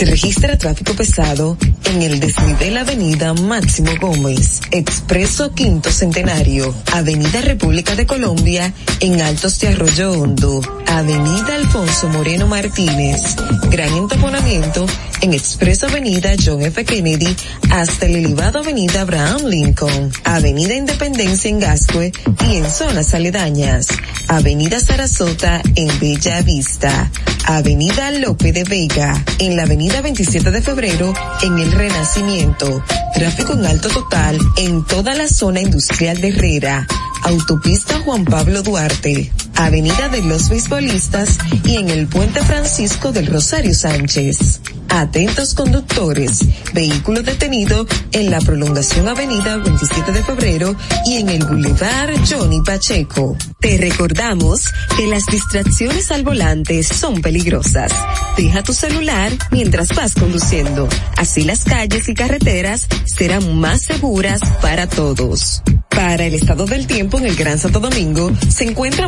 [0.01, 1.55] Se registra tráfico pesado
[1.85, 9.59] en el desnivel Avenida Máximo Gómez, Expreso Quinto Centenario, Avenida República de Colombia en Altos
[9.59, 13.35] de Arroyo Hondo, Avenida Alfonso Moreno Martínez,
[13.69, 14.87] gran entaponamiento
[15.21, 16.83] en Expreso Avenida John F.
[16.83, 17.35] Kennedy
[17.69, 22.11] hasta el elevado Avenida Abraham Lincoln, Avenida Independencia en Gascue
[22.49, 23.85] y en zonas aledañas,
[24.27, 27.11] Avenida Sarasota en Bella Vista,
[27.45, 33.65] Avenida Lope de Vega, en la Avenida 27 de Febrero en el Renacimiento, tráfico en
[33.65, 36.87] alto total en toda la zona industrial de Herrera,
[37.23, 43.73] Autopista Juan Pablo Duarte, Avenida de los Beisbolistas y en el Puente Francisco del Rosario
[43.73, 44.61] Sánchez.
[44.89, 46.39] Atentos conductores,
[46.73, 53.37] vehículo detenido en la prolongación Avenida 27 de Febrero y en el Boulevard Johnny Pacheco.
[53.61, 54.65] Te recordamos
[54.97, 57.93] que las distracciones al volante son peligrosas.
[58.35, 60.89] Deja tu celular mientras vas conduciendo.
[61.15, 65.63] Así las calles y carreteras serán más seguras para todos.
[65.89, 69.07] Para el estado del tiempo en el Gran Santo Domingo se encuentra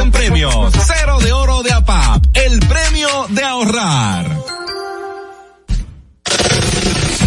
[0.00, 0.72] en premios.
[0.86, 4.38] Cero de oro de APAP, el premio de ahorrar.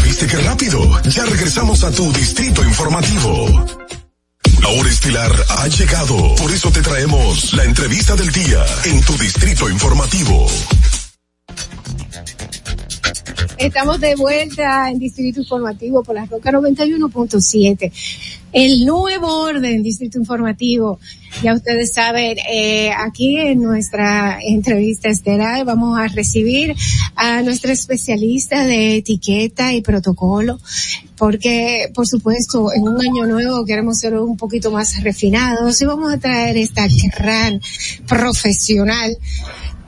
[0.04, 1.02] ¿Viste qué rápido?
[1.04, 3.66] Ya regresamos a tu Distrito Informativo.
[4.62, 6.36] La hora estilar ha llegado.
[6.36, 10.48] Por eso te traemos la entrevista del día en tu Distrito Informativo.
[13.64, 17.94] Estamos de vuelta en Distrito Informativo por la Roca 91.7.
[18.52, 21.00] El nuevo orden Distrito Informativo.
[21.42, 26.76] Ya ustedes saben, eh, aquí en nuestra entrevista estelar vamos a recibir
[27.16, 30.60] a nuestra especialista de etiqueta y protocolo,
[31.16, 36.14] porque por supuesto en un año nuevo queremos ser un poquito más refinados y vamos
[36.14, 36.86] a traer esta
[37.18, 37.62] gran
[38.10, 39.18] profesional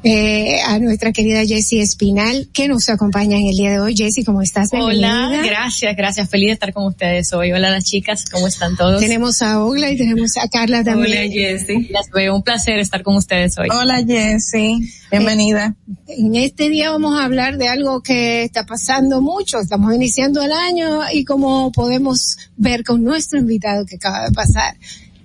[0.08, 3.96] eh, a nuestra querida Jessie Espinal, que nos acompaña en el día de hoy.
[3.98, 4.70] Jessie, ¿cómo estás?
[4.72, 5.42] Hola, Bienvenida.
[5.44, 6.30] gracias, gracias.
[6.30, 7.52] Feliz de estar con ustedes hoy.
[7.52, 9.02] Hola las chicas, ¿cómo están todos?
[9.02, 11.18] Tenemos a Ogla y tenemos a Carla también.
[11.18, 11.88] Hola Jessy.
[11.90, 13.68] Las veo, un placer estar con ustedes hoy.
[13.72, 15.74] Hola Jessy, bienvenida.
[16.08, 19.60] En este día vamos a hablar de algo que está pasando mucho.
[19.60, 24.76] Estamos iniciando el año y como podemos ver con nuestro invitado que acaba de pasar.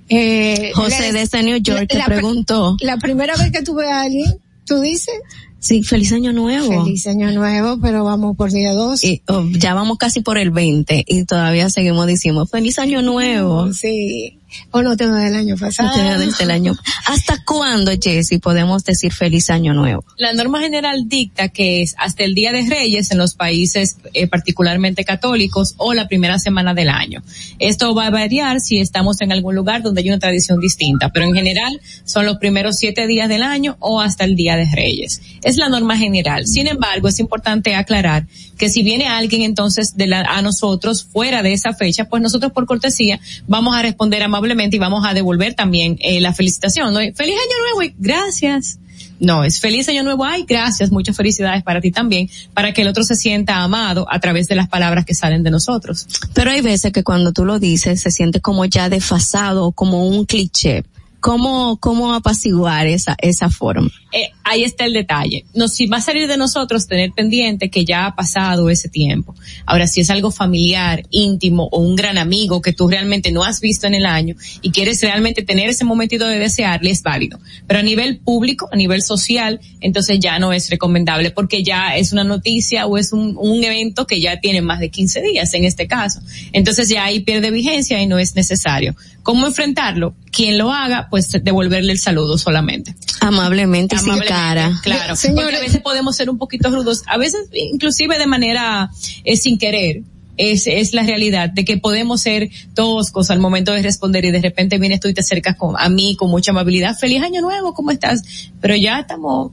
[0.08, 2.76] Eh, José la- desde New York te la- preguntó.
[2.80, 4.38] La primera vez que tuve a alguien,
[4.70, 5.14] tú dices,
[5.58, 6.84] Sí, feliz año nuevo.
[6.84, 9.04] feliz año nuevo, pero vamos por día dos.
[9.04, 13.70] Y, oh, ya vamos casi por el 20 y todavía seguimos diciendo feliz año nuevo.
[13.74, 14.39] Sí.
[14.70, 15.90] O no tengo del año pasado.
[16.50, 16.74] Año.
[17.06, 20.04] ¿Hasta cuándo, Jessy, podemos decir feliz año nuevo?
[20.16, 24.26] La norma general dicta que es hasta el Día de Reyes en los países eh,
[24.26, 27.22] particularmente católicos o la primera semana del año.
[27.58, 31.26] Esto va a variar si estamos en algún lugar donde hay una tradición distinta, pero
[31.26, 35.20] en general son los primeros siete días del año o hasta el Día de Reyes.
[35.42, 36.46] Es la norma general.
[36.46, 38.26] Sin embargo, es importante aclarar
[38.58, 42.52] que si viene alguien entonces de la, a nosotros fuera de esa fecha, pues nosotros
[42.52, 46.92] por cortesía vamos a responder amablemente y vamos a devolver también eh, la felicitación.
[46.92, 47.00] ¿no?
[47.00, 48.78] Feliz año nuevo y gracias.
[49.18, 52.88] No, es feliz año nuevo, ay, gracias, muchas felicidades para ti también, para que el
[52.88, 56.06] otro se sienta amado a través de las palabras que salen de nosotros.
[56.32, 60.24] Pero hay veces que cuando tú lo dices se siente como ya desfasado, como un
[60.24, 60.84] cliché.
[61.20, 63.90] ¿Cómo, cómo apaciguar esa, esa forma?
[64.12, 65.44] Eh, ahí está el detalle.
[65.54, 69.34] Nos, va a salir de nosotros tener pendiente que ya ha pasado ese tiempo.
[69.66, 73.60] Ahora, si es algo familiar, íntimo o un gran amigo que tú realmente no has
[73.60, 77.38] visto en el año y quieres realmente tener ese momentito de desearle, es válido.
[77.66, 82.12] Pero a nivel público, a nivel social, entonces ya no es recomendable porque ya es
[82.12, 85.64] una noticia o es un, un evento que ya tiene más de 15 días en
[85.64, 86.20] este caso.
[86.52, 88.96] Entonces ya ahí pierde vigencia y no es necesario.
[89.22, 90.14] ¿Cómo enfrentarlo?
[90.32, 92.94] Quien lo haga, pues devolverle el saludo solamente.
[93.20, 94.80] Amablemente, sin cara.
[94.82, 98.90] Claro, porque a veces podemos ser un poquito rudos, a veces inclusive de manera
[99.24, 100.02] eh, sin querer.
[100.36, 104.40] Es, es la realidad de que podemos ser toscos al momento de responder y de
[104.40, 106.96] repente vienes tú y te acercas con, a mí con mucha amabilidad.
[106.96, 108.22] Feliz año nuevo, ¿cómo estás?
[108.58, 109.52] Pero ya estamos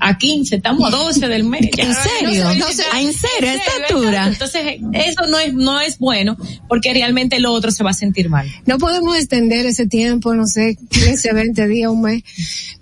[0.00, 1.68] a 15, estamos a 12 del mes.
[1.76, 2.44] ¿En serio?
[2.44, 3.50] No sé, No sé, ¿en serio?
[3.50, 4.26] ¿A esta altura?
[4.26, 4.62] Entonces,
[4.92, 6.36] eso no es, no es bueno
[6.68, 8.46] porque realmente el otro se va a sentir mal.
[8.66, 12.22] No podemos extender ese tiempo, no sé, 15, 20 días, un mes,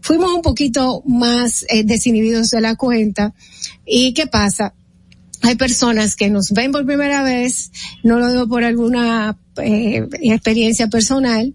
[0.00, 3.34] fuimos un poquito más eh, desinhibidos de la cuenta.
[3.84, 4.74] ¿Y qué pasa?
[5.42, 7.70] Hay personas que nos ven por primera vez,
[8.02, 11.54] no lo digo por alguna eh, experiencia personal,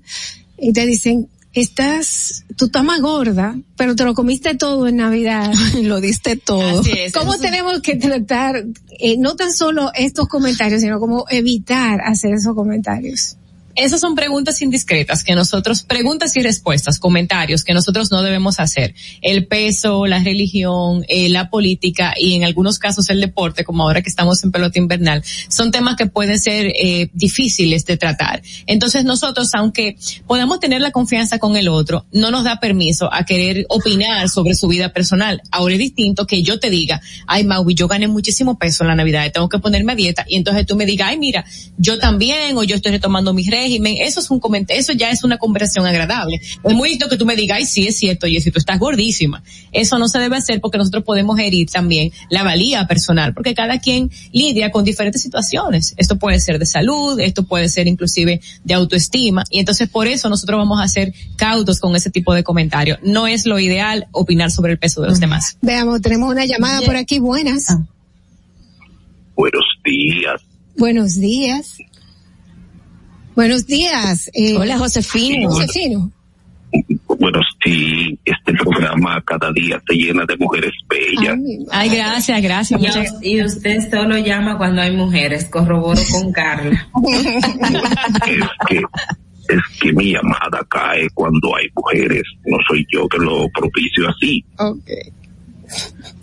[0.58, 5.52] y te dicen, estás, tú estás más gorda, pero te lo comiste todo en Navidad.
[5.84, 6.82] lo diste todo.
[6.82, 7.14] Así es.
[7.14, 8.66] ¿Cómo Eso- tenemos que tratar,
[9.00, 13.38] eh, no tan solo estos comentarios, sino como evitar hacer esos comentarios?
[13.76, 18.94] Esas son preguntas indiscretas que nosotros, preguntas y respuestas, comentarios que nosotros no debemos hacer.
[19.22, 24.02] El peso, la religión, eh, la política y en algunos casos el deporte, como ahora
[24.02, 28.44] que estamos en pelota invernal, son temas que pueden ser eh, difíciles de tratar.
[28.68, 29.96] Entonces nosotros, aunque
[30.28, 34.54] podamos tener la confianza con el otro, no nos da permiso a querer opinar sobre
[34.54, 35.42] su vida personal.
[35.52, 38.96] Ahora es distinto que yo te diga, ay Maui, yo gané muchísimo peso en la
[38.96, 41.44] Navidad, tengo que ponerme a dieta y entonces tú me digas, ay mira,
[41.78, 45.24] yo también o yo estoy retomando mi régimen, eso es un comentario, eso ya es
[45.24, 46.42] una conversación agradable.
[46.64, 48.80] Es muy lindo que tú me digas, ay sí es cierto, y si tú estás
[48.80, 49.44] gordísima.
[49.72, 53.80] Eso no se debe hacer porque nosotros podemos herir también la valía personal, porque cada
[53.80, 55.94] quien lidia con diferentes situaciones.
[55.98, 60.30] Esto puede ser de salud, esto puede ser inclusive de autoestima, y entonces por eso
[60.30, 63.00] nosotros vamos a ser cautos con ese tipo de comentarios.
[63.04, 65.58] No es lo ideal opinar sobre el peso de los demás.
[65.62, 67.68] Veamos, tenemos una llamada por aquí, buenas.
[69.36, 70.42] Buenos días.
[70.78, 71.78] Buenos días.
[73.36, 74.30] Buenos días.
[74.34, 75.50] eh, Hola, Josefino.
[75.50, 76.12] Josefino.
[77.20, 81.38] Bueno, sí, este programa cada día se llena de mujeres bellas.
[81.72, 82.82] Ay, gracias, gracias.
[83.22, 86.88] Y, y usted solo llama cuando hay mujeres, corroboro con Carla.
[88.28, 88.78] es que
[89.50, 92.24] es que mi llamada cae cuando hay mujeres.
[92.46, 94.44] No soy yo que lo propicio así.
[94.58, 94.90] Ok.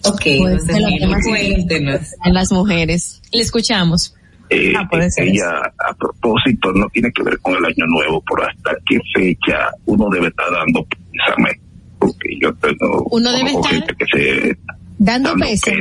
[0.07, 2.01] Ok, Pues, de lo que Josefino, más- cuéntenos.
[2.25, 3.21] En las mujeres.
[3.33, 4.15] Le escuchamos.
[4.51, 5.49] Eh, Ah, puede ser ella,
[5.79, 10.09] a propósito, no tiene que ver con el año nuevo, por hasta qué fecha uno
[10.11, 11.61] debe estar dando examen.
[11.99, 14.59] Porque yo tengo Uno debe estar- gente que se
[14.99, 15.73] Dando besos.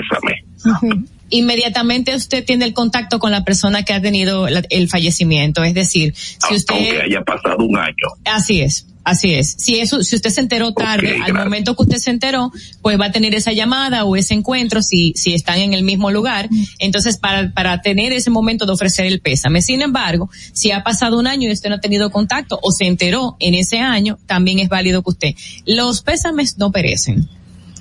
[1.31, 5.73] Inmediatamente usted tiene el contacto con la persona que ha tenido la- el fallecimiento, es
[5.75, 7.93] decir, si usted Aunque haya pasado un año.
[8.25, 9.55] Así es, así es.
[9.57, 13.07] Si eso, si usted se enteró tarde, al momento que usted se enteró, pues va
[13.07, 16.49] a tener esa llamada o ese encuentro si, si están en el mismo lugar.
[16.77, 19.61] Entonces, para, para tener ese momento de ofrecer el pésame.
[19.61, 22.85] Sin embargo, si ha pasado un año y usted no ha tenido contacto o se
[22.85, 25.35] enteró en ese año, también es válido que usted.
[25.65, 27.27] Los pésames no perecen.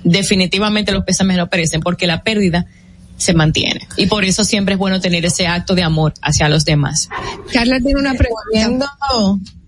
[0.03, 2.65] Definitivamente los pésames no perecen porque la pérdida
[3.17, 3.87] se mantiene.
[3.97, 7.09] Y por eso siempre es bueno tener ese acto de amor hacia los demás.
[7.53, 8.91] Carla tiene una pregunta.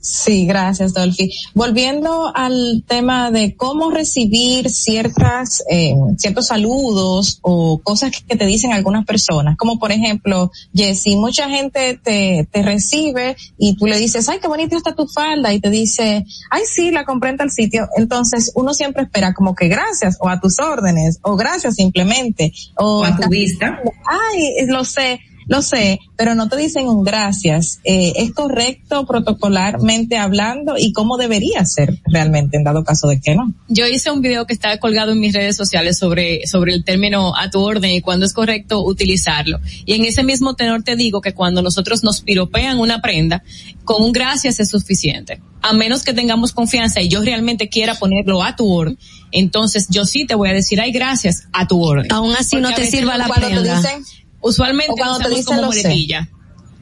[0.02, 1.30] Sí, gracias, Dolphy.
[1.54, 8.74] Volviendo al tema de cómo recibir ciertas, eh, ciertos saludos o cosas que te dicen
[8.74, 14.28] algunas personas, como por ejemplo, Jessy, mucha gente te, te recibe y tú le dices,
[14.28, 17.52] ay, qué bonita está tu falda, y te dice, ay, sí, la compré en tal
[17.52, 17.88] sitio.
[17.96, 23.02] Entonces, uno siempre espera como que gracias, o a tus órdenes, o gracias simplemente, o,
[23.02, 23.80] O a tu vista.
[24.06, 27.80] Ay, lo sé, lo sé, pero no te dicen un gracias.
[27.84, 33.36] Eh, ¿Es correcto protocolarmente hablando y cómo debería ser realmente en dado caso de que
[33.36, 33.54] no?
[33.68, 37.36] Yo hice un video que está colgado en mis redes sociales sobre, sobre el término
[37.36, 39.60] a tu orden y cuándo es correcto utilizarlo.
[39.86, 43.44] Y en ese mismo tenor te digo que cuando nosotros nos piropean una prenda,
[43.84, 45.42] con un gracias es suficiente.
[45.64, 48.98] A menos que tengamos confianza y yo realmente quiera ponerlo a tu orden,
[49.32, 52.12] entonces yo sí te voy a decir, ay, gracias, a tu orden.
[52.12, 53.78] Aún así no Porque a te sirva la cuando te prenda.
[53.78, 54.04] dicen-
[54.42, 56.28] Usualmente O cuando te dicen como muletilla.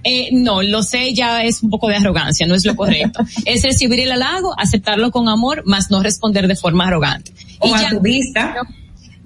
[0.03, 3.19] Eh, no, lo sé ya es un poco de arrogancia, no es lo correcto.
[3.45, 7.33] es recibir el halago, aceptarlo con amor, más no responder de forma arrogante.
[7.59, 8.55] O a tu vista.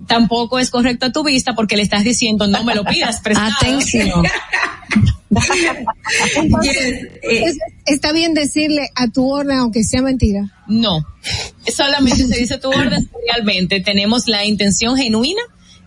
[0.08, 3.52] Tampoco es correcto a tu vista porque le estás diciendo no me lo pidas prestado.
[3.56, 4.24] Atención.
[7.24, 10.52] Es- está bien decirle a tu orden, aunque sea mentira.
[10.68, 11.06] No,
[11.76, 15.42] solamente se dice tu orden realmente tenemos la intención genuina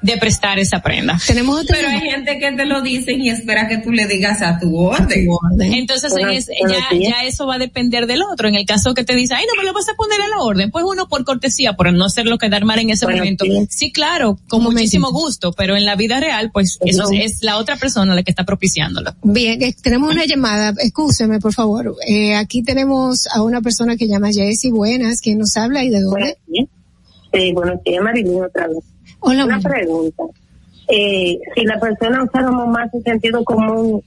[0.07, 1.19] de prestar esa prenda.
[1.27, 4.59] Tenemos Pero hay gente que te lo dicen y espera que tú le digas a
[4.59, 5.27] tu orden.
[5.61, 7.13] Entonces en Buenos- es- buenos ya, días.
[7.21, 8.49] ya eso va a depender del otro.
[8.49, 10.39] En el caso que te dice, ay, no me lo vas a poner a la
[10.43, 13.45] orden, pues uno por cortesía, por no hacerlo quedar mal en ese Buenos momento.
[13.45, 13.67] días.
[13.71, 17.77] Sí, claro, con muchísimo gusto, pero en la vida real, pues eso es la otra
[17.77, 19.15] persona la que está propiciándolo.
[19.23, 20.73] Bien, eh, tenemos una llamada.
[20.79, 21.95] Escúcheme, por favor.
[22.07, 24.71] Eh, aquí tenemos a una persona que llama Jessy.
[24.71, 25.21] Buenas.
[25.21, 26.37] ¿Quién nos habla y de dónde?
[27.33, 28.79] Sí, buenos días, Marilyn, otra vez.
[29.21, 30.25] Hola, Una pregunta.
[30.89, 34.03] Eh, si la persona usáramos más el sentido común,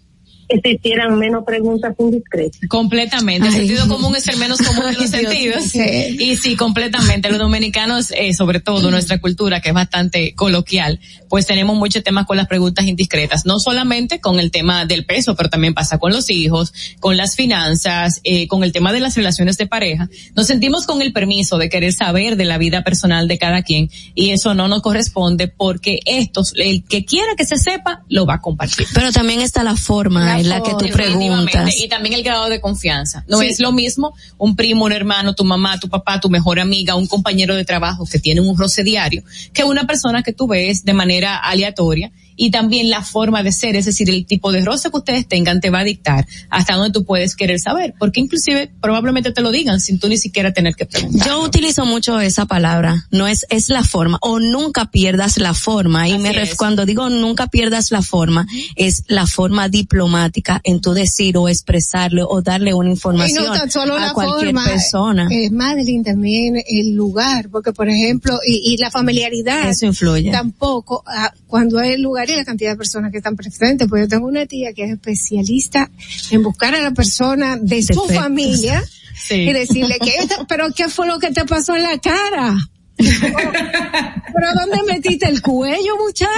[0.50, 2.60] existieran menos preguntas indiscretas.
[2.68, 3.48] Completamente.
[3.48, 5.76] El sentido común es el menos común de los sentidos.
[5.76, 5.86] mío.
[6.20, 7.30] Y sí, completamente.
[7.30, 12.26] Los dominicanos, eh, sobre todo nuestra cultura, que es bastante coloquial, pues tenemos muchos temas
[12.26, 13.46] con las preguntas indiscretas.
[13.46, 17.36] No solamente con el tema del peso, pero también pasa con los hijos, con las
[17.36, 20.10] finanzas, eh, con el tema de las relaciones de pareja.
[20.36, 23.92] Nos sentimos con el permiso de querer saber de la vida personal de cada quien
[24.16, 28.36] y eso no nos corresponde porque estos, el que quiera que se sepa, lo va
[28.36, 28.88] a compartir.
[28.94, 31.80] Pero también está la forma en la que tú preguntas.
[31.80, 33.24] Y también el grado de confianza.
[33.28, 33.48] No Sí.
[33.48, 37.08] es lo mismo un primo, un hermano, tu mamá, tu papá, tu mejor amiga, un
[37.08, 40.94] compañero de trabajo que tiene un roce diario, que una persona que tú ves de
[40.94, 42.12] manera aleatoria
[42.42, 45.60] y también la forma de ser, es decir, el tipo de roce que ustedes tengan
[45.60, 49.52] te va a dictar hasta dónde tú puedes querer saber, porque inclusive probablemente te lo
[49.52, 51.28] digan sin tú ni siquiera tener que preguntar.
[51.28, 56.08] Yo utilizo mucho esa palabra, no es, es la forma, o nunca pierdas la forma,
[56.08, 56.56] y me ref- es.
[56.56, 62.22] cuando digo nunca pierdas la forma, es la forma diplomática en tu decir o expresarle
[62.26, 65.28] o darle una información no tan solo a la cualquier forma, persona.
[65.30, 69.70] eh, Madeline, también el lugar, porque por ejemplo, y, y la familiaridad.
[69.70, 70.32] Eso influye.
[70.32, 74.08] Tampoco, ah, cuando hay lugar y la cantidad de personas que están presentes, pues yo
[74.08, 75.90] tengo una tía que es especialista
[76.32, 78.84] en buscar a la persona de su familia
[79.22, 79.36] Sí.
[79.36, 80.14] y decirle que,
[80.48, 82.56] pero qué fue lo que te pasó en la cara.
[82.98, 86.30] ¿Pero dónde metiste el cuello, muchacho?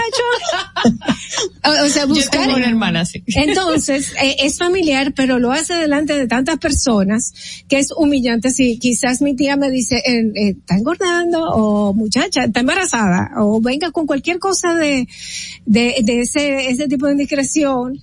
[1.63, 2.41] O, o sea, Yo buscar.
[2.45, 3.23] tengo una hermana así.
[3.35, 7.33] Entonces, eh, es familiar, pero lo hace delante de tantas personas
[7.67, 8.49] que es humillante.
[8.51, 13.61] Si quizás mi tía me dice, eh, eh, está engordando, o muchacha, está embarazada, o
[13.61, 15.07] venga con cualquier cosa de,
[15.65, 17.99] de, de ese, ese tipo de indiscreción,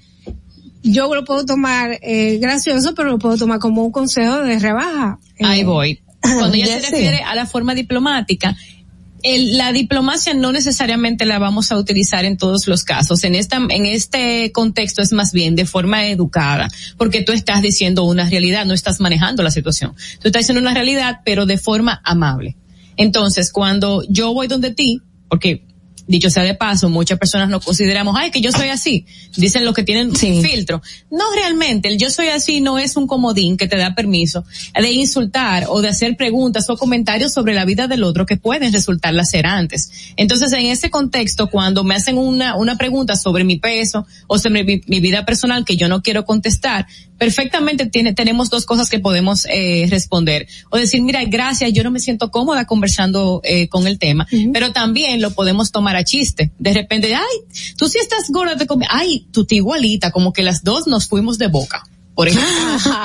[0.84, 5.18] yo lo puedo tomar eh, gracioso, pero lo puedo tomar como un consejo de rebaja.
[5.40, 6.00] Ahí Eh, voy.
[6.20, 8.56] Cuando ella se refiere a la forma diplomática,
[9.22, 13.24] el- la diplomacia no necesariamente la vamos a utilizar en todos los casos.
[13.24, 18.04] En esta, en este contexto es más bien de forma educada, porque tú estás diciendo
[18.04, 19.94] una realidad, no estás manejando la situación.
[20.20, 22.56] Tú estás diciendo una realidad, pero de forma amable.
[22.96, 25.67] Entonces, cuando yo voy donde ti, porque
[26.08, 29.06] dicho sea de paso, muchas personas no consideramos, ay, que yo soy así.
[29.36, 30.82] Dicen los que tienen filtro.
[31.10, 34.90] No realmente, el yo soy así no es un comodín que te da permiso de
[34.90, 39.14] insultar o de hacer preguntas o comentarios sobre la vida del otro que pueden resultar
[39.14, 39.90] lacerantes.
[40.16, 44.64] Entonces, en ese contexto, cuando me hacen una, una pregunta sobre mi peso o sobre
[44.64, 46.86] mi, mi vida personal que yo no quiero contestar,
[47.18, 50.46] perfectamente tiene, tenemos dos cosas que podemos eh, responder.
[50.70, 54.72] O decir, mira, gracias, yo no me siento cómoda conversando eh, con el tema, pero
[54.72, 56.52] también lo podemos tomar a chiste.
[56.58, 60.42] De repente, ay, tú sí estás gorda de comer, ay, tú te igualita, como que
[60.42, 61.82] las dos nos fuimos de boca.
[62.14, 62.50] Por ejemplo.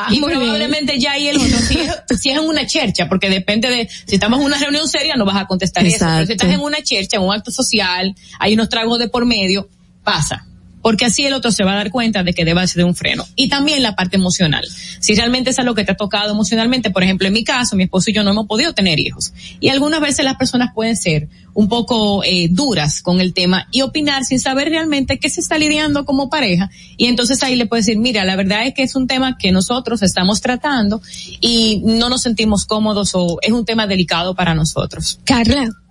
[0.10, 0.42] y Muy bien.
[0.42, 3.88] probablemente ya ahí el otro, si es, si es en una chercha, porque depende de,
[4.08, 6.62] si estamos en una reunión seria no vas a contestar eso, pero si estás en
[6.62, 9.70] una chercha, en un acto social, hay unos tragos de por medio,
[10.04, 10.48] pasa.
[10.84, 13.26] Porque así el otro se va a dar cuenta de que debe hacer un freno.
[13.36, 14.64] Y también la parte emocional.
[15.00, 17.84] Si realmente es algo que te ha tocado emocionalmente, por ejemplo, en mi caso, mi
[17.84, 19.34] esposo y yo no hemos podido tener hijos.
[19.60, 23.82] Y algunas veces las personas pueden ser un poco eh, duras con el tema y
[23.82, 26.70] opinar sin saber realmente qué se está lidiando como pareja.
[26.98, 29.52] Y entonces ahí le puedes decir, mira, la verdad es que es un tema que
[29.52, 31.02] nosotros estamos tratando
[31.40, 35.20] y no nos sentimos cómodos o es un tema delicado para nosotros.
[35.24, 35.83] Carla.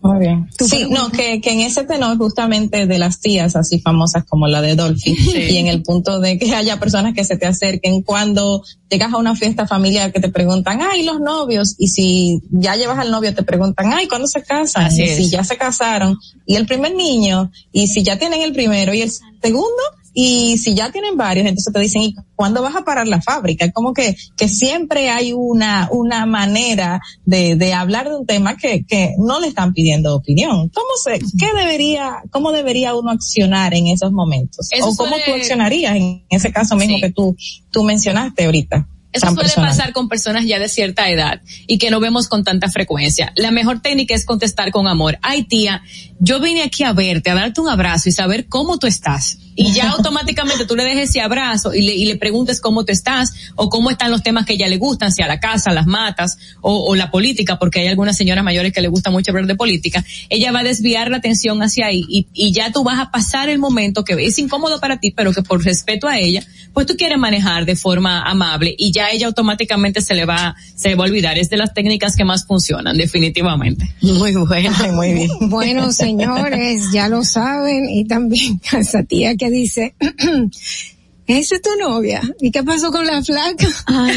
[0.00, 0.48] Muy bien.
[0.58, 4.60] Sí, no, que, que en ese tenor justamente de las tías así famosas como la
[4.60, 5.16] de Dolphy
[5.50, 9.16] y en el punto de que haya personas que se te acerquen cuando llegas a
[9.16, 13.34] una fiesta familiar que te preguntan, ay, los novios, y si ya llevas al novio
[13.34, 14.84] te preguntan, ay, ¿cuándo se casan?
[14.84, 15.16] Así y es.
[15.16, 19.02] si ya se casaron, y el primer niño, y si ya tienen el primero y
[19.02, 19.10] el
[19.42, 19.82] segundo,
[20.14, 23.64] y si ya tienen varios, entonces te dicen, ¿y cuándo vas a parar la fábrica?
[23.66, 28.56] Es como que, que siempre hay una, una manera de, de hablar de un tema
[28.56, 30.68] que, que no le están pidiendo opinión.
[30.70, 34.68] ¿Cómo se, qué debería, cómo debería uno accionar en esos momentos?
[34.72, 37.36] Eso o cómo suele- tú accionarías en ese caso mismo que tú,
[37.70, 38.88] tú mencionaste ahorita.
[39.10, 39.70] Eso suele personal.
[39.70, 43.32] pasar con personas ya de cierta edad y que no vemos con tanta frecuencia.
[43.36, 45.18] La mejor técnica es contestar con amor.
[45.22, 45.82] Ay tía,
[46.20, 49.38] yo vine aquí a verte, a darte un abrazo y saber cómo tú estás.
[49.60, 52.92] Y ya automáticamente tú le dejes ese abrazo y le, y le preguntes cómo tú
[52.92, 55.72] estás o cómo están los temas que a ella le gustan, si a la casa,
[55.72, 59.32] las matas o, o la política, porque hay algunas señoras mayores que le gusta mucho
[59.32, 60.04] hablar de política.
[60.30, 63.48] Ella va a desviar la atención hacia ahí y, y ya tú vas a pasar
[63.48, 66.94] el momento que es incómodo para ti, pero que por respeto a ella, pues tú
[66.96, 71.02] quieres manejar de forma amable y ya ella automáticamente se le va, se le va
[71.02, 71.36] a olvidar.
[71.36, 73.92] Es de las técnicas que más funcionan, definitivamente.
[74.02, 74.70] Muy bueno.
[74.92, 75.30] Muy bien.
[75.40, 79.94] Bueno, señores, ya lo saben y también a esa tía que dice,
[81.28, 82.22] esa es tu novia.
[82.40, 83.68] ¿Y qué pasó con la flaca?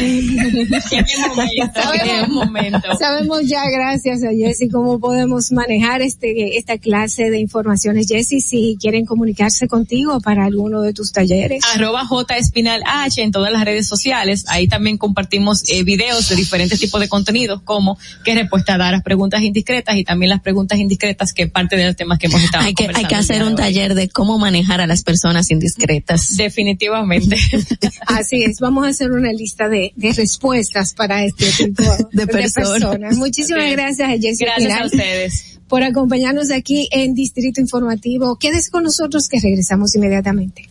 [2.02, 2.80] Qué momento.
[2.98, 8.06] Sabemos ya, gracias a Jessy, cómo podemos manejar este esta clase de informaciones.
[8.08, 11.62] Jessy, si quieren comunicarse contigo para alguno de tus talleres.
[11.74, 14.46] arroba J Espinal H en todas las redes sociales.
[14.48, 18.92] Ahí también compartimos eh, videos de diferentes tipos de contenidos como qué respuesta dar a
[18.92, 22.42] las preguntas indiscretas y también las preguntas indiscretas que parte de los temas que hemos
[22.42, 23.56] estado Hay que, hay que hacer un hoy.
[23.56, 26.38] taller de cómo manejar a las personas indiscretas.
[26.38, 27.01] Definitivamente.
[28.06, 31.82] Así es, vamos a hacer una lista de, de respuestas para este tipo
[32.12, 33.16] de, personas.
[33.16, 33.70] Muchísimas Sí.
[33.72, 35.58] gracias a Jessy Gracias a ustedes.
[35.68, 38.36] por acompañarnos aquí en Distrito Informativo.
[38.36, 40.68] Quédese con nosotros que regresamos inmediatamente.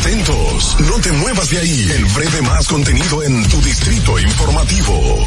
[0.00, 1.88] Atentos, no te muevas de ahí.
[1.96, 5.26] El breve más contenido en tu distrito informativo.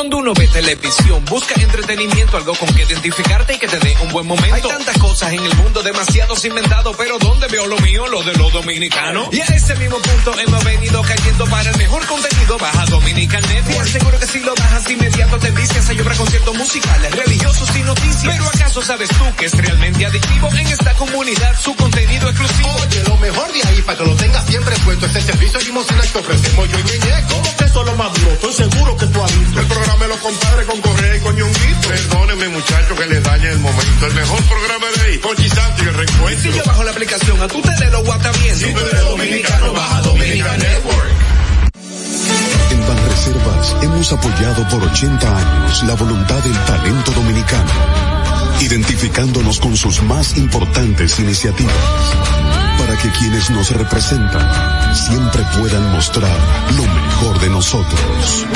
[0.00, 4.08] Cuando uno ve televisión, busca entretenimiento, algo con que identificarte y que te dé un
[4.08, 4.54] buen momento.
[4.54, 8.06] Hay tantas cosas en el mundo, demasiados inventados, pero ¿dónde veo lo mío?
[8.06, 9.28] Lo de los dominicanos.
[9.30, 12.56] Y a ese mismo punto hemos venido cayendo para el mejor contenido.
[12.56, 13.88] Baja Dominican Network.
[13.88, 18.34] Seguro que si lo bajas inmediato te vicias a llorar conciertos musicales, religiosos y noticias.
[18.34, 22.70] Pero ¿acaso sabes tú que es realmente adictivo en esta comunidad su contenido exclusivo?
[22.86, 26.18] Oye, lo mejor de ahí para que lo tengas siempre puesto este servicio limosina que
[26.18, 27.26] ofrecemos yo y Ñeñe.
[27.28, 28.32] ¿Cómo que eso es lo más duro?
[28.32, 29.60] Estoy seguro que tú has visto.
[29.60, 31.88] El programa de los compadres con Correa y con Ñonguito.
[31.88, 34.06] Perdónenme muchachos que les dañe el momento.
[34.06, 36.42] El mejor programa de ahí, Santo y el recuento.
[36.42, 38.56] Si yo bajo la aplicación, a tu tele lo guata bien.
[38.56, 41.10] Si tú eres dominicano, baja Dominica Network.
[42.70, 47.70] En Banreservas hemos apoyado por 80 años la voluntad del talento dominicano,
[48.60, 51.74] identificándonos con sus más importantes iniciativas,
[52.78, 56.38] para que quienes nos representan siempre puedan mostrar
[56.76, 58.46] lo mejor de nosotros.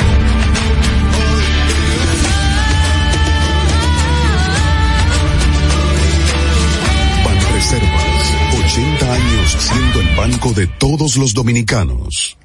[7.65, 12.37] Banreservas, 80 años siendo el banco de todos los dominicanos.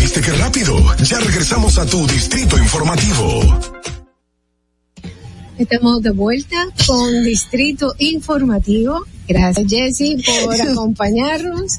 [0.00, 0.76] ¿Viste qué rápido?
[1.04, 3.60] Ya regresamos a tu Distrito Informativo.
[5.56, 6.56] Estamos de vuelta
[6.88, 9.04] con Distrito Informativo.
[9.28, 11.78] Gracias, Jessy, por acompañarnos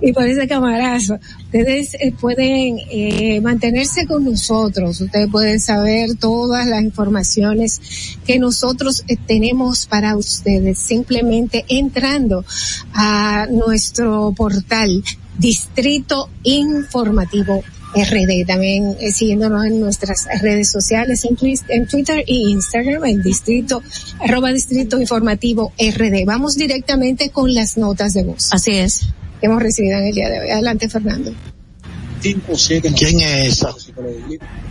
[0.00, 1.16] y por ese camarazo.
[1.52, 4.98] Ustedes eh, pueden eh, mantenerse con nosotros.
[5.02, 7.78] Ustedes pueden saber todas las informaciones
[8.24, 12.46] que nosotros eh, tenemos para ustedes simplemente entrando
[12.94, 15.04] a nuestro portal
[15.36, 17.62] Distrito Informativo
[17.94, 21.36] RD, también eh, siguiéndonos en nuestras redes sociales, en,
[21.68, 23.82] en Twitter y Instagram, en distrito,
[24.20, 26.24] arroba distrito informativo RD.
[26.24, 28.54] Vamos directamente con las notas de voz.
[28.54, 29.02] Así es.
[29.42, 30.50] Hemos recibido en el día de hoy.
[30.50, 31.32] Adelante, Fernando.
[32.22, 33.74] ¿Quién es esa?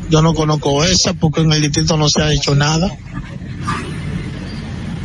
[0.10, 2.90] Yo no conozco esa porque en el distrito no se ha hecho nada.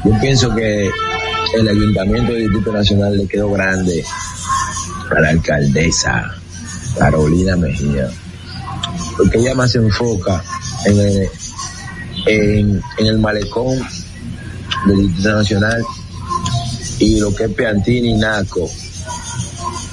[0.04, 0.90] Yo pienso que
[1.56, 4.04] el Ayuntamiento del Distrito Nacional le quedó grande
[5.10, 6.43] a la alcaldesa
[6.98, 8.08] Carolina Mejía,
[9.16, 10.42] porque ella más se enfoca
[10.86, 11.28] en el,
[12.26, 13.78] en, el malecón
[14.86, 15.82] del Distrito Nacional
[16.98, 18.68] y lo que es Peantini y Naco.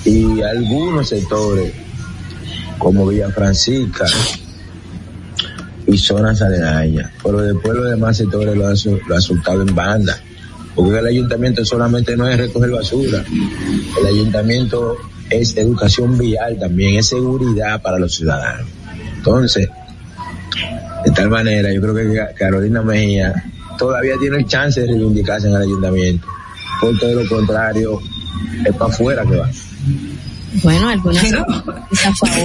[0.06, 1.74] Y algunos sectores
[2.80, 4.06] como Villa Francisca
[5.86, 9.76] y zonas aledañas, pero después los demás sectores lo ha, su- lo ha soltado en
[9.76, 10.18] banda,
[10.76, 13.24] porque el ayuntamiento solamente no es recoger basura,
[14.00, 14.98] el ayuntamiento
[15.32, 18.68] es educación vial también, es seguridad para los ciudadanos.
[19.18, 19.70] Entonces,
[21.06, 23.34] de tal manera, yo creo que Ca- Carolina Mejía
[23.78, 26.28] todavía tiene el chance de reivindicarse en el ayuntamiento,
[26.80, 28.00] por todo lo contrario,
[28.66, 29.50] es para afuera que va.
[30.64, 31.46] Bueno, algunas Pero-.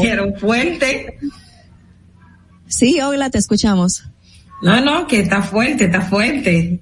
[0.03, 1.19] Pero fuerte.
[2.69, 4.05] Sí, Ogla, te escuchamos.
[4.63, 6.81] No, no, que está fuerte, está fuerte.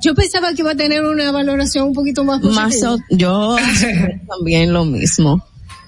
[0.00, 2.92] Yo pensaba que iba a tener una valoración un poquito más positiva.
[2.92, 3.56] Más yo
[4.28, 5.44] también lo mismo.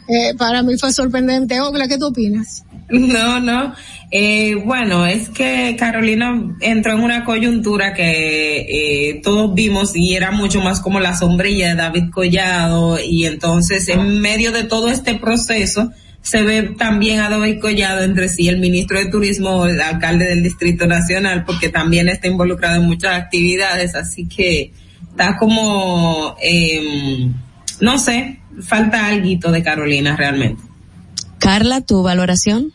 [0.08, 1.60] Eh, para mí fue sorprendente.
[1.60, 2.64] Ogla, ¿qué tú opinas?
[2.90, 3.74] No, no.
[4.10, 8.60] Eh, bueno, es que Carolina entró en una coyuntura que
[9.08, 13.88] eh, todos vimos y era mucho más como la sombrilla de David Collado y entonces
[13.88, 15.90] en medio de todo este proceso
[16.24, 20.42] se ve también a David Collado entre sí el ministro de Turismo, el alcalde del
[20.42, 24.72] Distrito Nacional, porque también está involucrado en muchas actividades, así que
[25.10, 27.30] está como, eh,
[27.80, 30.62] no sé, falta algo de Carolina realmente.
[31.38, 32.72] Carla, tu valoración.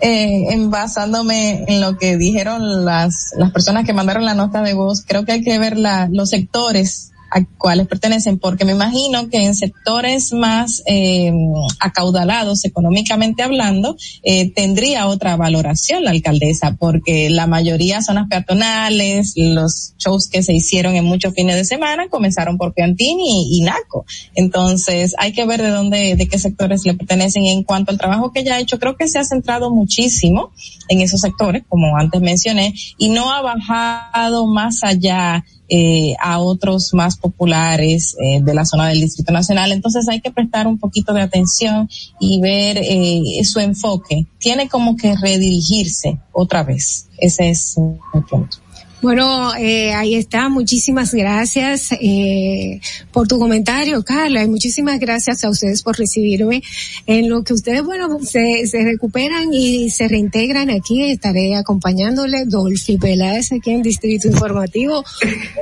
[0.00, 4.74] eh, en basándome en lo que dijeron las, las personas que mandaron la nota de
[4.74, 9.28] voz, creo que hay que ver la, los sectores a cuáles pertenecen, porque me imagino
[9.30, 11.32] que en sectores más eh,
[11.80, 19.94] acaudalados económicamente hablando, eh, tendría otra valoración la alcaldesa, porque la mayoría zonas peatonales, los
[19.98, 24.04] shows que se hicieron en muchos fines de semana comenzaron por Piantini y, y Naco.
[24.34, 27.46] Entonces hay que ver de dónde, de qué sectores le pertenecen.
[27.46, 30.50] En cuanto al trabajo que ella ha hecho, creo que se ha centrado muchísimo
[30.88, 35.44] en esos sectores, como antes mencioné, y no ha bajado más allá
[35.74, 39.72] eh, a otros más populares eh, de la zona del Distrito Nacional.
[39.72, 41.88] Entonces hay que prestar un poquito de atención
[42.20, 44.26] y ver eh, su enfoque.
[44.38, 47.08] Tiene como que redirigirse otra vez.
[47.16, 48.58] Ese es mi punto.
[49.02, 50.48] Bueno, eh, ahí está.
[50.48, 56.62] Muchísimas gracias eh, por tu comentario, Carla, y muchísimas gracias a ustedes por recibirme.
[57.08, 62.44] En lo que ustedes, bueno, se, se recuperan y se reintegran aquí, estaré acompañándole.
[62.46, 65.04] Dolphy Peláez aquí en Distrito Informativo.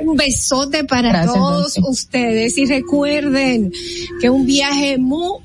[0.03, 1.89] Un besote para Gracias, todos Dolphy.
[1.89, 3.71] ustedes y recuerden
[4.21, 5.39] que un viaje muy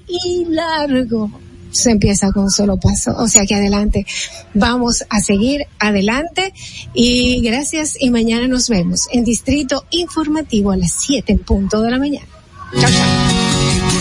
[0.51, 1.31] largo
[1.77, 3.15] se empieza con un solo paso.
[3.17, 4.07] O sea que adelante.
[4.55, 6.53] Vamos a seguir adelante
[6.95, 11.91] y gracias y mañana nos vemos en Distrito Informativo a las 7 en punto de
[11.91, 12.27] la mañana.
[12.73, 13.07] Chao, chao.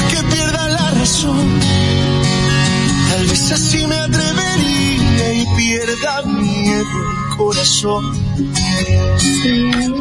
[0.09, 1.59] que pierda la razón.
[3.09, 6.85] Tal vez así me atrevería y pierda miedo
[7.29, 8.03] el corazón.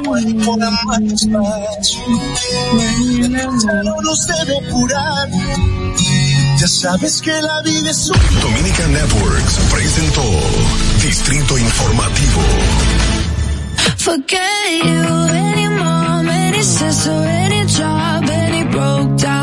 [0.05, 2.01] Cuerpo da más despacio.
[4.03, 5.29] No sé depurar.
[6.65, 10.23] Ya sabes que la vida es un Dominica Networks presentó
[11.03, 12.41] Distrito Informativo.
[13.99, 19.34] Forget you, any mom, any sister, any job, any broke down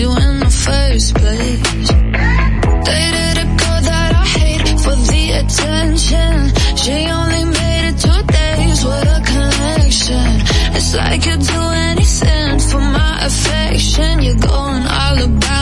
[0.00, 1.88] you in the first place.
[2.88, 6.34] Dated a girl that I hate for the attention.
[6.82, 10.30] She only made it two days with a connection.
[10.76, 14.22] It's like you'd do anything for my affection.
[14.22, 15.59] You're going all about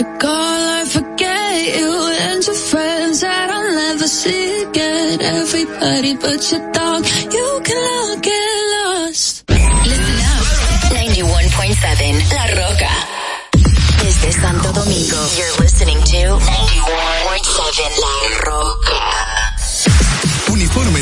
[0.00, 5.20] you call, I forget you and your friends that I'll never see again.
[5.20, 9.44] Everybody but your dog, you can all get lost.
[9.48, 10.44] Listen up.
[10.94, 12.92] 91.7 La Roca.
[13.98, 18.14] Desde Santo Domingo, you're listening to 91.7 La
[18.46, 19.57] Roca.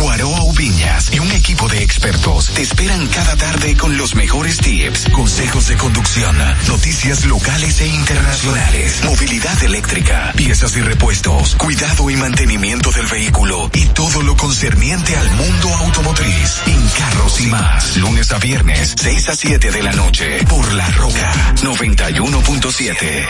[0.00, 5.08] Guaroa Ubiñas y un equipo de expertos te esperan cada tarde con los mejores tips,
[5.12, 6.36] consejos de conducción,
[6.68, 13.86] noticias locales e internacionales, movilidad eléctrica, piezas y repuestos, cuidado y mantenimiento del vehículo y
[13.86, 16.60] todo lo concerniente al mundo automotriz.
[16.66, 20.88] En carros y más, lunes a viernes, 6 a 7 de la noche, por La
[20.92, 23.28] Roca 91.7.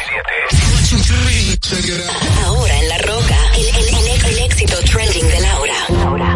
[2.44, 5.74] Ahora en La Roca, el, el- el- el éxito trending de Laura.
[6.14, 6.33] There